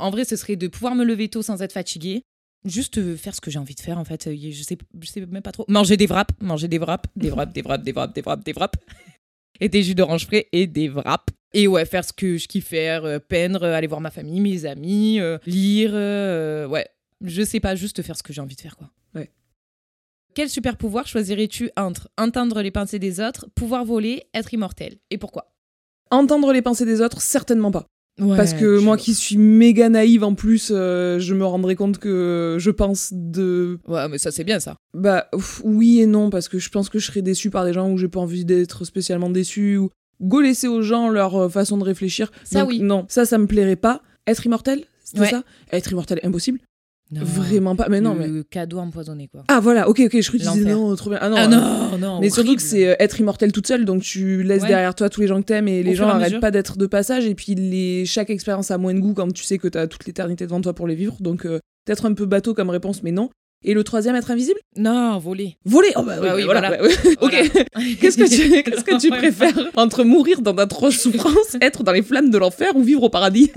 En 0.00 0.10
vrai, 0.10 0.24
ce 0.24 0.36
serait 0.36 0.54
de 0.54 0.68
pouvoir 0.68 0.94
me 0.94 1.02
lever 1.04 1.28
tôt 1.28 1.42
sans 1.42 1.60
être 1.60 1.72
fatiguée. 1.72 2.22
Juste 2.64 2.98
euh, 2.98 3.16
faire 3.16 3.34
ce 3.34 3.40
que 3.40 3.50
j'ai 3.50 3.58
envie 3.58 3.74
de 3.74 3.80
faire, 3.80 3.98
en 3.98 4.04
fait. 4.04 4.26
Euh, 4.26 4.36
Je 4.36 4.62
sais, 4.62 4.76
je 5.00 5.08
sais 5.08 5.24
même 5.26 5.42
pas 5.42 5.52
trop. 5.52 5.64
Manger 5.68 5.96
des 5.96 6.06
wraps, 6.06 6.34
manger 6.40 6.68
des 6.68 6.78
wraps, 6.78 7.08
des 7.16 7.30
wraps, 7.30 7.52
des 7.52 7.62
wraps, 7.62 7.84
des 7.84 7.92
wraps, 7.92 8.14
des 8.14 8.22
wraps, 8.22 8.44
des 8.44 8.52
wraps. 8.52 8.78
Et 9.60 9.68
des 9.68 9.82
jus 9.82 9.96
d'orange 9.96 10.26
frais 10.26 10.46
et 10.52 10.68
des 10.68 10.88
wraps. 10.88 11.34
Et 11.52 11.66
ouais, 11.66 11.84
faire 11.84 12.04
ce 12.04 12.12
que 12.12 12.36
je 12.36 12.46
kiffe 12.46 12.68
faire, 12.68 13.04
euh, 13.04 13.18
peindre, 13.18 13.64
aller 13.64 13.88
voir 13.88 14.00
ma 14.00 14.12
famille, 14.12 14.40
mes 14.40 14.66
amis, 14.66 15.18
lire, 15.46 15.92
ouais. 16.70 16.86
Je 17.24 17.42
sais 17.42 17.58
pas, 17.58 17.74
juste 17.74 18.00
faire 18.02 18.16
ce 18.16 18.22
que 18.22 18.32
j'ai 18.32 18.40
envie 18.40 18.54
de 18.54 18.60
faire, 18.60 18.76
quoi. 18.76 18.88
Ouais. 19.16 19.32
Quel 20.34 20.48
super 20.48 20.76
pouvoir 20.76 21.08
choisirais-tu 21.08 21.70
entre? 21.76 22.08
Entendre 22.16 22.62
les 22.62 22.70
pensées 22.70 23.00
des 23.00 23.18
autres, 23.18 23.48
pouvoir 23.56 23.84
voler, 23.84 24.22
être 24.32 24.54
immortel 24.54 24.98
Et 25.10 25.18
pourquoi? 25.18 25.52
Entendre 26.12 26.52
les 26.52 26.62
pensées 26.62 26.86
des 26.86 27.00
autres, 27.00 27.20
certainement 27.20 27.72
pas. 27.72 27.88
Parce 28.18 28.52
que 28.52 28.78
moi 28.80 28.96
qui 28.96 29.14
suis 29.14 29.36
méga 29.38 29.88
naïve 29.88 30.24
en 30.24 30.34
plus, 30.34 30.70
euh, 30.74 31.18
je 31.18 31.34
me 31.34 31.44
rendrais 31.44 31.76
compte 31.76 31.98
que 31.98 32.56
je 32.58 32.70
pense 32.70 33.10
de... 33.12 33.78
Ouais, 33.86 34.08
mais 34.08 34.18
ça 34.18 34.30
c'est 34.30 34.44
bien 34.44 34.58
ça. 34.60 34.76
Bah 34.94 35.28
oui 35.64 36.00
et 36.00 36.06
non, 36.06 36.30
parce 36.30 36.48
que 36.48 36.58
je 36.58 36.68
pense 36.68 36.88
que 36.88 36.98
je 36.98 37.06
serais 37.06 37.22
déçue 37.22 37.50
par 37.50 37.64
des 37.64 37.72
gens 37.72 37.90
où 37.90 37.96
j'ai 37.96 38.08
pas 38.08 38.20
envie 38.20 38.44
d'être 38.44 38.84
spécialement 38.84 39.30
déçue, 39.30 39.76
ou 39.76 39.90
go 40.20 40.40
laisser 40.40 40.66
aux 40.68 40.82
gens 40.82 41.08
leur 41.08 41.36
euh, 41.36 41.48
façon 41.48 41.78
de 41.78 41.84
réfléchir. 41.84 42.30
Ça, 42.44 42.60
Donc, 42.60 42.70
oui. 42.70 42.80
Non, 42.80 43.06
ça, 43.08 43.24
ça 43.24 43.38
me 43.38 43.46
plairait 43.46 43.76
pas. 43.76 44.02
Être 44.26 44.44
immortel, 44.46 44.84
Ouais. 45.16 45.28
ça? 45.30 45.42
Être 45.72 45.92
immortel, 45.92 46.20
impossible 46.22 46.58
Non. 47.10 47.22
Vraiment 47.24 47.74
pas, 47.74 47.88
mais 47.88 48.00
non, 48.02 48.14
mais... 48.14 48.28
Le 48.28 48.42
cadeau 48.42 48.78
empoisonné 48.78 49.28
quoi. 49.28 49.44
Ah 49.48 49.60
voilà, 49.60 49.88
ok, 49.88 50.00
ok, 50.06 50.20
je 50.20 50.28
crois 50.28 50.38
que 50.40 50.44
tu 50.44 50.58
disais 50.58 50.70
non, 50.72 50.94
trop 50.94 51.08
bien. 51.10 51.18
Ah 51.22 51.28
non, 51.30 51.36
Ah 51.38 51.44
euh, 51.44 51.48
non, 51.48 51.98
non. 51.98 52.20
Mais 52.20 52.28
surtout 52.28 52.54
que 52.54 52.60
c'est 52.62 52.86
euh, 52.88 52.94
être 52.98 53.18
immortel 53.18 53.50
toute 53.50 53.66
seule, 53.66 53.84
donc 53.86 54.02
tu 54.02 54.42
laisses 54.42 54.62
Ouais. 54.62 54.68
derrière 54.68 54.94
toi 54.94 55.08
tous 55.08 55.22
les 55.22 55.26
gens 55.26 55.40
que 55.40 55.46
t'aimes 55.46 55.68
et 55.68 55.82
les 55.82 55.94
gens 55.94 56.04
fur 56.04 56.08
et 56.08 56.10
à 56.10 56.14
arrêtent 56.16 56.28
mesure. 56.28 56.40
pas 56.40 56.50
d'être 56.50 56.76
de 56.76 56.86
passage 56.86 57.24
et 57.26 57.34
puis 57.34 57.54
les... 57.54 58.04
chaque 58.04 58.28
expérience 58.30 58.70
a 58.70 58.76
moins 58.78 58.92
de 58.92 59.00
goût 59.00 59.14
quand 59.14 59.32
tu 59.32 59.42
sais 59.44 59.56
que 59.58 59.68
t'as 59.68 59.86
toute 59.86 60.04
l'éternité 60.06 60.44
devant 60.44 60.60
toi 60.60 60.74
pour 60.74 60.86
les 60.86 60.94
vivre, 60.94 61.16
donc 61.20 61.46
euh, 61.46 61.60
peut-être 61.86 62.04
un 62.04 62.12
peu 62.12 62.26
bateau 62.26 62.52
comme 62.52 62.68
réponse, 62.70 63.02
mais 63.02 63.12
non. 63.12 63.30
Et 63.64 63.74
le 63.74 63.82
troisième, 63.82 64.14
être 64.14 64.30
invisible? 64.30 64.60
Non, 64.76 65.18
voler. 65.18 65.56
Voler? 65.64 65.90
Oh 65.96 66.02
bah, 66.02 66.16
oui, 66.20 66.28
Ah 66.30 66.36
oui, 66.36 66.44
voilà. 66.44 66.60
voilà. 66.60 66.80
ouais, 66.82 66.88
ouais. 66.88 67.14
Voilà. 67.20 67.42
Ok, 67.42 67.98
qu'est-ce 68.00 68.16
que 68.16 68.28
tu, 68.28 68.62
qu'est-ce 68.70 68.84
que 68.84 69.00
tu 69.00 69.10
Ouais. 69.10 69.18
préfères? 69.18 69.58
Entre 69.74 70.04
mourir 70.04 70.40
dans 70.42 70.52
d'atroces 70.52 70.96
souffrances, 71.00 71.56
être 71.60 71.82
dans 71.82 71.92
les 71.92 72.02
flammes 72.02 72.30
de 72.30 72.38
l'enfer 72.38 72.76
ou 72.76 72.82
vivre 72.82 73.02
au 73.02 73.10
paradis? 73.10 73.50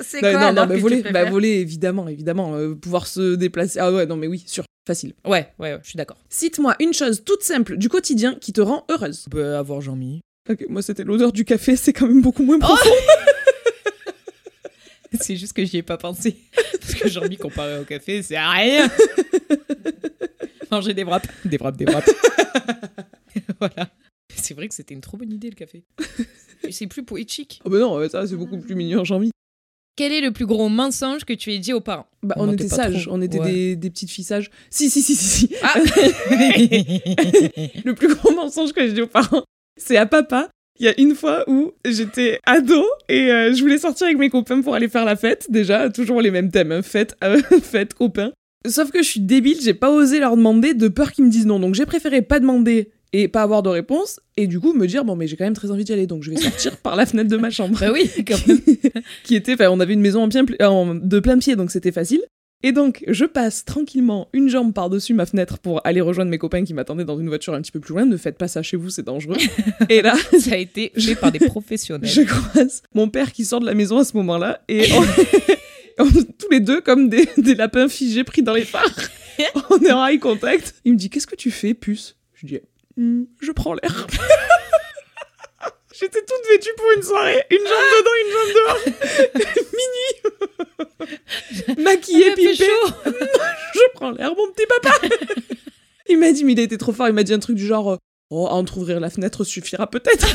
C'est 0.00 0.22
Non, 0.22 0.32
non, 0.40 0.52
non, 0.52 0.66
mais 0.66 0.76
voler, 0.78 1.02
bah, 1.02 1.24
voler, 1.30 1.50
évidemment, 1.60 2.08
évidemment, 2.08 2.54
euh, 2.56 2.74
pouvoir 2.74 3.06
se 3.06 3.34
déplacer. 3.36 3.78
Ah 3.78 3.92
ouais, 3.92 4.06
non, 4.06 4.16
mais 4.16 4.26
oui, 4.26 4.42
sûr, 4.46 4.64
facile. 4.86 5.12
Ouais, 5.24 5.48
ouais, 5.60 5.74
ouais, 5.74 5.78
je 5.82 5.88
suis 5.90 5.96
d'accord. 5.96 6.16
Cite-moi 6.28 6.74
une 6.80 6.92
chose 6.92 7.22
toute 7.24 7.42
simple 7.42 7.76
du 7.76 7.88
quotidien 7.88 8.34
qui 8.40 8.52
te 8.52 8.60
rend 8.60 8.84
heureuse. 8.90 9.26
Bah, 9.30 9.58
avoir 9.60 9.80
Jean-Mi. 9.80 10.20
Ok, 10.50 10.66
moi 10.68 10.82
c'était 10.82 11.04
l'odeur 11.04 11.32
du 11.32 11.44
café, 11.46 11.74
c'est 11.74 11.94
quand 11.94 12.06
même 12.06 12.20
beaucoup 12.20 12.42
moins 12.42 12.58
profond. 12.58 12.90
C'est 15.20 15.36
juste 15.36 15.52
que 15.52 15.64
j'y 15.64 15.78
ai 15.78 15.82
pas 15.82 15.96
pensé. 15.96 16.36
Parce 16.80 16.94
que 16.94 17.08
Jean-Mi 17.08 17.36
comparé 17.36 17.78
au 17.78 17.84
café, 17.84 18.22
c'est 18.22 18.36
à 18.36 18.50
rien. 18.50 18.90
Manger 20.70 20.94
des 20.94 21.04
wraps. 21.04 21.28
Des 21.44 21.56
wraps, 21.56 21.76
des 21.78 21.84
wraps. 21.86 22.10
voilà. 23.60 23.90
C'est 24.34 24.54
vrai 24.54 24.68
que 24.68 24.74
c'était 24.74 24.94
une 24.94 25.00
trop 25.00 25.16
bonne 25.16 25.32
idée 25.32 25.48
le 25.50 25.54
café. 25.54 25.84
C'est 26.70 26.86
plus 26.86 27.04
poétique. 27.04 27.60
Oh 27.64 27.70
bah 27.70 27.78
non, 27.78 27.98
euh, 27.98 28.08
ça 28.08 28.26
c'est 28.26 28.36
beaucoup 28.36 28.58
plus 28.58 28.74
mignon, 28.74 29.04
j'ai 29.04 29.14
envie. 29.14 29.30
Quel 29.96 30.12
est 30.12 30.20
le 30.20 30.32
plus 30.32 30.46
gros 30.46 30.68
mensonge 30.68 31.24
que 31.24 31.32
tu 31.34 31.52
aies 31.52 31.58
dit 31.58 31.72
aux 31.72 31.80
parents? 31.80 32.06
Bah, 32.22 32.34
On 32.38 32.52
était 32.52 32.66
sages, 32.66 33.04
trop. 33.04 33.14
on 33.14 33.22
était 33.22 33.38
Ouais. 33.38 33.52
des, 33.52 33.76
des 33.76 33.90
petites 33.90 34.10
filles 34.10 34.24
sages. 34.24 34.50
Si, 34.70 34.90
si, 34.90 35.02
si, 35.02 35.14
si, 35.14 35.24
si. 35.48 35.54
Ah 35.62 35.74
Le 37.84 37.92
plus 37.92 38.12
gros 38.14 38.34
mensonge 38.34 38.72
que 38.72 38.84
j'ai 38.84 38.92
dit 38.92 39.02
aux 39.02 39.06
parents, 39.06 39.44
c'est 39.76 39.96
à 39.96 40.06
papa. 40.06 40.48
Il 40.80 40.86
y 40.86 40.88
a 40.88 41.00
une 41.00 41.14
fois 41.14 41.44
où 41.48 41.72
j'étais 41.84 42.40
ado 42.44 42.82
et 43.08 43.30
euh, 43.30 43.54
je 43.54 43.60
voulais 43.60 43.78
sortir 43.78 44.06
avec 44.08 44.18
mes 44.18 44.28
copains 44.30 44.60
pour 44.60 44.74
aller 44.74 44.88
faire 44.88 45.04
la 45.04 45.14
fête. 45.16 45.46
Déjà, 45.48 45.88
toujours 45.88 46.20
les 46.20 46.30
mêmes 46.32 46.50
thèmes, 46.50 46.72
hein, 46.72 46.82
fête, 46.82 47.14
euh, 47.22 47.40
fête, 47.62 47.94
copains. 47.94 48.32
Sauf 48.66 48.90
que 48.90 49.02
je 49.02 49.08
suis 49.08 49.20
débile, 49.20 49.58
j'ai 49.62 49.74
pas 49.74 49.90
osé 49.90 50.18
leur 50.18 50.36
demander 50.36 50.74
de 50.74 50.88
peur 50.88 51.12
qu'ils 51.12 51.24
me 51.24 51.30
disent 51.30 51.46
non. 51.46 51.60
Donc 51.60 51.74
j'ai 51.74 51.86
préféré 51.86 52.22
pas 52.22 52.40
demander 52.40 52.90
et 53.12 53.28
pas 53.28 53.42
avoir 53.42 53.62
de 53.62 53.68
réponse 53.68 54.18
et 54.36 54.48
du 54.48 54.58
coup 54.58 54.72
me 54.72 54.86
dire 54.88 55.04
bon 55.04 55.14
mais 55.14 55.28
j'ai 55.28 55.36
quand 55.36 55.44
même 55.44 55.54
très 55.54 55.70
envie 55.70 55.84
d'y 55.84 55.92
aller 55.92 56.08
donc 56.08 56.24
je 56.24 56.30
vais 56.30 56.36
sortir 56.36 56.76
par 56.82 56.96
la 56.96 57.06
fenêtre 57.06 57.30
de 57.30 57.36
ma 57.36 57.50
chambre. 57.50 57.78
Bah 57.78 57.92
oui, 57.92 58.10
quand 58.26 58.44
même. 58.48 58.58
qui 59.22 59.36
était, 59.36 59.52
enfin, 59.54 59.68
on 59.70 59.78
avait 59.78 59.92
une 59.94 60.00
maison 60.00 60.22
en 60.24 60.28
plein, 60.28 60.44
pl- 60.44 60.56
en- 60.66 60.94
de 60.96 61.20
plein 61.20 61.38
pied, 61.38 61.54
donc 61.54 61.70
c'était 61.70 61.92
facile. 61.92 62.22
Et 62.66 62.72
donc, 62.72 63.04
je 63.06 63.26
passe 63.26 63.64
tranquillement 63.66 64.28
une 64.32 64.48
jambe 64.48 64.72
par-dessus 64.72 65.12
ma 65.12 65.26
fenêtre 65.26 65.58
pour 65.58 65.80
aller 65.86 66.00
rejoindre 66.00 66.30
mes 66.30 66.38
copains 66.38 66.64
qui 66.64 66.72
m'attendaient 66.72 67.04
dans 67.04 67.20
une 67.20 67.28
voiture 67.28 67.52
un 67.52 67.60
petit 67.60 67.70
peu 67.70 67.78
plus 67.78 67.92
loin. 67.92 68.06
Ne 68.06 68.16
faites 68.16 68.38
pas 68.38 68.48
ça 68.48 68.62
chez 68.62 68.78
vous, 68.78 68.88
c'est 68.88 69.02
dangereux. 69.02 69.36
Et 69.90 70.00
là, 70.00 70.14
Ça 70.40 70.54
a 70.54 70.56
été 70.56 70.90
fait 70.98 71.14
par 71.14 71.30
des 71.30 71.40
professionnels. 71.40 72.08
je 72.08 72.22
croise 72.22 72.82
mon 72.94 73.08
père 73.10 73.32
qui 73.32 73.44
sort 73.44 73.60
de 73.60 73.66
la 73.66 73.74
maison 73.74 73.98
à 73.98 74.04
ce 74.04 74.16
moment-là, 74.16 74.62
et 74.68 74.86
on- 75.98 76.04
tous 76.38 76.48
les 76.50 76.60
deux 76.60 76.80
comme 76.80 77.08
des, 77.10 77.28
des 77.36 77.54
lapins 77.54 77.86
figés 77.88 78.24
pris 78.24 78.42
dans 78.42 78.54
les 78.54 78.64
phares. 78.64 78.90
on 79.70 79.78
est 79.80 79.92
en 79.92 80.06
eye 80.06 80.18
contact. 80.18 80.74
Il 80.86 80.94
me 80.94 80.96
dit 80.98 81.10
Qu'est-ce 81.10 81.26
que 81.26 81.36
tu 81.36 81.50
fais, 81.50 81.74
puce? 81.74 82.16
Je 82.34 82.46
dis 82.46 82.58
Hmm, 82.96 83.24
Je 83.40 83.52
prends 83.52 83.74
l'air. 83.74 84.06
J'étais 85.98 86.20
toute 86.20 86.46
vêtue 86.50 86.70
pour 86.76 86.86
une 86.96 87.02
soirée, 87.02 87.42
une 87.50 87.58
jambe 87.58 87.90
dedans, 87.98 88.14
une 88.24 88.32
jambe 88.32 88.52
dehors. 88.54 88.78
Minuit. 91.68 91.84
Maquillée, 91.84 92.26
Il 92.26 92.32
a 92.32 92.34
fait 92.34 92.42
pimpée. 92.42 92.56
chaud. 92.64 92.88
Je 93.74 93.80
prends 93.94 94.10
l'air, 94.10 94.34
mon 94.36 94.50
petit 94.50 94.66
papa. 94.66 94.90
il 96.08 96.18
m'a 96.18 96.32
dit, 96.32 96.42
mais 96.44 96.52
il 96.52 96.60
a 96.60 96.64
été 96.64 96.76
trop 96.78 96.92
fort. 96.92 97.08
Il 97.08 97.14
m'a 97.14 97.22
dit 97.22 97.32
un 97.32 97.38
truc 97.38 97.56
du 97.56 97.66
genre, 97.66 97.92
euh, 97.92 97.96
oh, 98.30 98.46
entrouvrir 98.48 98.98
la 99.00 99.08
fenêtre 99.10 99.44
suffira 99.44 99.86
peut-être. 99.88 100.26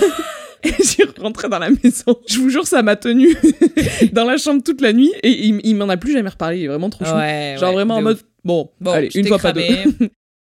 Et 0.64 0.74
j'ai 0.84 1.04
rentré 1.22 1.48
dans 1.50 1.60
la 1.60 1.70
maison. 1.70 2.20
Je 2.28 2.40
vous 2.40 2.50
jure, 2.50 2.68
ça 2.68 2.82
m'a 2.84 2.96
tenu 2.98 3.36
dans 4.12 4.26
la 4.26 4.38
chambre 4.38 4.62
toute 4.64 4.82
la 4.82 4.92
nuit. 4.94 5.14
Et 5.24 5.30
il, 5.30 5.60
il 5.64 5.76
m'en 5.76 5.88
a 5.90 5.96
plus 5.98 6.12
jamais 6.14 6.30
reparlé. 6.30 6.60
Il 6.60 6.66
est 6.66 6.68
vraiment 6.68 6.90
trop 6.90 7.06
chou. 7.06 7.16
Ouais, 7.16 7.56
genre 7.58 7.70
ouais, 7.70 7.76
vraiment 7.76 7.96
en 7.96 8.00
de 8.00 8.04
mode, 8.04 8.20
bon, 8.44 8.70
Bon, 8.82 8.92
allez, 8.92 9.10
une 9.16 9.28
fois 9.28 9.40
pas 9.40 9.54
deux. 9.54 9.62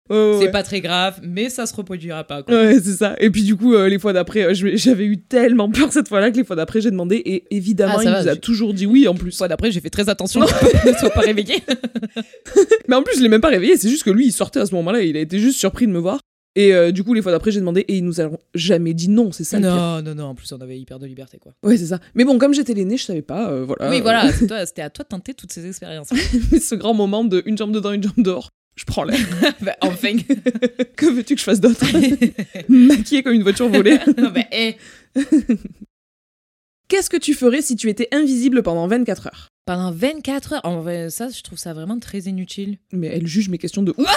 C'est 0.10 0.38
ouais. 0.38 0.52
pas 0.52 0.64
très 0.64 0.82
grave, 0.82 1.20
mais 1.24 1.50
ça 1.50 1.66
se 1.66 1.76
reproduira 1.76 2.24
pas. 2.24 2.44
Quoi. 2.44 2.56
Ouais, 2.56 2.80
c'est 2.82 2.94
ça. 2.94 3.16
Et 3.20 3.30
puis 3.30 3.44
du 3.44 3.56
coup, 3.56 3.74
euh, 3.74 3.90
les 3.90 4.00
fois 4.00 4.14
d'après, 4.14 4.44
euh, 4.44 4.54
j'avais 4.54 5.06
eu 5.06 5.18
tellement 5.18 5.70
peur 5.70 5.92
cette 5.92 6.08
fois-là 6.08 6.32
que 6.32 6.38
les 6.38 6.44
fois 6.44 6.56
d'après, 6.56 6.82
j'ai 6.82 6.92
demandé 6.92 7.18
et 7.18 7.44
évidemment, 7.56 7.96
Ah, 7.98 8.04
il 8.04 8.10
va, 8.10 8.24
nous 8.24 8.30
a 8.30 8.36
toujours 8.36 8.74
dit 8.74 8.86
oui 8.86 9.08
en 9.08 9.16
plus. 9.16 9.32
Soit 9.32 9.48
d'après, 9.48 9.72
j'ai 9.72 9.82
fait 9.82 9.90
très 9.90 10.10
attention 10.10 10.42
ne 10.42 10.94
soit 10.94 11.10
pas 11.10 11.22
réveillé. 11.22 11.56
Mais 12.88 12.96
en 12.96 13.04
plus, 13.04 13.18
je 13.18 13.22
l'ai 13.22 13.30
même 13.30 13.42
pas 13.42 13.50
réveillé, 13.50 13.78
c'est 13.78 13.90
juste 13.90 14.04
que 14.04 14.12
lui, 14.12 14.28
il 14.28 14.32
sortait 14.32 14.60
à 14.60 14.66
ce 14.66 14.74
moment-là, 14.76 15.02
il 15.02 15.18
a 15.18 15.20
été 15.20 15.40
juste 15.40 15.60
surpris 15.60 15.88
de 15.88 15.92
me 15.92 16.00
voir. 16.00 16.20
Et 16.58 16.74
euh, 16.74 16.92
du 16.92 17.04
coup, 17.04 17.14
les 17.14 17.22
fois 17.22 17.32
d'après, 17.32 17.52
j'ai 17.52 17.60
demandé 17.60 17.82
et 17.82 17.98
ils 17.98 18.04
nous 18.04 18.20
ont 18.20 18.40
jamais 18.56 18.96
dit 18.96 19.10
non, 19.10 19.32
c'est 19.32 19.44
ça 19.44 19.58
le 19.58 19.68
pire. 19.68 19.76
non, 19.76 20.02
non, 20.02 20.16
non. 20.16 20.24
En 20.26 20.36
plus, 20.36 20.52
on 20.54 20.60
avait 20.60 20.80
hyper 20.80 20.98
de 20.98 21.06
liberté, 21.06 21.38
quoi. 21.38 21.54
Ouais, 21.62 21.78
c'est 21.78 21.86
ça. 21.86 22.00
Mais 22.16 22.26
bon, 22.26 22.40
comme 22.40 22.56
j'étais 22.56 22.74
l'aîné, 22.74 22.98
je 22.98 23.04
savais 23.04 23.22
pas, 23.22 23.52
euh, 23.52 23.64
voilà. 23.64 23.92
oui, 23.92 24.02
voilà. 24.02 24.32
C'était 24.32 24.82
à 24.82 24.90
toi 24.90 25.04
de 25.04 25.08
tenter 25.08 25.36
toutes 25.36 25.54
ces 25.54 25.68
expériences. 25.68 26.10
ce 26.60 26.74
grand 26.74 26.96
moment 26.96 27.24
de 27.24 27.44
une 27.46 27.60
jambe 27.60 27.72
dedans, 27.72 27.92
une 27.92 28.02
jambe 28.02 28.14
dehors. 28.18 28.50
Je 28.78 28.86
prends 28.86 29.04
l'air. 29.04 29.20
bah, 29.62 29.76
enfin. 29.82 30.16
que 30.96 31.06
veux-tu 31.08 31.34
que 31.34 31.40
je 31.40 31.44
fasse 31.44 31.60
d'autre? 31.60 31.86
Maquillée 32.70 33.24
comme 33.24 33.34
une 33.34 33.44
voiture 33.44 33.68
volée. 33.68 34.00
bah, 34.18 34.46
eh. 34.52 34.78
Qu'est-ce 36.88 37.10
que 37.10 37.18
tu 37.18 37.34
ferais 37.34 37.62
si 37.62 37.76
tu 37.76 37.90
étais 37.90 38.08
invisible 38.14 38.64
pendant 38.64 38.88
24 38.88 39.28
heures? 39.28 39.48
Pendant 39.66 39.92
24 39.92 40.54
heures? 40.54 40.62
En 40.64 40.80
vrai, 40.80 41.10
ça, 41.10 41.28
je 41.30 41.42
trouve 41.42 41.58
ça 41.58 41.74
vraiment 41.74 42.00
très 42.00 42.20
inutile. 42.20 42.78
Mais 42.94 43.08
elle 43.08 43.28
juge 43.28 43.50
mes 43.50 43.58
questions 43.58 43.84
de 43.84 43.94
ouf. 43.98 44.08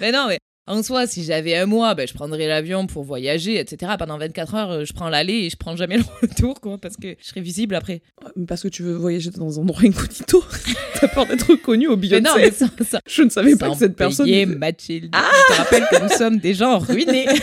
Mais 0.00 0.12
non, 0.12 0.26
mais 0.28 0.38
en 0.68 0.82
soi, 0.82 1.06
si 1.06 1.22
j'avais 1.24 1.54
un 1.56 1.66
mois, 1.66 1.94
ben, 1.94 2.08
je 2.08 2.14
prendrais 2.14 2.48
l'avion 2.48 2.86
pour 2.86 3.04
voyager, 3.04 3.58
etc. 3.60 3.92
Pendant 3.98 4.18
24 4.18 4.54
heures, 4.56 4.70
euh, 4.72 4.84
je 4.84 4.92
prends 4.92 5.08
l'aller 5.08 5.34
et 5.34 5.50
je 5.50 5.56
prends 5.56 5.76
jamais 5.76 5.96
le 5.98 6.04
retour, 6.22 6.60
quoi, 6.60 6.76
parce 6.78 6.96
que 6.96 7.14
je 7.20 7.26
serais 7.28 7.40
visible 7.40 7.74
après. 7.76 8.02
Mais 8.34 8.46
Parce 8.46 8.62
que 8.62 8.68
tu 8.68 8.82
veux 8.82 8.94
voyager 8.94 9.30
dans 9.30 9.58
un 9.58 9.62
endroit 9.62 9.82
incognito. 9.84 10.42
T'as 11.00 11.08
peur 11.08 11.26
d'être 11.26 11.48
reconnu 11.50 11.86
au 11.88 11.96
Mais 11.96 12.08
Beyoncé. 12.08 12.22
non, 12.22 12.32
mais 12.36 12.50
ça, 12.50 12.66
ça 12.88 13.00
Je 13.06 13.22
ne 13.22 13.30
savais 13.30 13.54
pas 13.54 13.66
sans 13.66 13.72
que 13.74 13.78
cette 13.78 13.96
personne. 13.96 14.26
payer, 14.26 14.46
Mathilde. 14.46 15.14
Je 15.14 15.54
te 15.54 15.58
rappelle 15.58 15.84
que 15.90 16.02
nous 16.02 16.08
sommes 16.08 16.38
des 16.38 16.54
gens 16.54 16.78
ruinés. 16.78 17.26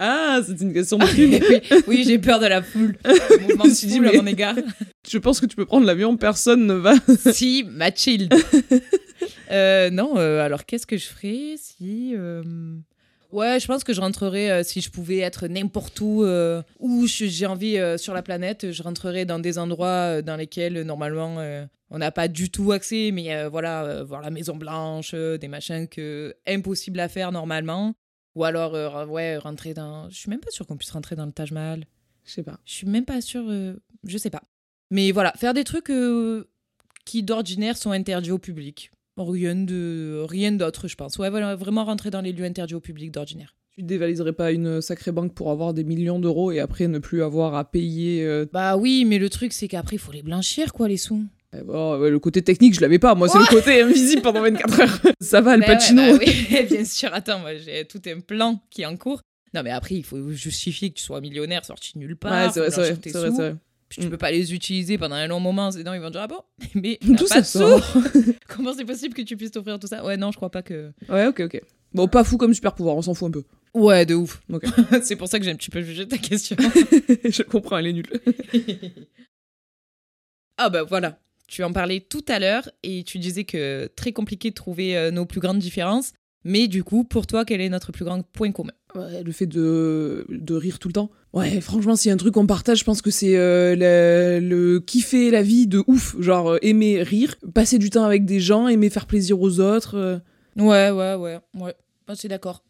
Ah, 0.00 0.40
c'est 0.44 0.60
une 0.60 0.72
question 0.72 0.98
de 0.98 1.06
thune. 1.06 1.38
oui, 1.48 1.60
oui, 1.86 2.04
j'ai 2.06 2.18
peur 2.18 2.40
de 2.40 2.46
la 2.46 2.62
foule. 2.62 2.96
Le 3.04 3.38
mouvement 3.42 3.64
de 3.64 3.70
à 3.70 4.12
mais- 4.12 4.16
mon 4.16 4.26
égard. 4.26 4.54
Je 5.08 5.18
pense 5.18 5.38
que 5.40 5.46
tu 5.46 5.54
peux 5.54 5.66
prendre 5.66 5.86
l'avion, 5.86 6.16
personne 6.16 6.66
ne 6.66 6.74
va. 6.74 6.94
si, 7.32 7.64
Mathilde. 7.70 8.34
Euh, 9.52 9.90
non, 9.90 10.16
euh, 10.18 10.40
alors 10.40 10.64
qu'est-ce 10.64 10.86
que 10.86 10.96
je 10.96 11.06
ferais 11.06 11.54
si. 11.58 12.14
euh, 12.16 12.42
Ouais, 13.32 13.58
je 13.60 13.66
pense 13.66 13.82
que 13.82 13.94
je 13.94 14.00
rentrerais, 14.00 14.50
euh, 14.50 14.62
si 14.62 14.82
je 14.82 14.90
pouvais 14.90 15.18
être 15.18 15.46
n'importe 15.46 15.98
où, 16.00 16.22
euh, 16.22 16.62
où 16.78 17.06
je- 17.06 17.24
j'ai 17.24 17.46
envie 17.46 17.78
euh, 17.78 17.96
sur 17.96 18.12
la 18.12 18.22
planète, 18.22 18.70
je 18.72 18.82
rentrerais 18.82 19.24
dans 19.24 19.38
des 19.38 19.58
endroits 19.58 20.18
euh, 20.18 20.22
dans 20.22 20.36
lesquels 20.36 20.76
euh, 20.76 20.84
normalement 20.84 21.36
euh, 21.38 21.64
on 21.90 21.98
n'a 21.98 22.10
pas 22.10 22.28
du 22.28 22.50
tout 22.50 22.72
accès, 22.72 23.10
mais 23.12 23.34
euh, 23.34 23.48
voilà, 23.48 23.84
euh, 23.84 24.04
voir 24.04 24.20
la 24.20 24.30
Maison 24.30 24.54
Blanche, 24.56 25.12
euh, 25.14 25.38
des 25.38 25.48
machins 25.48 25.88
que 25.88 26.34
impossible 26.46 27.00
à 27.00 27.08
faire 27.08 27.32
normalement. 27.32 27.94
Ou 28.34 28.44
alors, 28.44 28.74
euh, 28.74 29.06
ouais, 29.06 29.36
rentrer 29.38 29.72
dans. 29.74 30.08
Je 30.10 30.16
suis 30.16 30.30
même 30.30 30.40
pas 30.40 30.50
sûre 30.50 30.66
qu'on 30.66 30.76
puisse 30.76 30.90
rentrer 30.90 31.16
dans 31.16 31.26
le 31.26 31.32
Taj 31.32 31.52
Mahal. 31.52 31.84
Je 32.24 32.32
sais 32.32 32.42
pas. 32.42 32.58
Je 32.66 32.72
suis 32.72 32.86
même 32.86 33.04
pas 33.06 33.20
sûre, 33.22 33.44
euh, 33.48 33.74
je 34.06 34.16
sais 34.18 34.30
pas. 34.30 34.42
Mais 34.90 35.10
voilà, 35.10 35.32
faire 35.36 35.54
des 35.54 35.64
trucs 35.64 35.90
euh, 35.90 36.48
qui 37.06 37.22
d'ordinaire 37.22 37.76
sont 37.78 37.90
interdits 37.92 38.30
au 38.30 38.38
public. 38.38 38.90
Rien 39.16 39.54
de 39.54 40.24
rien 40.28 40.52
d'autre, 40.52 40.88
je 40.88 40.94
pense. 40.96 41.18
Ouais, 41.18 41.28
voilà, 41.30 41.54
vraiment 41.54 41.84
rentrer 41.84 42.10
dans 42.10 42.20
les 42.22 42.32
lieux 42.32 42.44
interdits 42.44 42.74
au 42.74 42.80
public 42.80 43.10
d'ordinaire. 43.10 43.54
Tu 43.74 43.82
dévaliserais 43.82 44.32
pas 44.32 44.52
une 44.52 44.80
sacrée 44.82 45.12
banque 45.12 45.34
pour 45.34 45.50
avoir 45.50 45.72
des 45.74 45.84
millions 45.84 46.18
d'euros 46.18 46.52
et 46.52 46.60
après 46.60 46.88
ne 46.88 46.98
plus 46.98 47.22
avoir 47.22 47.54
à 47.54 47.64
payer. 47.70 48.22
euh, 48.24 48.46
Bah 48.52 48.76
oui, 48.76 49.04
mais 49.06 49.18
le 49.18 49.30
truc 49.30 49.52
c'est 49.52 49.68
qu'après 49.68 49.96
il 49.96 49.98
faut 49.98 50.12
les 50.12 50.22
blanchir 50.22 50.72
quoi 50.74 50.88
les 50.88 50.96
sous. 50.98 51.24
euh, 51.54 51.98
ouais, 51.98 52.10
le 52.10 52.18
côté 52.18 52.42
technique, 52.42 52.74
je 52.74 52.80
l'avais 52.80 52.98
pas. 52.98 53.14
Moi, 53.14 53.28
c'est 53.28 53.38
le 53.38 53.46
côté 53.46 53.80
invisible 53.82 54.22
pendant 54.22 54.40
24 54.42 54.80
heures. 54.80 54.98
Ça 55.20 55.40
va, 55.40 55.56
le 55.56 55.62
Bah 55.62 55.68
ouais, 55.68 55.74
Pacino. 55.74 56.02
bah 56.02 56.18
oui, 56.24 56.66
bien 56.70 56.84
sûr. 56.84 57.10
Attends, 57.12 57.38
moi 57.40 57.56
j'ai 57.56 57.84
tout 57.86 58.00
un 58.06 58.20
plan 58.20 58.60
qui 58.70 58.82
est 58.82 58.86
en 58.86 58.96
cours. 58.96 59.20
Non 59.54 59.62
mais 59.62 59.70
après 59.70 59.94
il 59.96 60.04
faut 60.04 60.30
justifier 60.32 60.90
que 60.90 60.94
tu 60.96 61.02
sois 61.04 61.20
millionnaire 61.20 61.64
sorti 61.64 61.98
nulle 61.98 62.16
part. 62.16 62.32
Ouais, 62.32 62.50
c'est 62.52 62.60
vrai, 62.60 62.70
faut 62.70 62.76
c'est 62.76 62.80
vrai, 62.80 62.88
blanchir 62.90 63.00
tes 63.02 63.10
c'est 63.10 63.18
vrai, 63.18 63.28
sous. 63.30 63.36
c'est 63.36 63.42
vrai. 63.50 63.56
Puis 63.92 64.00
tu 64.00 64.06
Mm. 64.06 64.10
peux 64.10 64.16
pas 64.16 64.30
les 64.30 64.54
utiliser 64.54 64.96
pendant 64.96 65.16
un 65.16 65.26
long 65.26 65.38
moment, 65.38 65.70
sinon 65.70 65.92
ils 65.92 66.00
vont 66.00 66.08
dire 66.08 66.22
ah 66.22 66.26
bon, 66.26 66.40
mais 66.74 66.98
D'où 67.02 67.26
ça 67.26 67.44
sort? 67.44 67.82
Comment 68.48 68.72
c'est 68.72 68.86
possible 68.86 69.12
que 69.12 69.20
tu 69.20 69.36
puisses 69.36 69.50
t'offrir 69.50 69.78
tout 69.78 69.86
ça? 69.86 70.02
Ouais 70.02 70.16
non, 70.16 70.30
je 70.32 70.36
crois 70.38 70.50
pas 70.50 70.62
que. 70.62 70.92
Ouais, 71.10 71.26
ok, 71.26 71.40
ok. 71.40 71.60
Bon, 71.92 72.08
pas 72.08 72.24
fou 72.24 72.38
comme 72.38 72.54
super 72.54 72.74
pouvoir, 72.74 72.96
on 72.96 73.02
s'en 73.02 73.12
fout 73.12 73.28
un 73.28 73.30
peu. 73.32 73.44
Ouais, 73.74 74.06
de 74.06 74.14
ouf. 74.14 74.40
C'est 75.02 75.16
pour 75.16 75.28
ça 75.28 75.38
que 75.38 75.44
j'ai 75.44 75.50
un 75.50 75.56
petit 75.56 75.68
peu 75.68 75.82
jugé 75.82 76.08
ta 76.08 76.16
question. 76.16 76.56
je 76.58 77.42
comprends, 77.42 77.76
elle 77.76 77.88
est 77.88 77.92
nulle. 77.92 78.08
ah 80.56 80.70
bah 80.70 80.84
voilà, 80.84 81.18
tu 81.48 81.62
en 81.64 81.72
parlais 81.72 82.00
tout 82.00 82.24
à 82.28 82.38
l'heure 82.38 82.70
et 82.82 83.04
tu 83.04 83.18
disais 83.18 83.44
que 83.44 83.90
très 83.94 84.12
compliqué 84.12 84.48
de 84.50 84.54
trouver 84.54 84.96
euh, 84.96 85.10
nos 85.10 85.26
plus 85.26 85.40
grandes 85.40 85.58
différences. 85.58 86.12
Mais 86.44 86.66
du 86.66 86.82
coup, 86.82 87.04
pour 87.04 87.26
toi, 87.26 87.44
quel 87.44 87.60
est 87.60 87.68
notre 87.68 87.92
plus 87.92 88.04
grand 88.04 88.22
point 88.22 88.50
commun? 88.52 88.72
Ouais, 88.94 89.22
le 89.22 89.32
fait 89.32 89.46
de, 89.46 90.26
de 90.28 90.54
rire 90.54 90.78
tout 90.78 90.88
le 90.88 90.92
temps. 90.92 91.10
Ouais, 91.32 91.60
franchement, 91.62 91.96
s'il 91.96 92.08
y 92.08 92.10
a 92.10 92.14
un 92.14 92.18
truc 92.18 92.34
qu'on 92.34 92.46
partage, 92.46 92.80
je 92.80 92.84
pense 92.84 93.00
que 93.00 93.10
c'est 93.10 93.36
euh, 93.38 93.74
le, 93.74 94.46
le 94.46 94.80
kiffer 94.80 95.30
la 95.30 95.42
vie 95.42 95.66
de 95.66 95.82
ouf. 95.86 96.14
Genre, 96.20 96.52
euh, 96.52 96.58
aimer 96.60 97.02
rire, 97.02 97.36
passer 97.54 97.78
du 97.78 97.88
temps 97.88 98.04
avec 98.04 98.26
des 98.26 98.38
gens, 98.38 98.68
aimer 98.68 98.90
faire 98.90 99.06
plaisir 99.06 99.40
aux 99.40 99.60
autres. 99.60 99.96
euh. 99.96 100.18
Ouais, 100.56 100.90
ouais, 100.90 101.14
ouais, 101.14 101.38
ouais. 101.58 101.74
Ah, 102.06 102.14
c'est 102.14 102.28
d'accord. 102.28 102.62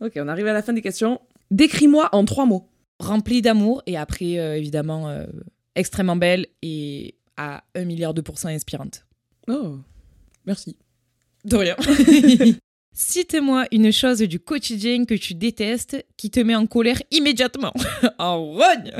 Ok, 0.00 0.12
on 0.16 0.28
arrive 0.28 0.46
à 0.46 0.52
la 0.52 0.62
fin 0.62 0.72
des 0.72 0.82
questions. 0.82 1.20
Décris-moi 1.50 2.08
en 2.12 2.24
trois 2.24 2.46
mots. 2.46 2.68
Rempli 3.00 3.42
d'amour 3.42 3.82
et 3.86 3.96
après, 3.96 4.38
euh, 4.38 4.56
évidemment, 4.56 5.08
euh, 5.08 5.26
extrêmement 5.74 6.16
belle 6.16 6.46
et 6.62 7.16
à 7.36 7.64
un 7.74 7.84
milliard 7.84 8.14
de 8.14 8.20
pourcents 8.20 8.48
inspirante. 8.50 9.04
Oh, 9.48 9.78
merci. 10.46 10.76
De 11.44 11.56
rien. 11.56 11.74
Cite-moi 12.92 13.66
une 13.70 13.92
chose 13.92 14.18
du 14.18 14.40
quotidien 14.40 15.04
que 15.04 15.14
tu 15.14 15.34
détestes 15.34 16.04
qui 16.16 16.28
te 16.30 16.40
met 16.40 16.56
en 16.56 16.66
colère 16.66 17.00
immédiatement. 17.12 17.72
en 18.18 18.44
rogne 18.52 18.92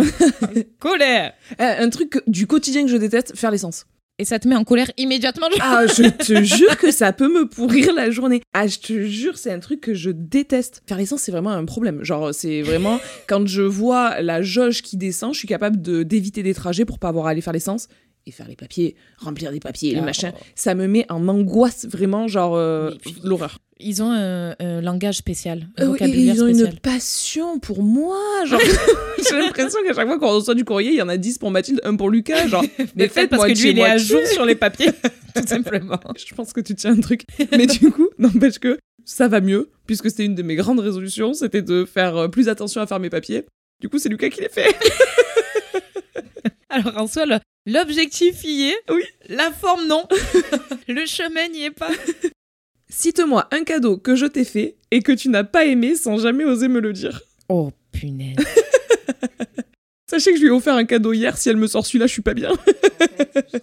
En 0.43 0.47
colère 0.79 1.33
Euh, 1.61 1.85
un 1.85 1.91
truc 1.91 2.23
du 2.29 2.47
quotidien 2.47 2.83
que 2.83 2.89
je 2.89 2.97
déteste, 2.97 3.37
faire 3.37 3.51
l'essence. 3.51 3.87
Et 4.21 4.25
ça 4.25 4.39
te 4.39 4.47
met 4.47 4.55
en 4.55 4.65
colère 4.65 4.91
immédiatement? 4.97 5.49
Ah, 5.61 5.87
je 5.87 6.09
te 6.25 6.43
jure 6.45 6.77
que 6.77 6.93
ça 6.93 7.13
peut 7.13 7.29
me 7.29 7.49
pourrir 7.49 7.93
la 7.93 8.11
journée. 8.11 8.43
Ah, 8.53 8.67
je 8.69 8.79
te 8.79 9.07
jure, 9.07 9.39
c'est 9.39 9.51
un 9.51 9.59
truc 9.59 9.81
que 9.81 9.95
je 9.95 10.11
déteste. 10.11 10.83
Faire 10.87 10.99
l'essence, 10.99 11.23
c'est 11.23 11.33
vraiment 11.33 11.51
un 11.51 11.65
problème. 11.65 12.05
Genre, 12.05 12.33
c'est 12.33 12.63
vraiment 12.63 13.01
quand 13.27 13.47
je 13.47 13.63
vois 13.63 14.21
la 14.21 14.43
jauge 14.43 14.83
qui 14.83 14.99
descend, 14.99 15.35
je 15.35 15.39
suis 15.39 15.49
capable 15.49 15.83
de 15.83 16.05
d'éviter 16.05 16.43
des 16.43 16.55
trajets 16.55 16.85
pour 16.85 16.99
pas 16.99 17.09
avoir 17.09 17.27
à 17.27 17.31
aller 17.31 17.41
faire 17.41 17.55
l'essence 17.55 17.89
et 18.27 18.31
faire 18.33 18.49
les 18.49 18.57
papiers, 18.57 18.95
remplir 19.19 19.51
des 19.53 19.61
papiers, 19.61 19.93
les 19.93 20.01
Ah. 20.01 20.03
machins. 20.03 20.33
Ça 20.55 20.75
me 20.75 20.87
met 20.87 21.07
en 21.11 21.27
angoisse 21.29 21.87
vraiment, 21.87 22.29
genre 22.29 22.55
euh, 22.57 22.91
Mais 23.07 23.13
l'horreur. 23.25 23.59
Ils 23.83 24.03
ont 24.03 24.11
un, 24.13 24.55
un 24.61 24.83
langage 24.83 25.17
spécial, 25.17 25.69
un 25.79 25.85
Euh, 25.85 25.87
vocabulaire 25.87 26.35
ils 26.35 26.43
ont 26.43 26.47
spécial. 26.49 26.73
une 26.75 26.81
passion 26.81 27.59
pour 27.59 27.83
moi. 27.83 28.19
Genre, 28.45 28.61
j'ai 29.31 29.39
l'impression 29.39 29.79
qu'à 29.87 29.95
chaque 29.95 30.07
fois 30.07 30.19
qu'on 30.19 30.35
reçoit 30.35 30.55
du 30.55 30.65
courrier, 30.67 30.91
il 30.91 30.97
y 30.97 31.03
en 31.03 31.09
a 31.09 31.17
10 31.17 31.39
pour 31.39 31.51
Mathilde, 31.51 31.81
un 31.85 31.97
pour 31.97 32.11
Lucas. 32.11 32.47
Genre, 32.47 32.63
Mais 32.95 33.09
faites 33.09 33.31
parce 33.31 33.45
que 33.47 33.53
lui, 33.59 33.71
il 33.71 33.79
est 33.79 33.85
à 33.85 33.97
jour 33.97 34.21
sur 34.27 34.45
les 34.45 34.55
papiers, 34.55 34.91
tout 35.35 35.47
simplement. 35.47 35.99
Je 36.17 36.35
pense 36.35 36.53
que 36.53 36.61
tu 36.61 36.75
tiens 36.75 36.93
un 36.93 37.01
truc. 37.01 37.23
Mais 37.53 37.67
du 37.67 37.91
coup, 37.91 38.09
n'empêche 38.19 38.59
que 38.59 38.79
ça 39.07 39.29
va 39.29 39.41
mieux, 39.41 39.71
puisque 39.87 40.11
c'était 40.11 40.27
une 40.27 40.35
de 40.35 40.43
mes 40.43 40.57
grandes 40.57 40.81
résolutions, 40.81 41.33
c'était 41.33 41.63
de 41.63 41.87
faire 41.87 42.17
euh, 42.19 42.29
plus 42.29 42.49
attention 42.51 42.83
à 42.83 42.87
faire 42.87 43.01
mes 43.01 43.09
papiers. 43.11 43.47
Du 43.81 43.89
coup, 43.89 43.99
c'est 43.99 44.11
Lucas 44.11 44.29
qui 44.29 44.43
les 44.43 44.51
fait. 44.51 44.77
Alors 46.73 46.97
en 46.97 47.07
soi, 47.07 47.25
l'objectif 47.67 48.45
y 48.45 48.71
est, 48.71 48.77
Oui. 48.91 49.03
la 49.29 49.51
forme 49.51 49.87
non, 49.89 50.07
le 50.89 51.05
chemin 51.07 51.49
n'y 51.49 51.65
est 51.65 51.71
pas. 51.71 51.91
Cite-moi 52.89 53.49
un 53.53 53.65
cadeau 53.65 53.97
que 53.99 54.15
je 54.17 54.27
t'ai 54.27 54.45
fait 54.45 54.77
et 54.91 55.03
que 55.03 55.13
tu 55.13 55.29
n'as 55.29 55.45
pas 55.45 55.65
aimé 55.65 55.95
sans 55.97 56.19
jamais 56.19 56.45
oser 56.45 56.69
me 56.69 56.81
le 56.81 56.93
dire. 56.93 57.23
Oh 57.49 57.71
punaise. 57.93 58.37
Sachez 60.11 60.33
que 60.33 60.39
je 60.39 60.43
lui 60.43 60.49
ai 60.49 60.53
offert 60.53 60.75
un 60.75 60.85
cadeau 60.85 61.13
hier, 61.13 61.37
si 61.37 61.49
elle 61.49 61.57
me 61.57 61.69
sort 61.69 61.87
celui-là, 61.87 62.07
je 62.07 62.13
suis 62.13 62.23
pas 62.23 62.35
bien. 62.35 62.51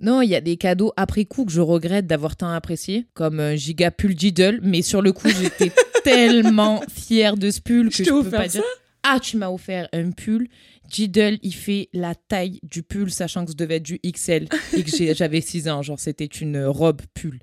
Non, 0.01 0.21
il 0.21 0.29
y 0.29 0.35
a 0.35 0.39
des 0.39 0.55
cadeaux 0.55 0.93
après 0.95 1.25
coup 1.25 1.43
que 1.43 1.51
je 1.51 1.59
regrette 1.59 2.07
d'avoir 2.07 2.37
tant 2.37 2.49
apprécié, 2.49 3.05
comme 3.13 3.41
un 3.41 3.55
giga 3.57 3.91
pull 3.91 4.15
Diddle, 4.15 4.59
mais 4.63 4.81
sur 4.81 5.01
le 5.01 5.11
coup, 5.11 5.27
j'étais 5.27 5.73
tellement 6.05 6.81
fière 6.89 7.35
de 7.35 7.51
ce 7.51 7.59
pull 7.59 7.89
que 7.89 7.95
Je 7.97 8.03
je, 8.05 8.09
peux 8.11 8.15
offert 8.17 8.39
pas 8.39 8.47
dire. 8.47 8.63
Ah, 9.09 9.19
tu 9.19 9.37
m'as 9.37 9.49
offert 9.49 9.87
un 9.93 10.11
pull. 10.11 10.47
Diddle, 10.89 11.37
il 11.43 11.53
fait 11.53 11.89
la 11.93 12.13
taille 12.15 12.59
du 12.63 12.83
pull, 12.83 13.11
sachant 13.11 13.45
que 13.45 13.51
ce 13.51 13.55
devait 13.55 13.75
être 13.77 13.83
du 13.83 13.99
XL 13.99 14.47
et 14.75 14.83
que 14.83 14.91
j'avais 15.13 15.41
6 15.41 15.67
ans. 15.69 15.81
Genre, 15.81 15.99
c'était 15.99 16.25
une 16.25 16.63
robe 16.65 17.01
pull 17.13 17.39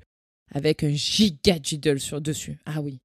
avec 0.53 0.83
un 0.83 0.91
giga 0.91 1.57
Diddle 1.59 1.99
sur 1.99 2.21
dessus. 2.21 2.57
Ah 2.65 2.81
oui. 2.81 2.99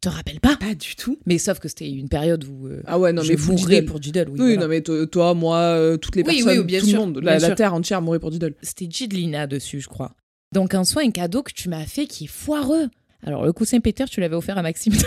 Te 0.00 0.08
rappelles 0.08 0.40
pas? 0.40 0.56
Pas 0.56 0.74
du 0.74 0.96
tout. 0.96 1.18
Mais 1.24 1.38
sauf 1.38 1.58
que 1.60 1.68
c'était 1.68 1.88
une 1.90 2.08
période 2.08 2.44
où 2.44 2.66
euh, 2.66 2.82
Ah 2.86 2.98
ouais, 2.98 3.12
non, 3.12 3.22
je 3.22 3.32
mais 3.32 3.54
Diddle. 3.56 3.84
pour 3.86 4.00
Diddle. 4.00 4.28
Oui, 4.28 4.38
Oui, 4.38 4.44
voilà. 4.54 4.60
non, 4.62 4.68
mais 4.68 4.80
to- 4.82 5.06
toi, 5.06 5.32
moi, 5.34 5.56
euh, 5.58 5.96
toutes 5.96 6.16
les 6.16 6.22
Oui, 6.22 6.34
oui, 6.40 6.44
personnes, 6.44 6.62
bien 6.64 6.80
tout 6.80 6.86
sûr, 6.86 7.00
le 7.00 7.06
monde, 7.06 7.20
bien 7.20 7.38
la, 7.38 7.54
terre 7.54 7.72
entière 7.74 8.02
mourrait 8.02 8.18
pour 8.18 8.30
Diddle. 8.30 8.54
C'était 8.60 8.86
Gidlina 8.90 9.46
dessus, 9.46 9.80
je 9.80 9.88
crois. 9.88 10.14
Donc 10.52 10.74
en 10.74 10.84
soi, 10.84 11.02
un 11.02 11.10
cadeau 11.10 11.42
que 11.42 11.52
tu 11.52 11.68
m'as 11.68 11.86
fait 11.86 12.06
qui 12.06 12.24
est 12.24 12.28
foireux. 12.28 12.88
Alors 13.26 13.46
le 13.46 13.52
coussin 13.54 13.80
Peter, 13.80 14.04
tu 14.10 14.20
l'avais 14.20 14.36
offert 14.36 14.58
à 14.58 14.62
Maxime. 14.62 14.92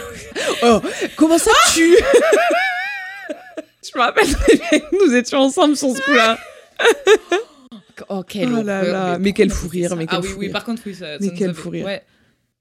Oh, 0.64 0.82
comment 1.18 1.38
ça 1.38 1.52
tu 1.76 1.84
Je 3.84 3.98
me 3.98 4.02
rappelle 4.04 4.28
très 4.32 4.56
bien 4.58 4.80
que 4.80 5.06
nous 5.08 5.14
étions 5.16 5.40
ensemble 5.40 5.76
sur 5.78 5.96
ce 5.96 6.02
coup-là. 6.02 6.38
oh, 8.10 8.24
quel 8.28 8.54
Oh 8.54 8.62
là 8.64 8.84
là, 8.84 9.20
mais 9.20 9.34
quel 9.34 9.50
fou 9.50 9.68
rire, 9.68 9.96
mais 9.96 10.06
Ah 10.10 10.20
oui, 10.22 10.30
oui, 10.38 10.50
par 10.50 10.64
contre, 10.66 10.82
oui, 10.86 10.94
ça, 10.96 11.18
ça 11.18 11.26
Mais 11.26 11.32
quel 11.38 11.54
fou 11.54 11.70
rire. 11.70 11.86
ouais. 11.86 12.04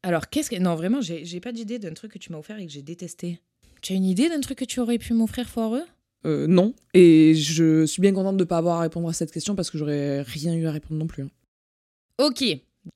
Alors, 0.03 0.28
qu'est-ce 0.28 0.51
que. 0.51 0.57
Non, 0.57 0.74
vraiment, 0.76 1.01
j'ai 1.01 1.24
j'ai 1.24 1.41
pas 1.41 1.53
d'idée 1.53 1.78
d'un 1.78 1.93
truc 1.93 2.12
que 2.12 2.18
tu 2.18 2.30
m'as 2.32 2.38
offert 2.38 2.59
et 2.59 2.66
que 2.66 2.72
j'ai 2.72 2.82
détesté. 2.82 3.41
Tu 3.82 3.93
as 3.93 3.97
une 3.97 4.05
idée 4.05 4.28
d'un 4.28 4.41
truc 4.41 4.59
que 4.59 4.64
tu 4.64 4.80
aurais 4.80 4.99
pu 4.99 5.12
m'offrir 5.14 5.49
foireux 5.49 5.84
Euh, 6.26 6.47
non. 6.47 6.74
Et 6.95 7.34
je 7.34 7.84
suis 7.86 8.01
bien 8.01 8.12
contente 8.12 8.36
de 8.36 8.45
ne 8.45 8.49
pas 8.49 8.59
avoir 8.59 8.78
à 8.78 8.82
répondre 8.82 9.09
à 9.09 9.12
cette 9.12 9.32
question 9.32 9.55
parce 9.55 9.70
que 9.70 9.78
j'aurais 9.78 10.22
rien 10.22 10.55
eu 10.55 10.66
à 10.66 10.70
répondre 10.72 10.99
non 10.99 11.07
plus. 11.07 11.24
hein. 11.24 11.30
Ok. 12.18 12.45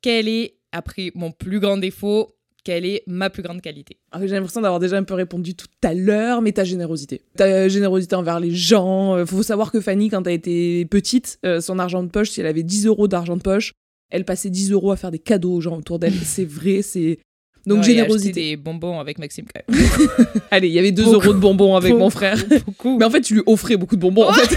Quel 0.02 0.28
est, 0.28 0.54
après 0.72 1.10
mon 1.14 1.32
plus 1.32 1.58
grand 1.60 1.76
défaut, 1.76 2.36
quelle 2.62 2.84
est 2.86 3.02
ma 3.06 3.30
plus 3.30 3.42
grande 3.42 3.60
qualité 3.60 3.96
Ah, 4.12 4.20
J'ai 4.26 4.34
l'impression 4.34 4.60
d'avoir 4.60 4.80
déjà 4.80 4.96
un 4.96 5.02
peu 5.04 5.14
répondu 5.14 5.54
tout 5.54 5.66
à 5.82 5.94
l'heure, 5.94 6.42
mais 6.42 6.52
ta 6.52 6.64
générosité. 6.64 7.22
Ta 7.36 7.68
générosité 7.68 8.14
envers 8.16 8.40
les 8.40 8.50
gens. 8.54 9.16
Euh, 9.16 9.26
Faut 9.26 9.42
savoir 9.42 9.72
que 9.72 9.80
Fanny, 9.80 10.08
quand 10.10 10.26
elle 10.26 10.34
était 10.34 10.86
petite, 10.90 11.38
euh, 11.44 11.60
son 11.60 11.78
argent 11.78 12.02
de 12.02 12.08
poche, 12.08 12.30
si 12.30 12.40
elle 12.40 12.46
avait 12.46 12.62
10 12.62 12.86
euros 12.86 13.08
d'argent 13.08 13.36
de 13.36 13.42
poche, 13.42 13.72
elle 14.10 14.24
passait 14.24 14.50
10 14.50 14.72
euros 14.72 14.92
à 14.92 14.96
faire 14.96 15.10
des 15.10 15.18
cadeaux 15.18 15.54
aux 15.54 15.60
gens 15.60 15.76
autour 15.78 15.98
d'elle. 15.98 16.14
C'est 16.24 16.44
vrai, 16.44 16.82
c'est. 16.82 17.18
Donc 17.66 17.82
générosité. 17.84 18.32
des 18.50 18.56
bonbons 18.56 18.98
avec 19.00 19.18
Maxime 19.18 19.44
quand 19.52 19.60
même. 19.74 19.86
Allez, 20.50 20.68
il 20.68 20.74
y 20.74 20.78
avait 20.78 20.92
2 20.92 21.02
Beaucoup. 21.04 21.14
euros 21.16 21.32
de 21.34 21.38
bonbons 21.38 21.76
avec 21.76 21.92
mon 21.94 22.10
frère. 22.10 22.36
Beaucoup. 22.66 22.98
Mais 22.98 23.04
en 23.04 23.10
fait, 23.10 23.20
tu 23.20 23.34
lui 23.34 23.42
offrais 23.46 23.76
beaucoup 23.76 23.96
de 23.96 24.00
bonbons, 24.00 24.28
en 24.28 24.32
fait. 24.32 24.56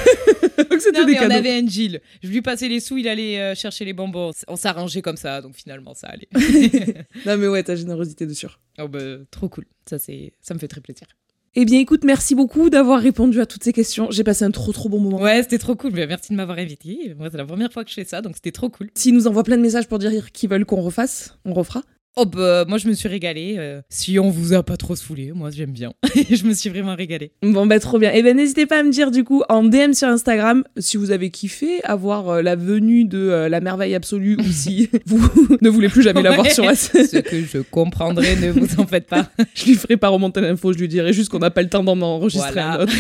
Donc 0.70 0.82
c'était 0.82 1.00
Non, 1.00 1.06
des 1.06 1.14
mais 1.14 1.18
on 1.20 1.22
cadeaux. 1.24 1.36
avait 1.36 1.56
un 1.58 1.64
deal. 1.64 2.00
Je 2.22 2.30
lui 2.30 2.42
passais 2.42 2.68
les 2.68 2.80
sous, 2.80 2.98
il 2.98 3.08
allait 3.08 3.40
euh, 3.40 3.56
chercher 3.56 3.86
les 3.86 3.94
bonbons. 3.94 4.32
On 4.48 4.56
s'arrangeait 4.56 5.02
comme 5.02 5.18
ça, 5.18 5.42
donc 5.42 5.56
finalement 5.56 5.94
ça 5.94 6.08
allait. 6.08 6.28
Non, 7.26 7.38
mais 7.38 7.48
ouais, 7.48 7.64
ta 7.64 7.76
générosité 7.76 8.26
de 8.26 8.34
sûr. 8.34 8.60
oh 8.80 8.88
bah, 8.88 9.00
trop 9.32 9.50
cool. 9.50 9.66
Ça, 9.90 9.98
c'est, 10.00 10.34
ça 10.42 10.54
me 10.54 10.60
fait 10.60 10.68
très 10.68 10.82
plaisir. 10.82 11.08
Eh 11.56 11.66
bien, 11.66 11.80
écoute, 11.80 12.04
merci 12.04 12.34
beaucoup 12.34 12.72
d'avoir 12.72 13.00
répondu 13.00 13.40
à 13.40 13.46
toutes 13.46 13.64
ces 13.64 13.74
questions. 13.74 14.08
J'ai 14.10 14.24
passé 14.24 14.44
un 14.44 14.50
trop 14.50 14.72
trop 14.72 14.90
bon 14.90 15.00
moment. 15.00 15.22
Ouais, 15.22 15.44
c'était 15.44 15.60
trop 15.60 15.76
cool. 15.76 15.92
Bah, 15.92 16.08
Merci 16.08 16.32
de 16.32 16.38
m'avoir 16.38 16.58
invité. 16.58 17.14
Moi, 17.18 17.30
c'est 17.32 17.38
la 17.38 17.46
première 17.46 17.72
fois 17.72 17.84
que 17.84 17.90
je 17.92 17.96
fais 17.96 18.06
ça, 18.06 18.22
donc 18.22 18.34
c'était 18.36 18.52
trop 18.52 18.70
cool. 18.70 18.90
S'ils 18.96 19.14
nous 19.14 19.28
envoient 19.28 19.44
plein 19.44 19.58
de 19.58 19.62
messages 19.62 19.88
pour 19.88 20.00
dire 20.00 20.32
qu'ils 20.32 20.50
veulent 20.50 20.66
qu'on 20.66 20.82
refasse, 20.82 21.38
on 21.46 21.54
refera. 21.54 21.84
Oh 22.16 22.26
bah, 22.26 22.64
moi 22.68 22.78
je 22.78 22.88
me 22.88 22.94
suis 22.94 23.10
régalée. 23.10 23.56
euh, 23.58 23.82
si 23.90 24.20
on 24.20 24.30
vous 24.30 24.54
a 24.54 24.62
pas 24.62 24.78
trop 24.78 24.96
saoulé, 24.96 25.32
moi 25.34 25.50
j'aime 25.50 25.72
bien. 25.72 25.94
je 26.30 26.44
me 26.46 26.54
suis 26.54 26.70
vraiment 26.70 26.96
régalée. 26.96 27.32
Bon, 27.42 27.66
bah 27.66 27.80
trop 27.80 27.98
bien. 27.98 28.12
Eh 28.14 28.22
ben, 28.22 28.38
n'hésitez 28.38 28.68
pas 28.68 28.80
à 28.82 28.84
me 28.84 28.92
dire 28.92 29.10
du 29.10 29.24
coup 29.24 29.42
en 29.50 29.64
DM 29.64 29.94
sur 29.94 30.08
Instagram 30.10 30.64
si 30.78 30.98
vous 30.98 31.10
avez 31.10 31.32
kiffé 31.32 31.84
avoir 31.84 32.30
euh, 32.30 32.42
la 32.44 32.56
venue 32.56 33.06
de 33.06 33.18
euh, 33.18 33.50
la 33.50 33.62
merveille 33.62 33.96
absolue 33.96 34.38
ou 34.40 34.44
si 34.52 34.90
vous 35.08 35.28
ne 35.62 35.70
voulez 35.70 35.90
plus 35.90 36.04
jamais 36.04 36.22
la 36.22 36.32
voir 36.34 36.44
Ouais. 36.46 36.54
sur 36.54 36.66
la 36.66 36.76
scène. 36.76 37.08
Ce 37.08 37.18
que 37.18 37.42
je 37.44 37.58
comprendrai, 37.60 38.36
ne 38.36 38.52
vous 38.52 38.80
en 38.80 38.86
faites 38.86 39.08
pas. 39.08 39.30
Je 39.56 39.66
lui 39.66 39.74
ferai 39.76 39.98
pas 39.98 40.10
remonter 40.10 40.42
l'info, 40.42 40.72
je 40.74 40.78
lui 40.78 40.88
dirai 40.88 41.14
juste 41.14 41.30
qu'on 41.30 41.40
n'a 41.40 41.50
pas 41.52 41.62
le 41.64 41.70
temps 41.70 41.84
d'en 41.84 42.00
enregistrer 42.02 42.52
Voilà. 42.52 42.74
un 42.74 42.80
autre. 42.84 42.94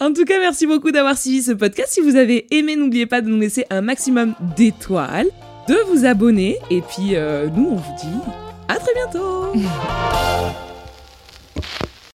en 0.00 0.12
tout 0.12 0.24
cas, 0.24 0.38
merci 0.40 0.66
beaucoup 0.66 0.90
d'avoir 0.90 1.18
suivi 1.18 1.42
ce 1.42 1.52
podcast. 1.52 1.88
Si 1.92 2.00
vous 2.00 2.16
avez 2.16 2.46
aimé, 2.54 2.76
n'oubliez 2.76 3.06
pas 3.06 3.20
de 3.20 3.28
nous 3.28 3.38
laisser 3.38 3.64
un 3.70 3.80
maximum 3.82 4.34
d'étoiles, 4.56 5.26
de 5.68 5.76
vous 5.90 6.04
abonner, 6.04 6.58
et 6.70 6.80
puis 6.80 7.14
euh, 7.14 7.48
nous, 7.54 7.68
on 7.70 7.76
vous 7.76 7.94
dit 8.00 8.20
à 8.68 8.76
très 8.76 8.94
bientôt 8.94 9.52